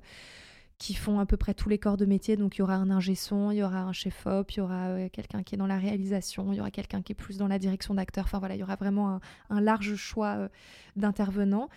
qui 0.79 0.95
font 0.95 1.19
à 1.19 1.27
peu 1.27 1.37
près 1.37 1.55
tous 1.55 1.69
les 1.69 1.79
corps 1.79 1.97
de 1.97 2.07
métier. 2.07 2.37
Donc 2.37 2.57
il 2.57 2.61
y 2.61 2.63
aura 2.63 2.77
un 2.77 2.91
ingé 2.91 3.15
son, 3.15 3.51
il 3.51 3.59
y 3.59 3.63
aura 3.63 3.83
un 3.83 3.93
chef-op, 3.93 4.51
il 4.53 4.59
y 4.59 4.61
aura 4.61 4.89
euh, 4.89 5.09
quelqu'un 5.13 5.43
qui 5.43 5.57
est 5.57 5.59
dans 5.59 5.67
la 5.67 5.79
réalisation, 5.79 6.53
il 6.53 6.57
y 6.57 6.61
aura 6.61 6.71
quelqu'un 6.71 7.03
qui 7.03 7.13
est 7.13 7.17
plus 7.17 7.37
dans 7.37 7.49
la 7.49 7.59
direction 7.59 7.95
d'acteur. 7.95 8.25
Enfin 8.25 8.39
voilà, 8.39 8.55
il 8.55 8.61
y 8.61 8.63
aura 8.63 8.77
vraiment 8.77 9.21
un, 9.51 9.61
large 9.61 9.97
choix 9.97 10.37
euh, 10.37 10.49
d'intervenants. 10.97 11.69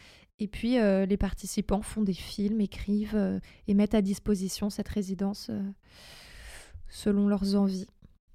Et 0.42 0.48
puis 0.48 0.80
euh, 0.80 1.06
les 1.06 1.18
participants 1.18 1.84
font 1.84 2.02
des 2.02 2.16
films, 2.16 2.62
écrivent 2.62 3.16
euh, 3.16 3.40
et 3.68 3.76
mettent 3.76 3.94
à 3.94 4.02
disposition 4.02 4.72
cette 4.72 4.90
résidence 4.90 5.52
euh, 5.52 5.62
selon 6.90 7.28
leurs 7.28 7.56
envies. 7.56 7.86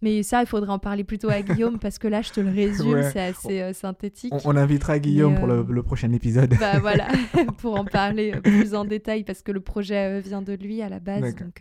Mais 0.02 0.22
ça, 0.22 0.40
il 0.40 0.46
faudrait 0.46 0.70
en 0.70 0.78
parler 0.78 1.02
plutôt 1.02 1.30
à 1.30 1.42
Guillaume 1.42 1.80
parce 1.80 1.98
que 1.98 2.06
là, 2.06 2.22
je 2.22 2.30
te 2.30 2.38
le 2.38 2.50
résume, 2.54 3.02
c'est 3.12 3.18
assez 3.18 3.72
synthétique. 3.72 4.32
On, 4.44 4.54
invitera 4.56 5.00
Guillaume 5.00 5.34
pour 5.34 5.48
le, 5.48 5.66
le, 5.68 5.82
prochain 5.82 6.12
épisode. 6.12 6.54
Bah 6.60 6.78
voilà, 6.78 7.08
pour 7.58 7.74
en 7.74 7.84
parler 7.84 8.32
plus 8.40 8.76
en 8.76 8.84
détail 8.84 9.24
parce 9.24 9.42
que 9.42 9.50
le 9.50 9.60
projet 9.60 10.20
vient 10.20 10.42
de 10.42 10.52
lui 10.52 10.82
à 10.82 10.88
la 10.88 11.00
base. 11.00 11.34
Donc, 11.34 11.60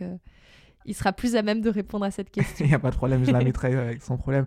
il 0.86 0.94
sera 0.94 1.12
plus 1.12 1.36
à 1.36 1.42
même 1.42 1.60
de 1.60 1.70
répondre 1.70 2.04
à 2.04 2.10
cette 2.10 2.30
question. 2.30 2.64
Il 2.64 2.68
n'y 2.68 2.74
a 2.74 2.78
pas 2.78 2.90
de 2.90 2.96
problème, 2.96 3.24
je 3.24 3.32
la 3.32 3.42
mettrai 3.42 3.74
avec 3.74 4.02
sans 4.02 4.16
problème. 4.16 4.46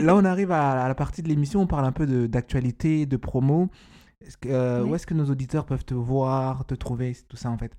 Là, 0.00 0.16
on 0.16 0.24
arrive 0.24 0.50
à, 0.50 0.88
la 0.88 0.94
partie 0.94 1.22
de 1.22 1.28
l'émission, 1.28 1.60
on 1.60 1.66
parle 1.66 1.84
un 1.84 1.92
peu 1.92 2.06
d'actualité, 2.26 3.06
de, 3.06 3.16
promo. 3.16 3.68
Que, 4.40 4.82
Où 4.82 4.94
est-ce 4.94 5.06
que 5.06 5.14
nos 5.14 5.26
auditeurs 5.26 5.66
peuvent 5.66 5.84
te 5.84 5.94
voir, 5.94 6.64
te 6.66 6.74
trouver, 6.74 7.16
tout 7.28 7.36
ça 7.36 7.50
en 7.50 7.58
fait? 7.58 7.74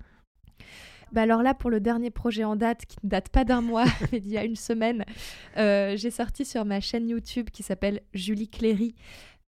Bah 1.12 1.22
alors 1.22 1.42
là, 1.42 1.52
pour 1.52 1.68
le 1.68 1.78
dernier 1.78 2.10
projet 2.10 2.42
en 2.42 2.56
date, 2.56 2.86
qui 2.86 2.96
ne 3.02 3.10
date 3.10 3.28
pas 3.28 3.44
d'un 3.44 3.60
mois, 3.60 3.84
mais 4.12 4.20
d'il 4.20 4.32
y 4.32 4.38
a 4.38 4.44
une 4.44 4.56
semaine, 4.56 5.04
euh, 5.58 5.94
j'ai 5.96 6.10
sorti 6.10 6.44
sur 6.44 6.64
ma 6.64 6.80
chaîne 6.80 7.08
YouTube 7.08 7.50
qui 7.50 7.62
s'appelle 7.62 8.00
Julie 8.14 8.48
Cléry, 8.48 8.94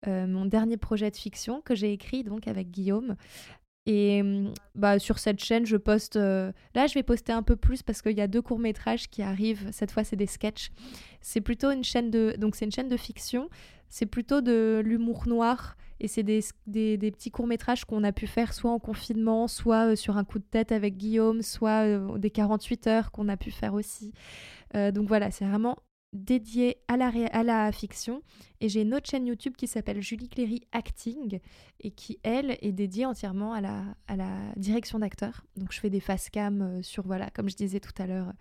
euh, 0.06 0.26
mon 0.26 0.44
dernier 0.44 0.76
projet 0.76 1.10
de 1.10 1.16
fiction 1.16 1.62
que 1.62 1.74
j'ai 1.74 1.92
écrit 1.92 2.22
donc 2.22 2.46
avec 2.48 2.70
Guillaume. 2.70 3.16
Et 3.86 4.22
mm, 4.22 4.52
bah, 4.74 4.98
sur 4.98 5.18
cette 5.18 5.42
chaîne, 5.42 5.64
je 5.64 5.76
poste. 5.76 6.16
Euh, 6.16 6.52
là, 6.74 6.86
je 6.86 6.94
vais 6.94 7.02
poster 7.02 7.32
un 7.32 7.42
peu 7.42 7.56
plus 7.56 7.82
parce 7.82 8.02
qu'il 8.02 8.16
y 8.16 8.20
a 8.20 8.28
deux 8.28 8.42
courts-métrages 8.42 9.08
qui 9.08 9.22
arrivent. 9.22 9.68
Cette 9.72 9.90
fois, 9.90 10.04
c'est 10.04 10.16
des 10.16 10.26
sketchs. 10.26 10.70
C'est 11.20 11.40
plutôt 11.40 11.70
une 11.70 11.84
chaîne 11.84 12.10
de. 12.10 12.34
Donc, 12.38 12.56
c'est 12.56 12.66
une 12.66 12.72
chaîne 12.72 12.88
de 12.88 12.96
fiction. 12.96 13.48
C'est 13.88 14.06
plutôt 14.06 14.40
de 14.40 14.82
l'humour 14.84 15.28
noir 15.28 15.76
et 16.04 16.08
c'est 16.08 16.22
des, 16.22 16.42
petits 17.10 17.30
courts-métrages 17.30 17.86
qu'on 17.86 18.04
a 18.04 18.12
pu 18.12 18.26
faire 18.26 18.52
soit 18.52 18.70
en 18.70 18.78
confinement, 18.78 19.48
soit 19.48 19.92
euh, 19.92 19.96
sur 19.96 20.18
un 20.18 20.24
coup 20.24 20.38
de 20.38 20.44
tête 20.44 20.70
avec 20.70 20.98
Guillaume, 20.98 21.40
soit 21.40 21.86
euh, 21.86 22.18
des 22.18 22.28
48 22.28 22.86
heures 22.88 23.10
qu'on 23.10 23.26
a 23.30 23.38
pu 23.38 23.50
faire 23.50 23.72
aussi. 23.72 24.12
Euh, 24.76 24.92
donc 24.92 25.08
voilà, 25.08 25.30
c'est 25.30 25.46
vraiment 25.46 25.78
dédié 26.14 26.78
à 26.88 26.96
la, 26.96 27.10
à 27.32 27.42
la 27.42 27.70
fiction. 27.72 28.22
Et 28.60 28.68
j'ai 28.68 28.82
une 28.82 28.94
autre 28.94 29.10
chaîne 29.10 29.26
YouTube 29.26 29.54
qui 29.58 29.66
s'appelle 29.66 30.00
Julie 30.00 30.28
Cléry 30.28 30.62
Acting 30.72 31.40
et 31.80 31.90
qui, 31.90 32.18
elle, 32.22 32.56
est 32.62 32.72
dédiée 32.72 33.04
entièrement 33.04 33.52
à 33.52 33.60
la, 33.60 33.82
à 34.06 34.16
la 34.16 34.30
direction 34.56 34.98
d'acteurs. 34.98 35.44
Donc 35.56 35.72
je 35.72 35.80
fais 35.80 35.90
des 35.90 36.00
face 36.00 36.30
cam 36.30 36.62
euh, 36.62 36.82
sur, 36.82 37.04
voilà, 37.06 37.28
comme 37.30 37.50
je 37.50 37.56
disais 37.56 37.80
tout 37.80 37.92
à 37.98 38.06
l'heure, 38.06 38.32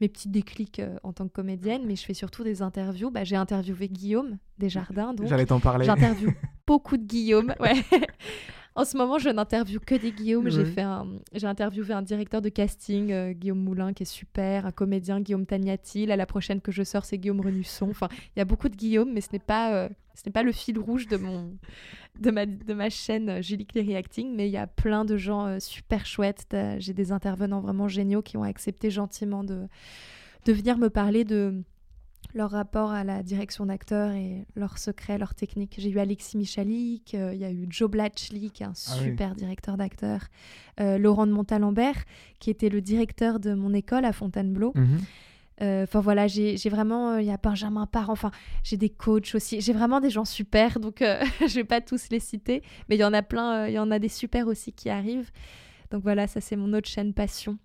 mes 0.00 0.08
petits 0.08 0.28
déclics 0.28 0.80
euh, 0.80 0.96
en 1.04 1.12
tant 1.12 1.28
que 1.28 1.32
comédienne, 1.32 1.82
mais 1.86 1.94
je 1.94 2.04
fais 2.04 2.14
surtout 2.14 2.42
des 2.42 2.62
interviews. 2.62 3.10
Bah, 3.10 3.24
j'ai 3.24 3.36
interviewé 3.36 3.88
Guillaume 3.88 4.38
Desjardins. 4.58 5.14
J'allais 5.22 5.46
t'en 5.46 5.60
parler. 5.60 5.84
J'interviewe 5.84 6.32
beaucoup 6.66 6.96
de 6.96 7.04
Guillaume. 7.04 7.54
Ouais. 7.60 7.74
En 8.78 8.84
ce 8.84 8.96
moment, 8.96 9.18
je 9.18 9.28
n'interviewe 9.28 9.80
que 9.80 9.96
des 9.96 10.12
Guillaume. 10.12 10.48
J'ai 10.50 10.64
fait 10.64 10.82
un... 10.82 11.04
j'ai 11.34 11.48
interviewé 11.48 11.94
un 11.94 12.02
directeur 12.02 12.40
de 12.40 12.48
casting, 12.48 13.10
euh, 13.10 13.32
Guillaume 13.32 13.58
Moulin, 13.58 13.92
qui 13.92 14.04
est 14.04 14.06
super, 14.06 14.66
un 14.66 14.70
comédien, 14.70 15.20
Guillaume 15.20 15.46
Tagnati. 15.46 16.06
Là, 16.06 16.14
la 16.14 16.26
prochaine 16.26 16.60
que 16.60 16.70
je 16.70 16.84
sors, 16.84 17.04
c'est 17.04 17.18
Guillaume 17.18 17.40
Renusson. 17.40 17.90
Enfin, 17.90 18.06
il 18.36 18.38
y 18.38 18.40
a 18.40 18.44
beaucoup 18.44 18.68
de 18.68 18.76
Guillaume, 18.76 19.12
mais 19.12 19.20
ce 19.20 19.30
n'est 19.32 19.40
pas, 19.40 19.74
euh, 19.74 19.88
ce 20.14 20.22
n'est 20.24 20.32
pas 20.32 20.44
le 20.44 20.52
fil 20.52 20.78
rouge 20.78 21.08
de 21.08 21.16
mon, 21.16 21.58
de 22.20 22.30
ma, 22.30 22.46
de 22.46 22.72
ma 22.72 22.88
chaîne 22.88 23.28
euh, 23.28 23.42
Julie 23.42 23.66
Cléry 23.66 23.96
Acting. 23.96 24.32
Mais 24.36 24.48
il 24.48 24.52
y 24.52 24.56
a 24.56 24.68
plein 24.68 25.04
de 25.04 25.16
gens 25.16 25.58
super 25.58 26.06
chouettes. 26.06 26.46
J'ai 26.78 26.92
des 26.94 27.10
intervenants 27.10 27.60
vraiment 27.60 27.88
géniaux 27.88 28.22
qui 28.22 28.36
ont 28.36 28.44
accepté 28.44 28.90
gentiment 28.90 29.42
de, 29.42 29.66
de 30.44 30.52
venir 30.52 30.78
me 30.78 30.88
parler 30.88 31.24
de 31.24 31.64
leur 32.34 32.50
rapport 32.50 32.90
à 32.90 33.04
la 33.04 33.22
direction 33.22 33.66
d'acteurs 33.66 34.12
et 34.12 34.46
leurs 34.54 34.78
secrets, 34.78 35.18
leurs 35.18 35.34
techniques. 35.34 35.76
J'ai 35.78 35.90
eu 35.90 35.98
Alexis 35.98 36.36
Michalik, 36.36 37.14
euh, 37.14 37.32
il 37.34 37.40
y 37.40 37.44
a 37.44 37.50
eu 37.50 37.66
Joe 37.70 37.90
Blatchley, 37.90 38.50
qui 38.50 38.62
est 38.62 38.66
un 38.66 38.72
ah 38.72 38.74
super 38.74 39.34
directeur 39.34 39.76
d'acteurs, 39.76 40.26
euh, 40.80 40.98
Laurent 40.98 41.26
de 41.26 41.32
Montalembert, 41.32 42.04
qui 42.38 42.50
était 42.50 42.68
le 42.68 42.80
directeur 42.80 43.40
de 43.40 43.54
mon 43.54 43.72
école 43.72 44.04
à 44.04 44.12
Fontainebleau. 44.12 44.72
Mhm. 44.74 45.00
Euh, 45.60 45.82
enfin 45.84 46.00
voilà, 46.00 46.28
j'ai 46.28 46.56
vraiment, 46.68 47.16
il 47.16 47.26
y 47.26 47.32
a 47.32 47.36
Benjamin 47.36 47.86
Parent, 47.86 48.12
enfin 48.12 48.30
j'ai 48.62 48.76
des 48.76 48.90
coachs 48.90 49.34
aussi, 49.34 49.60
j'ai 49.60 49.72
vraiment 49.72 50.00
des 50.00 50.10
gens 50.10 50.24
super, 50.24 50.78
donc 50.80 50.98
je 51.40 51.54
vais 51.54 51.64
pas 51.64 51.80
tous 51.80 52.10
les 52.10 52.20
citer, 52.20 52.62
mais 52.88 52.94
il 52.94 53.00
y 53.00 53.04
en 53.04 53.12
a 53.12 53.22
plein, 53.22 53.66
il 53.66 53.72
y 53.72 53.78
en 53.78 53.90
a 53.90 53.98
des 53.98 54.08
super 54.08 54.46
aussi 54.46 54.72
qui 54.72 54.88
arrivent. 54.88 55.30
Donc 55.90 56.02
voilà, 56.02 56.26
ça 56.26 56.40
c'est 56.40 56.54
mon 56.54 56.72
autre 56.74 56.88
chaîne 56.88 57.12
passion. 57.14 57.58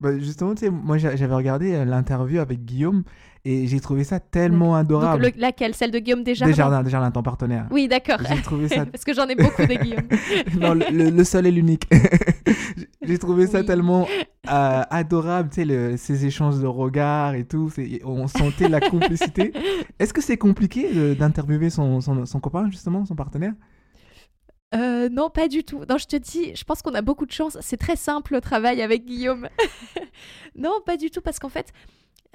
Bah 0.00 0.18
justement, 0.18 0.54
tu 0.54 0.66
sais, 0.66 0.70
moi 0.70 0.98
j'avais 0.98 1.34
regardé 1.34 1.84
l'interview 1.84 2.40
avec 2.40 2.64
Guillaume 2.64 3.04
et 3.44 3.66
j'ai 3.66 3.80
trouvé 3.80 4.04
ça 4.04 4.20
tellement 4.20 4.76
adorable. 4.76 5.24
Donc, 5.24 5.34
laquelle? 5.36 5.74
Celle 5.74 5.90
de 5.90 5.98
Guillaume 5.98 6.22
Desjardins? 6.22 6.52
Desjardins, 6.52 6.82
Desjardins, 6.84 7.10
ton 7.10 7.24
partenaire. 7.24 7.66
Oui, 7.72 7.88
d'accord. 7.88 8.18
J'ai 8.28 8.40
trouvé 8.40 8.68
ça... 8.68 8.86
Parce 8.92 9.04
que 9.04 9.12
j'en 9.12 9.26
ai 9.26 9.34
beaucoup 9.34 9.66
des 9.66 9.76
Guillaume. 9.78 10.06
non, 10.60 10.74
le, 10.74 11.24
seul 11.24 11.46
et 11.48 11.50
l'unique. 11.50 11.88
j'ai 13.02 13.18
trouvé 13.18 13.48
ça 13.48 13.64
tellement 13.64 14.06
euh, 14.48 14.82
adorable, 14.88 15.50
tu 15.52 15.66
sais, 15.66 15.96
ces 15.96 16.24
échanges 16.24 16.60
de 16.60 16.68
regards 16.68 17.34
et 17.34 17.44
tout. 17.44 17.68
On 18.04 18.28
sentait 18.28 18.68
la 18.68 18.78
complicité. 18.78 19.52
Est-ce 19.98 20.14
que 20.14 20.20
c'est 20.20 20.36
compliqué 20.36 21.16
d'interviewer 21.16 21.70
son, 21.70 22.00
son, 22.00 22.24
son 22.26 22.38
copain, 22.38 22.70
justement, 22.70 23.04
son 23.04 23.16
partenaire? 23.16 23.54
Euh, 24.74 25.08
non, 25.10 25.28
pas 25.28 25.48
du 25.48 25.64
tout. 25.64 25.82
Je 25.82 26.06
te 26.06 26.16
dis, 26.16 26.54
je 26.54 26.64
pense 26.64 26.82
qu'on 26.82 26.94
a 26.94 27.02
beaucoup 27.02 27.26
de 27.26 27.32
chance. 27.32 27.58
C'est 27.60 27.76
très 27.76 27.96
simple 27.96 28.34
le 28.34 28.40
travail 28.40 28.80
avec 28.80 29.04
Guillaume. 29.04 29.48
non, 30.56 30.80
pas 30.84 30.96
du 30.96 31.10
tout, 31.10 31.20
parce 31.20 31.38
qu'en 31.38 31.50
fait, 31.50 31.72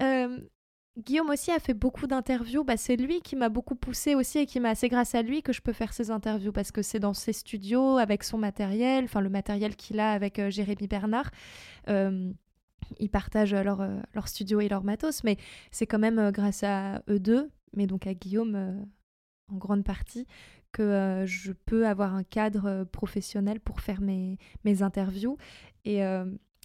euh, 0.02 0.38
Guillaume 0.98 1.30
aussi 1.30 1.52
a 1.52 1.60
fait 1.60 1.74
beaucoup 1.74 2.06
d'interviews. 2.06 2.64
Bah, 2.64 2.78
c'est 2.78 2.96
lui 2.96 3.22
qui 3.22 3.36
m'a 3.36 3.50
beaucoup 3.50 3.76
poussé 3.76 4.14
aussi 4.14 4.40
et 4.40 4.46
qui 4.46 4.60
m'a 4.60 4.70
assez 4.70 4.88
grâce 4.88 5.16
à 5.16 5.24
lui 5.24 5.42
que 5.42 5.52
je 5.52 5.62
peux 5.62 5.74
faire 5.74 5.94
ces 5.94 6.12
interviews 6.12 6.52
parce 6.52 6.72
que 6.72 6.84
c'est 6.84 7.00
dans 7.00 7.14
ses 7.14 7.34
studios 7.34 7.98
avec 7.98 8.24
son 8.24 8.38
matériel, 8.38 9.06
enfin 9.06 9.22
le 9.22 9.30
matériel 9.30 9.76
qu'il 9.76 10.00
a 10.00 10.12
avec 10.12 10.38
euh, 10.40 10.50
Jérémy 10.50 10.88
Bernard. 10.88 11.32
Ils 13.00 13.10
partagent 13.10 13.54
leur, 13.54 13.86
leur 14.14 14.30
studio 14.30 14.62
et 14.62 14.70
leur 14.70 14.84
matos, 14.86 15.24
mais 15.26 15.36
c'est 15.72 15.86
quand 15.86 16.00
même 16.00 16.32
grâce 16.32 16.64
à 16.64 17.02
eux 17.10 17.20
deux, 17.20 17.50
mais 17.74 17.86
donc 17.86 18.08
à 18.08 18.14
Guillaume 18.14 18.88
en 19.52 19.58
grande 19.58 19.84
partie, 19.84 20.26
que 20.72 21.24
je 21.26 21.52
peux 21.52 21.88
avoir 21.88 22.14
un 22.14 22.24
cadre 22.24 22.84
professionnel 22.86 23.60
pour 23.60 23.82
faire 23.82 24.02
mes, 24.02 24.38
mes 24.64 24.82
interviews. 24.82 25.38
Et 25.86 26.02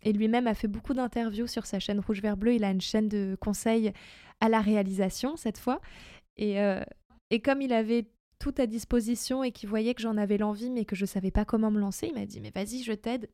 et 0.04 0.12
lui-même 0.12 0.48
a 0.48 0.54
fait 0.54 0.66
beaucoup 0.66 0.94
d'interviews 0.94 1.46
sur 1.46 1.64
sa 1.64 1.78
chaîne 1.78 2.00
Rouge 2.00 2.20
Vert 2.20 2.36
Bleu. 2.36 2.54
Il 2.54 2.64
a 2.64 2.70
une 2.70 2.80
chaîne 2.80 3.08
de 3.08 3.36
conseils 3.40 3.92
à 4.40 4.48
la 4.48 4.60
réalisation 4.60 5.36
cette 5.36 5.58
fois. 5.58 5.80
Et, 6.36 6.56
et 7.30 7.40
comme 7.40 7.62
il 7.62 7.72
avait 7.72 8.08
tout 8.42 8.54
à 8.58 8.66
disposition 8.66 9.44
et 9.44 9.52
qu'il 9.52 9.68
voyait 9.68 9.94
que 9.94 10.02
j'en 10.02 10.16
avais 10.16 10.36
l'envie 10.36 10.68
mais 10.68 10.84
que 10.84 10.96
je 10.96 11.06
savais 11.06 11.30
pas 11.30 11.44
comment 11.44 11.70
me 11.70 11.78
lancer, 11.78 12.08
il 12.08 12.14
m'a 12.14 12.26
dit 12.26 12.40
mais 12.40 12.50
vas-y 12.52 12.82
je 12.82 12.92
t'aide. 12.92 13.30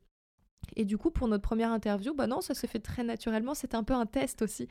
Et 0.75 0.85
du 0.85 0.99
coup 0.99 1.09
pour 1.09 1.27
notre 1.27 1.41
première 1.41 1.71
interview, 1.71 2.13
bah 2.13 2.27
non 2.27 2.41
ça 2.41 2.53
s'est 2.53 2.67
fait 2.67 2.79
très 2.79 3.03
naturellement, 3.03 3.55
c'était 3.55 3.75
un 3.75 3.83
peu 3.83 3.95
un 3.95 4.05
test 4.05 4.43
aussi 4.43 4.67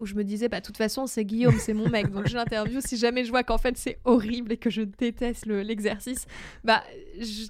où 0.00 0.06
je 0.06 0.14
me 0.14 0.24
disais, 0.24 0.48
bah, 0.48 0.60
de 0.60 0.66
toute 0.66 0.76
façon, 0.76 1.06
c'est 1.06 1.24
Guillaume, 1.24 1.56
c'est 1.58 1.72
mon 1.72 1.88
mec, 1.88 2.10
donc 2.10 2.28
je 2.28 2.36
l'interview. 2.36 2.80
Si 2.80 2.96
jamais 2.96 3.24
je 3.24 3.30
vois 3.30 3.42
qu'en 3.42 3.58
fait 3.58 3.76
c'est 3.76 3.98
horrible 4.04 4.52
et 4.52 4.56
que 4.56 4.70
je 4.70 4.82
déteste 4.82 5.46
l'exercice, 5.46 6.26
bah, 6.64 6.82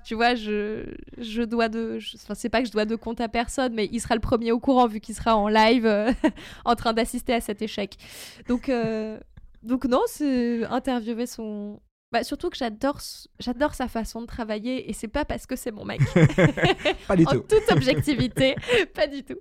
tu 0.04 0.14
vois, 0.14 0.34
je, 0.34 0.84
je 1.18 1.42
dois 1.42 1.68
de. 1.68 1.98
Enfin, 2.14 2.34
c'est 2.34 2.48
pas 2.48 2.62
que 2.62 2.68
je 2.68 2.72
dois 2.72 2.84
de 2.84 2.96
compte 2.96 3.20
à 3.20 3.28
personne, 3.28 3.74
mais 3.74 3.88
il 3.92 4.00
sera 4.00 4.14
le 4.14 4.20
premier 4.20 4.52
au 4.52 4.60
courant 4.60 4.86
vu 4.86 5.00
qu'il 5.00 5.14
sera 5.14 5.36
en 5.36 5.48
live 5.48 5.86
euh, 5.86 6.12
en 6.64 6.74
train 6.74 6.92
d'assister 6.92 7.34
à 7.34 7.40
cet 7.40 7.62
échec. 7.62 7.96
Donc, 8.48 8.68
euh, 8.68 9.18
donc 9.62 9.84
non, 9.84 10.02
c'est 10.06 10.64
interviewer 10.64 11.26
son, 11.26 11.80
bah, 12.12 12.22
surtout 12.22 12.50
que 12.50 12.56
j'adore 12.56 13.00
j'adore 13.40 13.74
sa 13.74 13.88
façon 13.88 14.20
de 14.20 14.26
travailler 14.26 14.88
et 14.88 14.92
c'est 14.92 15.08
pas 15.08 15.24
parce 15.24 15.46
que 15.46 15.56
c'est 15.56 15.72
mon 15.72 15.84
mec. 15.84 16.00
pas 17.08 17.16
du 17.16 17.26
en 17.26 17.40
toute 17.40 17.70
objectivité, 17.70 18.54
pas 18.94 19.06
du 19.06 19.24
tout. 19.24 19.38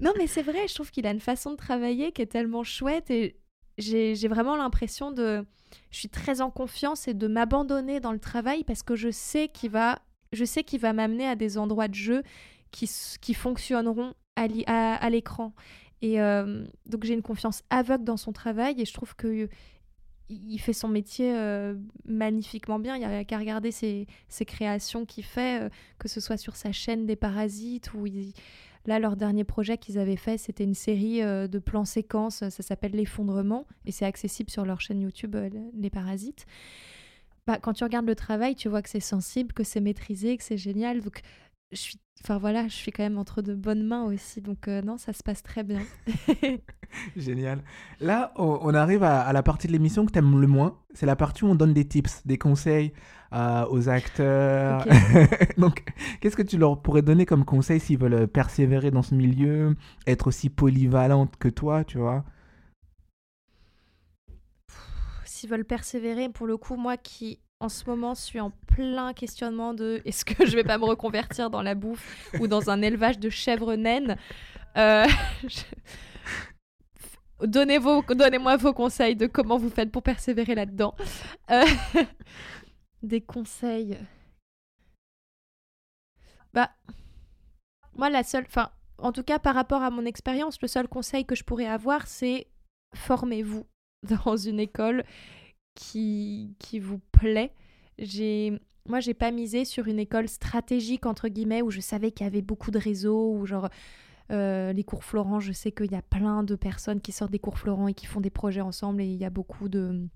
Non 0.00 0.12
mais 0.16 0.26
c'est 0.26 0.42
vrai, 0.42 0.66
je 0.66 0.74
trouve 0.74 0.90
qu'il 0.90 1.06
a 1.06 1.10
une 1.10 1.20
façon 1.20 1.50
de 1.50 1.56
travailler 1.56 2.12
qui 2.12 2.22
est 2.22 2.26
tellement 2.26 2.64
chouette 2.64 3.10
et 3.10 3.36
j'ai 3.78 4.28
vraiment 4.28 4.56
l'impression 4.56 5.12
de 5.12 5.44
je 5.90 5.98
suis 5.98 6.08
très 6.08 6.40
en 6.40 6.50
confiance 6.50 7.06
et 7.06 7.14
de 7.14 7.26
m'abandonner 7.26 8.00
dans 8.00 8.12
le 8.12 8.18
travail 8.18 8.64
parce 8.64 8.82
que 8.82 8.96
je 8.96 9.10
sais 9.10 9.48
qu'il 9.48 9.70
va 9.70 9.98
je 10.32 10.44
sais 10.44 10.64
qu'il 10.64 10.80
va 10.80 10.92
m'amener 10.92 11.26
à 11.26 11.34
des 11.34 11.58
endroits 11.58 11.88
de 11.88 11.94
jeu 11.94 12.22
qui, 12.70 12.90
qui 13.20 13.34
fonctionneront 13.34 14.14
à 14.36 15.10
l'écran. 15.10 15.54
Et 16.02 16.20
euh, 16.20 16.64
donc 16.86 17.04
j'ai 17.04 17.14
une 17.14 17.22
confiance 17.22 17.62
aveugle 17.70 18.04
dans 18.04 18.18
son 18.18 18.32
travail 18.32 18.80
et 18.80 18.84
je 18.84 18.92
trouve 18.92 19.16
que 19.16 19.48
il 20.28 20.58
fait 20.58 20.72
son 20.72 20.88
métier 20.88 21.36
euh, 21.36 21.74
magnifiquement 22.04 22.78
bien. 22.78 22.96
Il 22.96 23.00
n'y 23.00 23.04
a 23.04 23.24
qu'à 23.24 23.38
regarder 23.38 23.70
ses, 23.70 24.06
créations 24.46 25.04
qu'il 25.04 25.24
fait, 25.24 25.62
euh, 25.62 25.68
que 25.98 26.08
ce 26.08 26.20
soit 26.20 26.36
sur 26.36 26.56
sa 26.56 26.72
chaîne 26.72 27.06
des 27.06 27.16
Parasites, 27.16 27.92
ou 27.94 28.06
là, 28.86 28.98
leur 28.98 29.16
dernier 29.16 29.44
projet 29.44 29.78
qu'ils 29.78 29.98
avaient 29.98 30.16
fait, 30.16 30.38
c'était 30.38 30.64
une 30.64 30.74
série 30.74 31.22
euh, 31.22 31.46
de 31.46 31.58
plans 31.58 31.84
séquences, 31.84 32.38
ça 32.38 32.50
s'appelle 32.50 32.92
L'effondrement, 32.92 33.66
et 33.84 33.92
c'est 33.92 34.04
accessible 34.04 34.50
sur 34.50 34.64
leur 34.64 34.80
chaîne 34.80 35.00
YouTube, 35.00 35.36
Les 35.74 35.90
Parasites. 35.90 36.46
Bah, 37.46 37.58
quand 37.60 37.74
tu 37.74 37.84
regardes 37.84 38.06
le 38.06 38.16
travail, 38.16 38.56
tu 38.56 38.68
vois 38.68 38.82
que 38.82 38.88
c'est 38.88 38.98
sensible, 38.98 39.52
que 39.52 39.62
c'est 39.62 39.80
maîtrisé, 39.80 40.36
que 40.36 40.42
c'est 40.42 40.56
génial. 40.56 41.00
Donc, 41.00 41.20
je 41.70 41.76
suis 41.76 41.98
enfin 42.22 42.38
voilà, 42.38 42.66
je 42.68 42.74
suis 42.74 42.92
quand 42.92 43.02
même 43.02 43.18
entre 43.18 43.42
de 43.42 43.54
bonnes 43.54 43.84
mains 43.84 44.04
aussi, 44.04 44.40
donc 44.40 44.68
euh, 44.68 44.82
non, 44.82 44.98
ça 44.98 45.12
se 45.12 45.22
passe 45.22 45.42
très 45.42 45.62
bien. 45.62 45.80
Génial. 47.16 47.62
Là, 48.00 48.32
on, 48.36 48.72
arrive 48.74 49.02
à, 49.02 49.32
la 49.32 49.42
partie 49.42 49.66
de 49.66 49.72
l'émission 49.72 50.06
que 50.06 50.12
tu 50.12 50.18
aimes 50.18 50.40
le 50.40 50.46
moins. 50.46 50.78
C'est 50.94 51.06
la 51.06 51.16
partie 51.16 51.44
où 51.44 51.48
on 51.48 51.54
donne 51.54 51.72
des 51.72 51.86
tips, 51.86 52.26
des 52.26 52.38
conseils 52.38 52.92
euh, 53.32 53.66
aux 53.70 53.88
acteurs. 53.88 54.84
donc, 55.58 55.84
qu'est-ce 56.20 56.36
que 56.36 56.42
tu 56.42 56.58
leur 56.58 56.80
pourrais 56.80 57.02
donner 57.02 57.26
comme 57.26 57.44
conseil 57.44 57.80
s'ils 57.80 57.98
veulent 57.98 58.26
persévérer 58.28 58.90
dans 58.90 59.02
ce 59.02 59.14
milieu, 59.14 59.76
être 60.06 60.28
aussi 60.28 60.48
polyvalente 60.48 61.36
que 61.36 61.48
toi, 61.48 61.84
tu 61.84 61.98
vois? 61.98 62.24
S'ils 65.24 65.50
veulent 65.50 65.64
persévérer, 65.64 66.28
pour 66.28 66.46
le 66.46 66.56
coup, 66.56 66.76
moi 66.76 66.96
qui 66.96 67.40
en 67.60 67.68
ce 67.68 67.88
moment 67.88 68.14
suis 68.14 68.40
en 68.40 68.50
plein 68.50 69.12
questionnement 69.12 69.74
de 69.74 70.02
est-ce 70.06 70.24
que 70.24 70.46
je 70.46 70.56
vais 70.56 70.64
pas 70.64 70.78
me 70.78 70.84
reconvertir 70.84 71.50
dans 71.50 71.62
la 71.62 71.74
bouffe 71.74 72.30
ou 72.40 72.46
dans 72.46 72.70
un 72.70 72.82
élevage 72.82 73.18
de 73.18 73.30
chèvres 73.30 73.74
naines, 73.74 74.16
euh, 74.76 75.06
donnez 77.40 77.78
vos, 77.78 78.02
donnez-moi 78.02 78.56
vos 78.56 78.72
conseils 78.72 79.16
de 79.16 79.26
comment 79.26 79.58
vous 79.58 79.70
faites 79.70 79.90
pour 79.90 80.02
persévérer 80.02 80.54
là-dedans. 80.54 80.94
Euh, 81.50 81.64
des 83.02 83.20
conseils. 83.20 83.98
Bah, 86.52 86.70
moi 87.94 88.10
la 88.10 88.22
seule, 88.22 88.44
enfin, 88.46 88.70
en 88.98 89.12
tout 89.12 89.22
cas 89.22 89.38
par 89.38 89.54
rapport 89.54 89.82
à 89.82 89.90
mon 89.90 90.04
expérience, 90.04 90.60
le 90.60 90.68
seul 90.68 90.88
conseil 90.88 91.24
que 91.24 91.34
je 91.34 91.44
pourrais 91.44 91.66
avoir, 91.66 92.06
c'est 92.06 92.48
formez-vous 92.94 93.66
dans 94.24 94.36
une 94.36 94.60
école 94.60 95.04
qui, 95.76 96.56
qui 96.58 96.80
vous 96.80 96.98
plaît. 97.12 97.52
J'ai 97.98 98.58
moi, 98.88 99.00
j'ai 99.00 99.14
pas 99.14 99.30
misé 99.30 99.64
sur 99.64 99.88
une 99.88 99.98
école 99.98 100.28
stratégique, 100.28 101.06
entre 101.06 101.28
guillemets, 101.28 101.62
où 101.62 101.70
je 101.70 101.80
savais 101.80 102.12
qu'il 102.12 102.24
y 102.24 102.28
avait 102.28 102.42
beaucoup 102.42 102.70
de 102.70 102.78
réseaux, 102.78 103.32
ou 103.32 103.46
genre 103.46 103.68
euh, 104.32 104.72
les 104.72 104.84
cours 104.84 105.04
Florent, 105.04 105.40
je 105.40 105.52
sais 105.52 105.72
qu'il 105.72 105.90
y 105.90 105.96
a 105.96 106.02
plein 106.02 106.42
de 106.42 106.54
personnes 106.54 107.00
qui 107.00 107.12
sortent 107.12 107.32
des 107.32 107.38
cours 107.38 107.58
Florent 107.58 107.88
et 107.88 107.94
qui 107.94 108.06
font 108.06 108.20
des 108.20 108.30
projets 108.30 108.60
ensemble, 108.60 109.02
et 109.02 109.06
il 109.06 109.16
y 109.16 109.24
a 109.24 109.30
beaucoup 109.30 109.68
de 109.68 110.06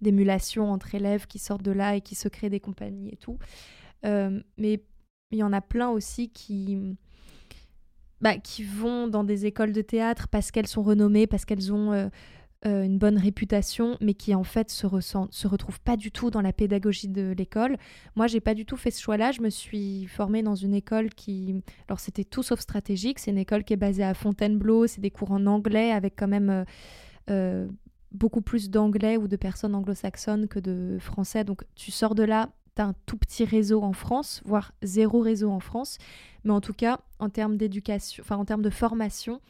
d'émulation 0.00 0.70
entre 0.70 0.94
élèves 0.94 1.26
qui 1.26 1.40
sortent 1.40 1.64
de 1.64 1.72
là 1.72 1.96
et 1.96 2.00
qui 2.00 2.14
se 2.14 2.28
créent 2.28 2.50
des 2.50 2.60
compagnies 2.60 3.08
et 3.08 3.16
tout. 3.16 3.36
Euh, 4.04 4.40
mais 4.56 4.80
il 5.32 5.38
y 5.38 5.42
en 5.42 5.52
a 5.52 5.60
plein 5.60 5.88
aussi 5.88 6.30
qui, 6.30 6.96
bah, 8.20 8.38
qui 8.38 8.62
vont 8.62 9.08
dans 9.08 9.24
des 9.24 9.44
écoles 9.44 9.72
de 9.72 9.82
théâtre 9.82 10.28
parce 10.28 10.52
qu'elles 10.52 10.68
sont 10.68 10.84
renommées, 10.84 11.26
parce 11.26 11.44
qu'elles 11.44 11.72
ont 11.72 11.92
euh, 11.92 12.08
euh, 12.66 12.82
une 12.82 12.98
bonne 12.98 13.16
réputation, 13.16 13.96
mais 14.00 14.14
qui 14.14 14.34
en 14.34 14.42
fait 14.42 14.70
se, 14.70 14.86
ressent, 14.86 15.28
se 15.30 15.46
retrouvent 15.46 15.80
pas 15.80 15.96
du 15.96 16.10
tout 16.10 16.30
dans 16.30 16.40
la 16.40 16.52
pédagogie 16.52 17.06
de 17.06 17.32
l'école. 17.36 17.76
Moi, 18.16 18.26
j'ai 18.26 18.40
pas 18.40 18.54
du 18.54 18.64
tout 18.64 18.76
fait 18.76 18.90
ce 18.90 19.00
choix-là. 19.00 19.30
Je 19.30 19.40
me 19.40 19.50
suis 19.50 20.06
formée 20.06 20.42
dans 20.42 20.56
une 20.56 20.74
école 20.74 21.10
qui, 21.10 21.62
alors 21.86 22.00
c'était 22.00 22.24
tout 22.24 22.42
sauf 22.42 22.58
stratégique. 22.58 23.20
C'est 23.20 23.30
une 23.30 23.38
école 23.38 23.62
qui 23.62 23.72
est 23.72 23.76
basée 23.76 24.02
à 24.02 24.14
Fontainebleau. 24.14 24.86
C'est 24.88 25.00
des 25.00 25.12
cours 25.12 25.30
en 25.30 25.46
anglais 25.46 25.92
avec 25.92 26.14
quand 26.16 26.26
même 26.26 26.50
euh, 26.50 26.64
euh, 27.30 27.68
beaucoup 28.10 28.40
plus 28.40 28.68
d'anglais 28.68 29.16
ou 29.16 29.28
de 29.28 29.36
personnes 29.36 29.74
anglo-saxonnes 29.74 30.48
que 30.48 30.58
de 30.58 30.96
français. 30.98 31.44
Donc 31.44 31.62
tu 31.76 31.92
sors 31.92 32.16
de 32.16 32.24
là, 32.24 32.48
tu 32.74 32.82
un 32.82 32.94
tout 33.06 33.16
petit 33.16 33.44
réseau 33.44 33.82
en 33.82 33.92
France, 33.92 34.42
voire 34.44 34.72
zéro 34.82 35.20
réseau 35.20 35.50
en 35.50 35.60
France. 35.60 35.98
Mais 36.42 36.52
en 36.52 36.60
tout 36.60 36.74
cas, 36.74 36.98
en 37.20 37.28
termes 37.28 37.56
d'éducation, 37.56 38.22
enfin 38.24 38.36
en 38.36 38.44
termes 38.44 38.62
de 38.62 38.70
formation, 38.70 39.40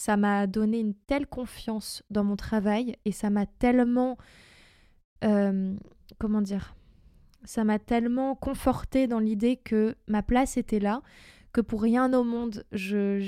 ça 0.00 0.16
m'a 0.16 0.46
donné 0.46 0.80
une 0.80 0.94
telle 0.94 1.26
confiance 1.26 2.02
dans 2.08 2.24
mon 2.24 2.34
travail 2.34 2.96
et 3.04 3.12
ça 3.12 3.28
m'a 3.28 3.44
tellement... 3.44 4.16
Euh, 5.24 5.76
comment 6.18 6.40
dire 6.40 6.74
Ça 7.44 7.64
m'a 7.64 7.78
tellement 7.78 8.34
conforté 8.34 9.08
dans 9.08 9.18
l'idée 9.18 9.56
que 9.56 9.94
ma 10.06 10.22
place 10.22 10.56
était 10.56 10.80
là, 10.80 11.02
que 11.52 11.60
pour 11.60 11.82
rien 11.82 12.10
au 12.14 12.24
monde, 12.24 12.64
je, 12.72 13.20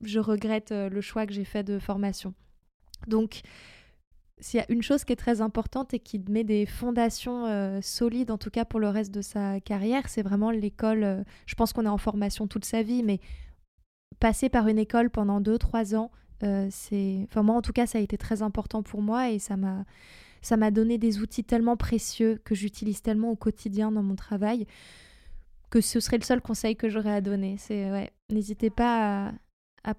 je, 0.00 0.20
regrette 0.20 0.72
euh, 0.72 0.88
le 0.88 1.02
choix 1.02 1.26
que 1.26 1.34
j'ai 1.34 1.44
fait 1.44 1.64
de 1.64 1.78
formation. 1.78 2.32
Donc, 3.06 3.42
s'il 4.38 4.60
y 4.60 4.62
a 4.62 4.72
une 4.72 4.82
chose 4.82 5.04
qui 5.04 5.12
est 5.12 5.16
très 5.16 5.42
importante 5.42 5.92
et 5.92 5.98
qui 5.98 6.18
met 6.30 6.44
des 6.44 6.64
fondations 6.64 7.44
euh, 7.44 7.80
solides, 7.82 8.30
en 8.30 8.38
tout 8.38 8.48
cas 8.48 8.64
pour 8.64 8.80
le 8.80 8.88
reste 8.88 9.12
de 9.12 9.20
sa 9.20 9.60
carrière, 9.60 10.08
c'est 10.08 10.22
vraiment 10.22 10.50
l'école. 10.50 11.26
je 11.44 11.54
pense 11.56 11.74
qu'on 11.74 11.84
est 11.84 11.88
en 11.88 11.98
formation 11.98 12.46
toute 12.46 12.64
sa 12.64 12.82
vie, 12.82 13.02
mais 13.02 13.20
passer 14.20 14.48
par 14.48 14.68
une 14.68 14.78
école 14.78 15.10
pendant 15.10 15.40
2-3 15.40 15.96
ans, 15.96 16.10
euh, 16.42 16.68
c'est. 16.70 17.26
Enfin, 17.28 17.42
moi, 17.42 17.56
en 17.56 17.62
tout 17.62 17.72
cas, 17.72 17.86
ça 17.86 17.98
a 17.98 18.00
été 18.00 18.16
très 18.18 18.42
important 18.42 18.82
pour 18.82 19.02
moi 19.02 19.30
et 19.30 19.38
ça 19.38 19.56
m'a. 19.56 19.84
Ça 20.40 20.56
m'a 20.56 20.70
donné 20.70 20.98
des 20.98 21.18
outils 21.18 21.42
tellement 21.42 21.76
précieux 21.76 22.40
que 22.44 22.54
j'utilise 22.54 23.02
tellement 23.02 23.32
au 23.32 23.36
quotidien 23.36 23.90
dans 23.90 24.04
mon 24.04 24.14
travail 24.14 24.66
que 25.70 25.80
ce 25.80 26.00
serait 26.00 26.18
le 26.18 26.24
seul 26.24 26.40
conseil 26.40 26.76
que 26.76 26.88
j'aurais 26.88 27.12
à 27.12 27.20
donner. 27.20 27.56
C'est 27.58 28.12
n'hésitez 28.30 28.70
pas 28.70 29.32
à, 29.84 29.94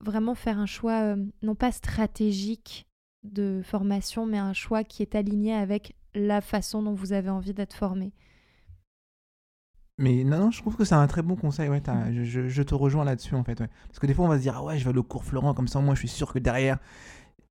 vraiment 0.00 0.34
faire 0.34 0.58
un 0.58 0.66
choix 0.66 1.02
euh, 1.02 1.16
non 1.42 1.54
pas 1.54 1.72
stratégique 1.72 2.86
de 3.24 3.62
formation, 3.64 4.26
mais 4.26 4.38
un 4.38 4.52
choix 4.52 4.84
qui 4.84 5.02
est 5.02 5.14
aligné 5.14 5.54
avec 5.54 5.96
la 6.14 6.40
façon 6.40 6.82
dont 6.82 6.92
vous 6.92 7.12
avez 7.12 7.30
envie 7.30 7.54
d'être 7.54 7.74
formé. 7.74 8.12
Mais 9.98 10.24
non, 10.24 10.38
non, 10.38 10.50
je 10.50 10.60
trouve 10.60 10.76
que 10.76 10.84
c'est 10.84 10.94
un 10.94 11.06
très 11.06 11.22
bon 11.22 11.36
conseil. 11.36 11.68
Ouais, 11.68 11.80
mm. 11.80 12.24
je, 12.24 12.48
je, 12.48 12.62
te 12.62 12.74
rejoins 12.74 13.04
là-dessus, 13.04 13.34
en 13.34 13.44
fait. 13.44 13.56
Parce 13.56 13.98
que 14.00 14.06
des 14.06 14.14
fois, 14.14 14.24
on 14.24 14.28
va 14.28 14.36
se 14.38 14.42
dire, 14.42 14.54
ah 14.56 14.64
ouais, 14.64 14.78
je 14.78 14.84
vais 14.84 14.92
le 14.92 15.02
cours 15.02 15.24
Florent, 15.24 15.54
comme 15.54 15.68
ça, 15.68 15.80
moi, 15.80 15.94
je 15.94 16.00
suis 16.00 16.08
sûr 16.08 16.32
que 16.32 16.38
derrière, 16.38 16.78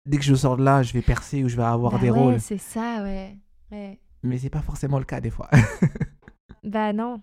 dès 0.06 0.18
que 0.18 0.24
je 0.24 0.36
sors 0.36 0.58
de 0.58 0.64
là, 0.64 0.84
je 0.84 0.94
vais 0.94 1.02
percer 1.02 1.44
ou 1.44 1.50
je 1.50 1.56
vais 1.56 1.64
avoir 1.64 1.94
bah 1.94 2.00
des 2.00 2.10
ouais, 2.10 2.20
rôles. 2.20 2.40
c'est 2.40 2.58
ça, 2.58 3.02
ouais. 3.04 3.38
ouais. 3.72 4.00
Mais 4.24 4.38
c'est 4.38 4.50
pas 4.50 4.62
forcément 4.62 5.00
le 5.00 5.06
cas, 5.06 5.22
des 5.22 5.30
fois. 5.30 5.50
bah 6.64 6.92
non. 6.92 7.22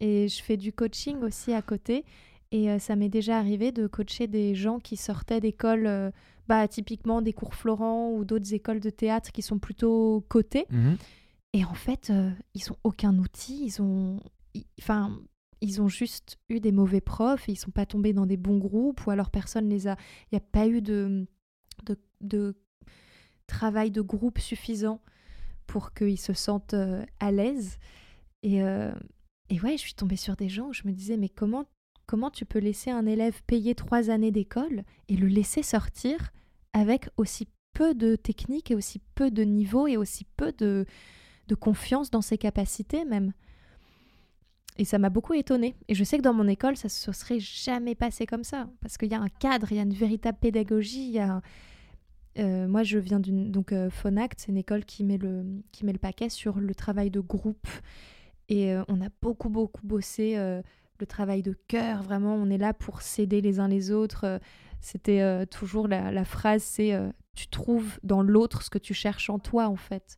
Et 0.00 0.28
je 0.28 0.42
fais 0.42 0.56
du 0.56 0.72
coaching 0.72 1.18
aussi 1.22 1.52
à 1.52 1.62
côté. 1.62 2.04
Et 2.50 2.70
euh, 2.70 2.78
ça 2.78 2.96
m'est 2.96 3.08
déjà 3.08 3.38
arrivé 3.38 3.72
de 3.72 3.86
coacher 3.86 4.26
des 4.26 4.54
gens 4.54 4.78
qui 4.78 4.96
sortaient 4.96 5.40
d'écoles, 5.40 5.86
euh, 5.86 6.10
bah, 6.48 6.66
typiquement 6.68 7.22
des 7.22 7.32
cours 7.32 7.54
Florent 7.54 8.10
ou 8.12 8.24
d'autres 8.24 8.52
écoles 8.52 8.80
de 8.80 8.90
théâtre 8.90 9.32
qui 9.32 9.42
sont 9.42 9.58
plutôt 9.58 10.24
cotées. 10.28 10.66
Mmh 10.70 10.94
et 11.54 11.64
en 11.64 11.74
fait, 11.74 12.08
euh, 12.10 12.30
ils 12.54 12.72
ont 12.72 12.76
aucun 12.82 13.18
outil, 13.18 13.66
ils 13.66 13.82
ont, 13.82 14.18
enfin, 14.80 15.18
ils 15.62 15.80
ont 15.80 15.88
juste 15.88 16.38
eu 16.48 16.58
des 16.60 16.72
mauvais 16.72 17.00
profs, 17.00 17.46
ils 17.46 17.56
sont 17.56 17.70
pas 17.70 17.86
tombés 17.86 18.12
dans 18.12 18.26
des 18.26 18.36
bons 18.36 18.58
groupes, 18.58 19.06
ou 19.06 19.10
alors 19.10 19.30
personne 19.30 19.68
les 19.68 19.86
a. 19.86 19.96
Il 20.24 20.34
n'y 20.34 20.38
a 20.38 20.46
pas 20.52 20.66
eu 20.66 20.82
de, 20.82 21.26
de, 22.20 22.56
travail 23.46 23.90
de 23.90 24.00
groupe 24.00 24.38
suffisant 24.38 25.00
pour 25.66 25.94
qu'ils 25.94 26.18
se 26.18 26.32
sentent 26.32 26.74
euh, 26.74 27.04
à 27.20 27.30
l'aise. 27.30 27.78
Et, 28.42 28.62
euh, 28.62 28.92
et 29.50 29.60
ouais, 29.60 29.76
je 29.76 29.82
suis 29.82 29.94
tombée 29.94 30.16
sur 30.16 30.34
des 30.36 30.48
gens 30.48 30.68
où 30.68 30.72
je 30.72 30.82
me 30.84 30.92
disais, 30.92 31.16
mais 31.16 31.28
comment, 31.28 31.64
comment 32.06 32.30
tu 32.30 32.44
peux 32.44 32.58
laisser 32.58 32.90
un 32.90 33.06
élève 33.06 33.40
payer 33.46 33.74
trois 33.74 34.10
années 34.10 34.32
d'école 34.32 34.82
et 35.08 35.16
le 35.16 35.28
laisser 35.28 35.62
sortir 35.62 36.32
avec 36.72 37.08
aussi 37.16 37.46
peu 37.72 37.94
de 37.94 38.16
technique 38.16 38.70
et 38.70 38.74
aussi 38.74 39.00
peu 39.14 39.30
de 39.30 39.44
niveau 39.44 39.86
et 39.86 39.96
aussi 39.96 40.24
peu 40.36 40.52
de, 40.52 40.86
de 41.46 41.54
confiance 41.54 42.10
dans 42.10 42.20
ses 42.20 42.38
capacités 42.38 43.04
même? 43.04 43.32
Et 44.78 44.84
ça 44.84 44.98
m'a 44.98 45.10
beaucoup 45.10 45.34
étonnée. 45.34 45.76
Et 45.88 45.94
je 45.94 46.04
sais 46.04 46.16
que 46.16 46.22
dans 46.22 46.32
mon 46.32 46.48
école, 46.48 46.76
ça 46.76 46.86
ne 46.86 46.90
se 46.90 47.12
serait 47.12 47.40
jamais 47.40 47.94
passé 47.94 48.26
comme 48.26 48.44
ça. 48.44 48.68
Parce 48.80 48.96
qu'il 48.96 49.10
y 49.10 49.14
a 49.14 49.20
un 49.20 49.28
cadre, 49.28 49.70
il 49.70 49.76
y 49.76 49.80
a 49.80 49.82
une 49.82 49.92
véritable 49.92 50.38
pédagogie. 50.40 51.18
Euh, 52.38 52.66
moi, 52.68 52.82
je 52.82 52.98
viens 52.98 53.20
d'une. 53.20 53.50
Donc, 53.50 53.72
euh, 53.72 53.90
c'est 54.36 54.48
une 54.48 54.56
école 54.56 54.84
qui 54.84 55.04
met, 55.04 55.18
le, 55.18 55.44
qui 55.72 55.84
met 55.84 55.92
le 55.92 55.98
paquet 55.98 56.30
sur 56.30 56.58
le 56.58 56.74
travail 56.74 57.10
de 57.10 57.20
groupe. 57.20 57.68
Et 58.48 58.72
euh, 58.72 58.82
on 58.88 59.00
a 59.02 59.08
beaucoup, 59.20 59.50
beaucoup 59.50 59.86
bossé 59.86 60.36
le 60.36 61.06
travail 61.06 61.42
de 61.42 61.54
cœur. 61.68 62.02
Vraiment, 62.02 62.34
on 62.34 62.48
est 62.48 62.58
là 62.58 62.72
pour 62.72 63.02
s'aider 63.02 63.40
les 63.40 63.60
uns 63.60 63.68
les 63.68 63.90
autres. 63.90 64.40
C'était 64.80 65.46
toujours 65.46 65.86
la 65.86 66.24
phrase 66.24 66.62
c'est 66.62 66.98
tu 67.34 67.46
trouves 67.48 67.98
dans 68.02 68.22
l'autre 68.22 68.62
ce 68.62 68.68
que 68.68 68.78
tu 68.78 68.94
cherches 68.94 69.30
en 69.30 69.38
toi, 69.38 69.68
en 69.68 69.76
fait 69.76 70.16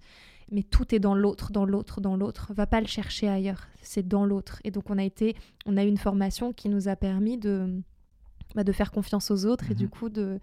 mais 0.51 0.62
tout 0.62 0.95
est 0.95 0.99
dans 0.99 1.14
l'autre, 1.14 1.53
dans 1.53 1.64
l'autre, 1.64 2.01
dans 2.01 2.16
l'autre. 2.16 2.53
Va 2.55 2.66
pas 2.66 2.80
le 2.80 2.86
chercher 2.86 3.28
ailleurs, 3.28 3.66
c'est 3.82 4.07
dans 4.07 4.24
l'autre. 4.24 4.61
Et 4.64 4.70
donc 4.70 4.90
on 4.90 4.99
a 4.99 5.05
été, 5.05 5.36
on 5.66 5.76
a 5.76 5.84
eu 5.84 5.88
une 5.88 5.99
formation 5.99 6.53
qui 6.53 6.68
nous 6.68 6.88
a 6.88 6.97
permis 6.97 7.38
de, 7.38 7.82
bah, 8.55 8.64
de 8.64 8.72
faire 8.72 8.90
confiance 8.90 9.30
aux 9.30 9.47
autres 9.47 9.70
et 9.70 9.74
du 9.74 9.84
mhm. 9.84 9.90
coup 9.90 10.09
de, 10.09 10.38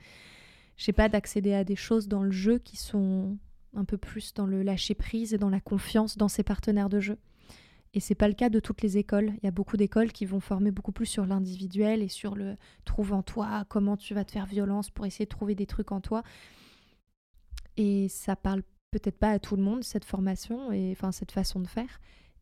je 0.78 0.84
sais 0.84 0.94
pas, 0.94 1.10
d'accéder 1.10 1.54
à 1.54 1.64
des 1.64 1.76
choses 1.76 2.08
dans 2.08 2.24
le 2.24 2.32
jeu 2.32 2.58
qui 2.58 2.78
sont 2.78 3.38
un 3.74 3.86
peu 3.86 3.98
plus 3.98 4.34
dans 4.34 4.46
le 4.46 4.64
lâcher 4.64 4.96
prise 4.96 5.34
et 5.34 5.38
dans 5.38 5.50
la 5.50 5.62
confiance 5.62 6.18
dans 6.18 6.28
ses 6.28 6.44
partenaires 6.44 6.90
de 6.90 7.00
jeu. 7.00 7.18
Et 7.94 8.00
c'est 8.00 8.16
pas 8.16 8.28
le 8.28 8.34
cas 8.34 8.50
de 8.50 8.60
toutes 8.60 8.82
les 8.82 8.98
écoles. 8.98 9.34
Il 9.42 9.46
y 9.46 9.48
a 9.48 9.52
beaucoup 9.52 9.76
d'écoles 9.76 10.14
qui 10.14 10.26
vont 10.26 10.40
former 10.40 10.72
beaucoup 10.72 10.94
plus 10.94 11.06
sur 11.06 11.26
l'individuel 11.26 12.02
et 12.02 12.08
sur 12.08 12.36
le 12.36 12.56
trouve 12.86 13.12
en 13.12 13.22
toi, 13.22 13.66
comment 13.68 13.98
tu 13.98 14.14
vas 14.14 14.24
te 14.24 14.32
faire 14.32 14.46
violence 14.46 14.90
pour 14.90 15.06
essayer 15.06 15.26
de 15.26 15.30
trouver 15.30 15.56
des 15.56 15.66
trucs 15.66 15.92
en 15.92 16.00
toi. 16.00 16.24
Et 17.76 18.08
ça 18.08 18.36
parle 18.36 18.64
peut-être 18.92 19.18
pas 19.18 19.32
à 19.32 19.40
tout 19.40 19.56
le 19.56 19.64
monde 19.64 19.84
cette 19.84 20.06
formation 20.06 20.72
et 20.72 20.92
enfin 20.92 21.12
cette 21.12 21.32
façon 21.32 21.60
de 21.60 21.68
faire. 21.68 22.00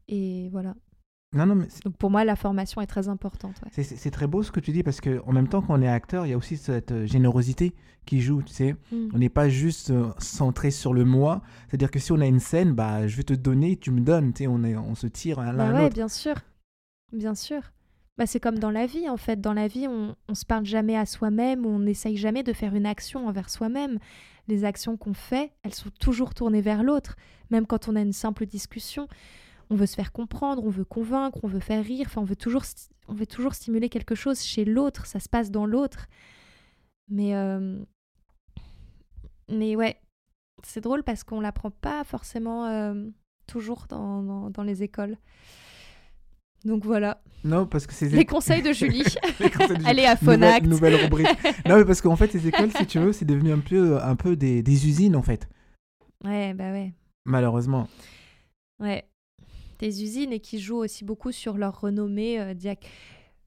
Et 0.08 0.50
voilà. 0.52 0.76
Non, 1.32 1.46
non, 1.46 1.56
mais 1.56 1.68
Donc 1.86 1.96
pour 1.98 2.10
moi, 2.10 2.26
la 2.26 2.36
formation 2.36 2.82
est 2.82 2.88
très 2.88 3.08
importante. 3.08 3.62
C'est 3.72 4.10
très 4.12 4.26
beau 4.26 4.42
ce 4.42 4.52
que 4.52 4.60
tu 4.60 4.72
dis 4.72 4.82
parce 4.82 5.00
qu'en 5.00 5.32
même 5.32 5.48
temps 5.48 5.62
qu'on 5.62 5.82
est 5.82 5.88
acteur, 5.88 6.26
il 6.26 6.30
y 6.30 6.34
a 6.34 6.38
aussi 6.38 6.58
cette 6.58 6.92
euh, 6.92 7.06
générosité 7.06 7.76
qui 8.08 8.20
joue. 8.20 8.42
Tu 8.42 8.52
sais, 8.52 8.76
mm. 8.92 9.10
on 9.14 9.20
n'est 9.20 9.30
pas 9.30 9.48
juste 9.48 9.92
euh, 9.92 10.10
centré 10.18 10.72
sur 10.72 10.92
le 10.92 11.06
moi. 11.06 11.44
C'est-à-dire 11.68 11.92
que 11.92 12.00
si 12.00 12.12
on 12.12 12.20
a 12.20 12.26
une 12.26 12.40
scène, 12.40 12.74
bah, 12.74 13.08
je 13.08 13.16
vais 13.16 13.24
te 13.24 13.34
donner, 13.34 13.78
tu 13.78 13.92
me 13.92 14.02
donnes. 14.02 14.34
Tu 14.34 14.44
sais, 14.44 14.48
on, 14.48 14.64
est, 14.64 14.76
on 14.76 14.96
se 14.96 15.06
tire 15.06 15.40
l'un 15.40 15.54
bah 15.54 15.74
ouais, 15.74 15.90
bien 15.92 16.08
sûr. 16.08 16.34
Bien 17.14 17.36
sûr. 17.36 17.62
Bah, 18.20 18.28
c'est 18.28 18.40
comme 18.40 18.60
dans 18.60 18.70
la 18.70 18.86
vie, 18.86 19.10
en 19.10 19.18
fait. 19.18 19.42
Dans 19.42 19.54
la 19.54 19.68
vie, 19.68 19.88
on, 19.88 20.16
on 20.28 20.36
se 20.36 20.46
parle 20.46 20.66
jamais 20.66 20.98
à 20.98 21.06
soi-même, 21.06 21.66
on 21.66 21.80
n'essaye 21.80 22.18
jamais 22.18 22.44
de 22.44 22.54
faire 22.54 22.76
une 22.76 22.86
action 22.86 23.28
envers 23.28 23.50
soi-même 23.50 23.98
les 24.50 24.66
actions 24.66 24.98
qu'on 24.98 25.14
fait, 25.14 25.54
elles 25.64 25.74
sont 25.74 25.92
toujours 25.92 26.34
tournées 26.34 26.62
vers 26.62 26.84
l'autre. 26.84 27.16
Même 27.52 27.66
quand 27.66 27.88
on 27.88 27.96
a 27.96 28.02
une 28.02 28.14
simple 28.14 28.46
discussion, 28.46 29.08
on 29.70 29.76
veut 29.76 29.86
se 29.86 29.96
faire 29.96 30.12
comprendre, 30.12 30.66
on 30.66 30.70
veut 30.70 30.84
convaincre, 30.84 31.40
on 31.44 31.48
veut 31.48 31.62
faire 31.62 31.84
rire, 31.84 32.08
enfin 32.08 32.22
on 32.22 32.26
veut 32.26 32.36
toujours, 32.36 32.64
on 33.08 33.14
veut 33.14 33.28
toujours 33.28 33.54
stimuler 33.54 33.88
quelque 33.88 34.16
chose 34.16 34.42
chez 34.42 34.66
l'autre, 34.66 35.06
ça 35.06 35.20
se 35.20 35.30
passe 35.30 35.52
dans 35.52 35.66
l'autre. 35.66 36.08
Mais, 37.08 37.36
euh, 37.36 37.80
mais 39.48 39.76
ouais, 39.76 39.98
c'est 40.64 40.82
drôle 40.82 41.04
parce 41.04 41.24
qu'on 41.24 41.40
l'apprend 41.40 41.72
pas 41.72 42.04
forcément 42.04 42.66
euh, 42.66 43.08
toujours 43.48 43.86
dans 43.88 44.64
les 44.64 44.84
écoles. 44.84 45.18
Donc 46.66 46.86
voilà. 46.86 47.22
Non, 47.44 47.66
parce 47.66 47.88
que 47.88 47.94
c'est 47.94 48.10
Les 48.10 48.26
conseils 48.26 48.62
de 48.62 48.74
Julie. 48.74 49.04
Julie. 49.40 49.86
Allez 49.86 50.06
à 50.06 50.16
Nouvelle, 50.16 50.18
Phonact. 50.40 50.66
nouvelle 50.68 50.96
rubrique. 50.96 51.28
non, 51.68 51.78
mais 51.78 51.86
parce 51.86 52.02
qu'en 52.02 52.16
fait, 52.16 52.34
les 52.34 52.48
écoles, 52.48 52.72
si 52.78 52.86
tu 52.86 53.00
veux, 53.00 53.14
c'est 53.14 53.26
devenu 53.26 53.52
un 53.54 53.60
peu, 53.60 53.98
un 54.02 54.16
peu 54.16 54.36
des, 54.36 54.62
des 54.62 54.88
usines, 54.88 55.16
en 55.16 55.22
fait. 55.24 55.48
Ouais, 56.26 56.54
bah 56.54 56.72
ouais. 56.72 56.94
Malheureusement. 57.26 57.88
Ouais. 58.80 59.06
Des 59.80 60.04
usines 60.04 60.34
et 60.34 60.40
qui 60.42 60.60
jouent 60.60 60.78
aussi 60.84 61.06
beaucoup 61.06 61.32
sur 61.32 61.58
leur 61.58 61.80
renommée. 61.80 62.40
euh, 62.40 62.54
diac- 62.54 62.84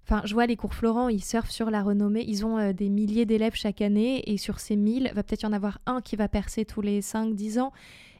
Enfin, 0.05 0.23
je 0.25 0.33
vois 0.35 0.47
les 0.47 0.57
cours 0.57 0.75
Florent, 0.75 1.09
ils 1.09 1.23
surfent 1.23 1.51
sur 1.51 1.71
la 1.71 1.83
renommée. 1.83 2.25
Ils 2.27 2.45
ont 2.47 2.59
euh, 2.59 2.73
des 2.73 2.89
milliers 2.89 3.25
d'élèves 3.27 3.55
chaque 3.55 3.81
année 3.83 4.23
et 4.31 4.37
sur 4.39 4.59
ces 4.59 4.75
1000, 4.77 5.13
va 5.15 5.23
peut-être 5.23 5.43
y 5.43 5.47
en 5.47 5.53
avoir 5.53 5.79
un 5.87 6.01
qui 6.01 6.17
va 6.17 6.29
percer 6.29 6.65
tous 6.65 6.81
les 6.81 7.03
5-10 7.03 7.61
ans 7.61 7.73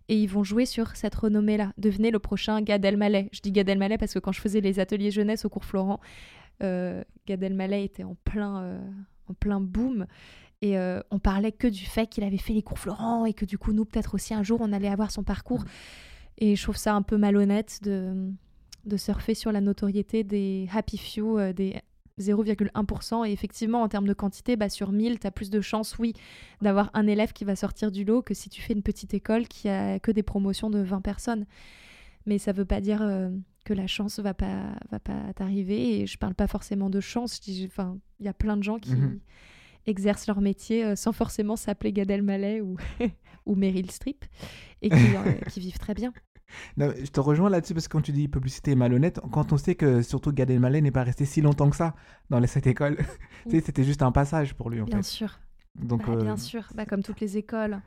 et 0.09 0.17
ils 0.17 0.29
vont 0.29 0.45
jouer 0.45 0.67
sur 0.67 0.97
cette 0.97 1.15
renommée-là. 1.15 1.73
Devenez 1.79 2.11
le 2.11 2.19
prochain 2.19 2.61
Gad 2.61 2.85
Elmaleh. 2.85 3.29
Je 3.33 3.41
dis 3.41 3.53
Gad 3.53 3.69
Elmaleh 3.69 3.99
parce 3.99 4.15
que 4.15 4.19
quand 4.19 4.33
je 4.33 4.41
faisais 4.41 4.61
les 4.61 4.81
ateliers 4.81 5.11
jeunesse 5.11 5.45
au 5.45 5.49
cours 5.49 5.65
Florent, 5.65 6.01
euh, 6.63 7.03
Gad 7.27 7.43
Elmaleh 7.43 7.85
était 7.85 8.05
en 8.05 8.17
plein, 8.25 8.63
euh, 8.63 8.81
en 9.29 9.35
plein 9.35 9.61
boom. 9.61 10.07
Et 10.61 10.79
euh, 10.79 11.01
on 11.11 11.19
parlait 11.19 11.53
que 11.53 11.67
du 11.67 11.85
fait 11.85 12.07
qu'il 12.07 12.23
avait 12.25 12.39
fait 12.39 12.53
les 12.53 12.63
cours 12.63 12.79
Florent 12.79 13.27
et 13.27 13.35
que 13.35 13.45
du 13.45 13.59
coup, 13.59 13.73
nous, 13.73 13.85
peut-être 13.85 14.15
aussi 14.15 14.33
un 14.33 14.45
jour, 14.45 14.61
on 14.61 14.73
allait 14.73 14.89
avoir 14.89 15.11
son 15.11 15.25
parcours. 15.25 15.65
Et 16.39 16.57
je 16.57 16.63
trouve 16.63 16.77
ça 16.77 16.95
un 16.95 17.03
peu 17.03 17.17
malhonnête 17.17 17.81
de, 17.83 18.31
de 18.85 18.97
surfer 18.97 19.35
sur 19.35 19.53
la 19.53 19.61
notoriété 19.61 20.25
des 20.25 20.69
happy 20.73 20.99
few, 20.99 21.39
euh, 21.39 21.53
des 21.53 21.81
0,1%. 22.19 23.27
Et 23.29 23.33
effectivement, 23.33 23.83
en 23.83 23.89
termes 23.89 24.07
de 24.07 24.13
quantité, 24.15 24.57
bah, 24.57 24.69
sur 24.69 24.93
1000, 24.93 25.19
tu 25.19 25.27
as 25.27 25.31
plus 25.31 25.51
de 25.51 25.61
chances, 25.61 25.99
oui, 25.99 26.13
d'avoir 26.61 26.91
un 26.95 27.07
élève 27.07 27.33
qui 27.33 27.45
va 27.45 27.57
sortir 27.57 27.91
du 27.91 28.05
lot 28.05 28.23
que 28.23 28.35
si 28.35 28.49
tu 28.49 28.63
fais 28.63 28.73
une 28.73 28.83
petite 28.83 29.15
école 29.15 29.49
qui 29.49 29.69
a 29.69 29.99
que 29.99 30.11
des 30.11 30.23
promotions 30.23 30.71
de 30.71 30.81
20 30.81 31.01
personnes. 31.01 31.47
Mais 32.27 32.39
ça 32.39 32.53
veut 32.53 32.65
pas 32.65 32.81
dire 32.81 33.03
euh, 33.03 33.31
que 33.65 33.75
la 33.75 33.87
chance 33.87 34.19
va 34.21 34.35
pas, 34.35 34.73
va 34.91 35.01
pas 35.01 35.33
t'arriver. 35.35 36.01
Et 36.01 36.07
je 36.07 36.19
parle 36.19 36.35
pas 36.35 36.47
forcément 36.47 36.89
de 36.91 37.01
chance. 37.01 37.41
Enfin, 37.67 37.99
il 38.21 38.27
y 38.27 38.29
a 38.29 38.35
plein 38.35 38.57
de 38.57 38.63
gens 38.63 38.79
qui 38.79 38.93
Mhm. 38.95 39.19
exercent 39.87 40.29
leur 40.29 40.41
métier 40.41 40.85
euh, 40.85 40.95
sans 40.95 41.13
forcément 41.13 41.57
s'appeler 41.57 41.93
Gad 41.93 42.11
Elmaleh 42.11 42.61
ou, 42.61 42.77
ou 43.47 43.57
Meryl 43.57 43.91
Streep 43.91 44.25
et 44.83 44.89
qui, 44.89 44.95
euh, 45.17 45.33
qui 45.51 45.59
vivent 45.59 45.79
très 45.79 45.95
bien. 45.95 46.13
Non, 46.77 46.93
je 46.97 47.11
te 47.11 47.21
rejoins 47.21 47.51
là-dessus 47.51 47.75
parce 47.75 47.89
que 47.89 47.93
quand 47.93 48.03
tu 48.03 48.13
dis 48.13 48.29
publicité 48.29 48.75
malhonnête, 48.75 49.21
quand 49.33 49.53
on 49.53 49.57
sait 49.57 49.75
que 49.75 50.03
surtout 50.03 50.33
Gad 50.33 50.51
Elmaleh 50.51 50.81
n'est 50.83 50.91
pas 50.91 51.03
resté 51.05 51.25
si 51.25 51.41
longtemps 51.41 51.71
que 51.71 51.77
ça 51.77 51.95
dans 52.31 52.39
les- 52.39 52.47
cette 52.47 52.67
école, 52.67 52.97
sais, 53.51 53.61
c'était 53.61 53.85
juste 53.85 54.03
un 54.03 54.13
passage 54.13 54.55
pour 54.55 54.71
lui 54.71 54.81
en 54.81 54.85
Bien 54.85 54.99
fait. 54.99 55.03
sûr. 55.05 55.39
Donc, 55.75 56.07
Bah, 56.07 56.13
euh, 56.15 56.23
Bien 56.23 56.37
sûr, 56.37 56.69
bah, 56.75 56.85
comme 56.87 57.03
toutes 57.03 57.21
les 57.21 57.37
écoles. 57.39 57.81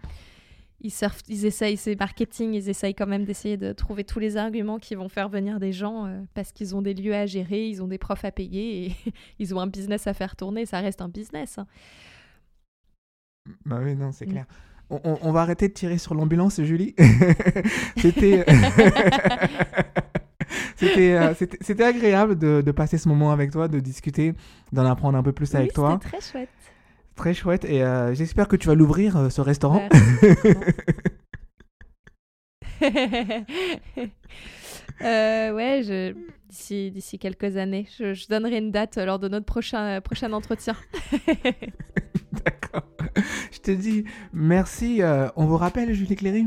Ils, 0.81 0.91
surfent, 0.91 1.21
ils 1.29 1.45
essayent, 1.45 1.77
c'est 1.77 1.97
marketing, 1.97 2.53
ils 2.53 2.67
essayent 2.69 2.93
quand 2.93 3.07
même 3.07 3.23
d'essayer 3.23 3.55
de 3.55 3.71
trouver 3.71 4.03
tous 4.03 4.19
les 4.19 4.35
arguments 4.35 4.77
qui 4.77 4.93
vont 4.93 5.07
faire 5.07 5.29
venir 5.29 5.57
des 5.59 5.71
gens 5.71 6.05
euh, 6.05 6.21
parce 6.33 6.51
qu'ils 6.51 6.75
ont 6.75 6.81
des 6.81 6.93
lieux 6.93 7.15
à 7.15 7.25
gérer, 7.25 7.69
ils 7.69 7.81
ont 7.81 7.87
des 7.87 7.97
profs 7.97 8.25
à 8.25 8.31
payer 8.31 8.87
et 8.87 8.95
ils 9.39 9.55
ont 9.55 9.59
un 9.61 9.67
business 9.67 10.05
à 10.05 10.13
faire 10.13 10.35
tourner. 10.35 10.65
Ça 10.65 10.81
reste 10.81 11.01
un 11.01 11.07
business. 11.09 11.57
hein. 11.59 11.65
Bah 13.65 13.79
oui, 13.81 13.95
non, 13.95 14.11
c'est 14.11 14.25
Mm. 14.25 14.45
On, 14.89 14.99
on- 15.03 15.17
on 15.21 15.31
va 15.31 15.41
arrêter 15.41 15.67
de 15.67 15.73
tirer 15.73 15.97
sur 15.97 16.13
l'ambulance, 16.15 16.61
Julie. 16.61 16.95
C'était. 17.97 18.45
C'était, 20.77 21.13
euh, 21.13 21.33
c'était 21.33 21.57
c'était 21.61 21.83
agréable 21.85 22.37
de, 22.37 22.61
de 22.61 22.71
passer 22.71 22.97
ce 22.97 23.07
moment 23.07 23.31
avec 23.31 23.49
toi, 23.51 23.67
de 23.69 23.79
discuter, 23.79 24.33
d'en 24.73 24.85
apprendre 24.85 25.17
un 25.17 25.23
peu 25.23 25.31
plus 25.31 25.55
avec 25.55 25.71
toi. 25.73 25.97
c'était 26.01 26.17
très 26.17 26.31
chouette. 26.31 26.49
Très 27.15 27.33
chouette. 27.33 27.65
Et 27.65 27.81
euh, 27.81 28.13
j'espère 28.13 28.47
que 28.49 28.57
tu 28.57 28.67
vas 28.67 28.75
l'ouvrir, 28.75 29.15
euh, 29.17 29.29
ce 29.29 29.39
restaurant. 29.41 29.81
Euh, 35.01 35.51
ouais, 35.53 35.81
je... 35.83 36.13
d'ici 36.89 37.19
quelques 37.19 37.57
années, 37.57 37.85
je, 37.97 38.13
je 38.13 38.27
donnerai 38.29 38.57
une 38.59 38.71
date 38.71 38.95
lors 38.97 39.19
de 39.19 39.27
notre 39.27 39.45
prochain, 39.45 39.99
prochain 39.99 40.31
entretien. 40.31 40.73
D'accord. 42.31 42.83
Je 43.51 43.59
te 43.59 43.71
dis 43.71 44.05
merci. 44.33 45.01
euh, 45.01 45.27
on 45.35 45.45
vous 45.45 45.57
rappelle, 45.57 45.93
Julie 45.93 46.15
Cléry 46.15 46.45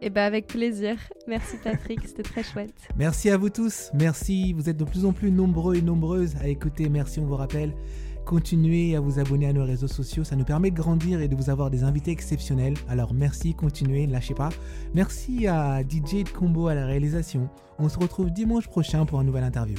Et 0.00 0.10
ben 0.10 0.24
avec 0.24 0.46
plaisir. 0.46 0.96
Merci 1.26 1.56
Patrick, 1.62 2.00
c'était 2.06 2.22
très 2.22 2.42
chouette. 2.42 2.74
Merci 2.96 3.30
à 3.30 3.36
vous 3.36 3.50
tous. 3.50 3.90
Merci. 3.94 4.52
Vous 4.52 4.68
êtes 4.68 4.76
de 4.76 4.84
plus 4.84 5.04
en 5.04 5.12
plus 5.12 5.30
nombreux 5.30 5.76
et 5.76 5.82
nombreuses 5.82 6.36
à 6.40 6.48
écouter. 6.48 6.88
Merci, 6.88 7.20
on 7.20 7.26
vous 7.26 7.36
rappelle. 7.36 7.72
Continuez 8.28 8.94
à 8.94 9.00
vous 9.00 9.18
abonner 9.18 9.46
à 9.46 9.54
nos 9.54 9.64
réseaux 9.64 9.88
sociaux. 9.88 10.22
Ça 10.22 10.36
nous 10.36 10.44
permet 10.44 10.70
de 10.70 10.76
grandir 10.76 11.22
et 11.22 11.28
de 11.28 11.34
vous 11.34 11.48
avoir 11.48 11.70
des 11.70 11.82
invités 11.82 12.10
exceptionnels. 12.10 12.74
Alors 12.86 13.14
merci, 13.14 13.54
continuez, 13.54 14.06
ne 14.06 14.12
lâchez 14.12 14.34
pas. 14.34 14.50
Merci 14.92 15.46
à 15.46 15.80
DJ 15.80 16.24
de 16.24 16.28
Combo 16.28 16.68
à 16.68 16.74
la 16.74 16.84
réalisation. 16.84 17.48
On 17.78 17.88
se 17.88 17.98
retrouve 17.98 18.30
dimanche 18.30 18.68
prochain 18.68 19.06
pour 19.06 19.20
une 19.20 19.28
nouvelle 19.28 19.44
interview. 19.44 19.78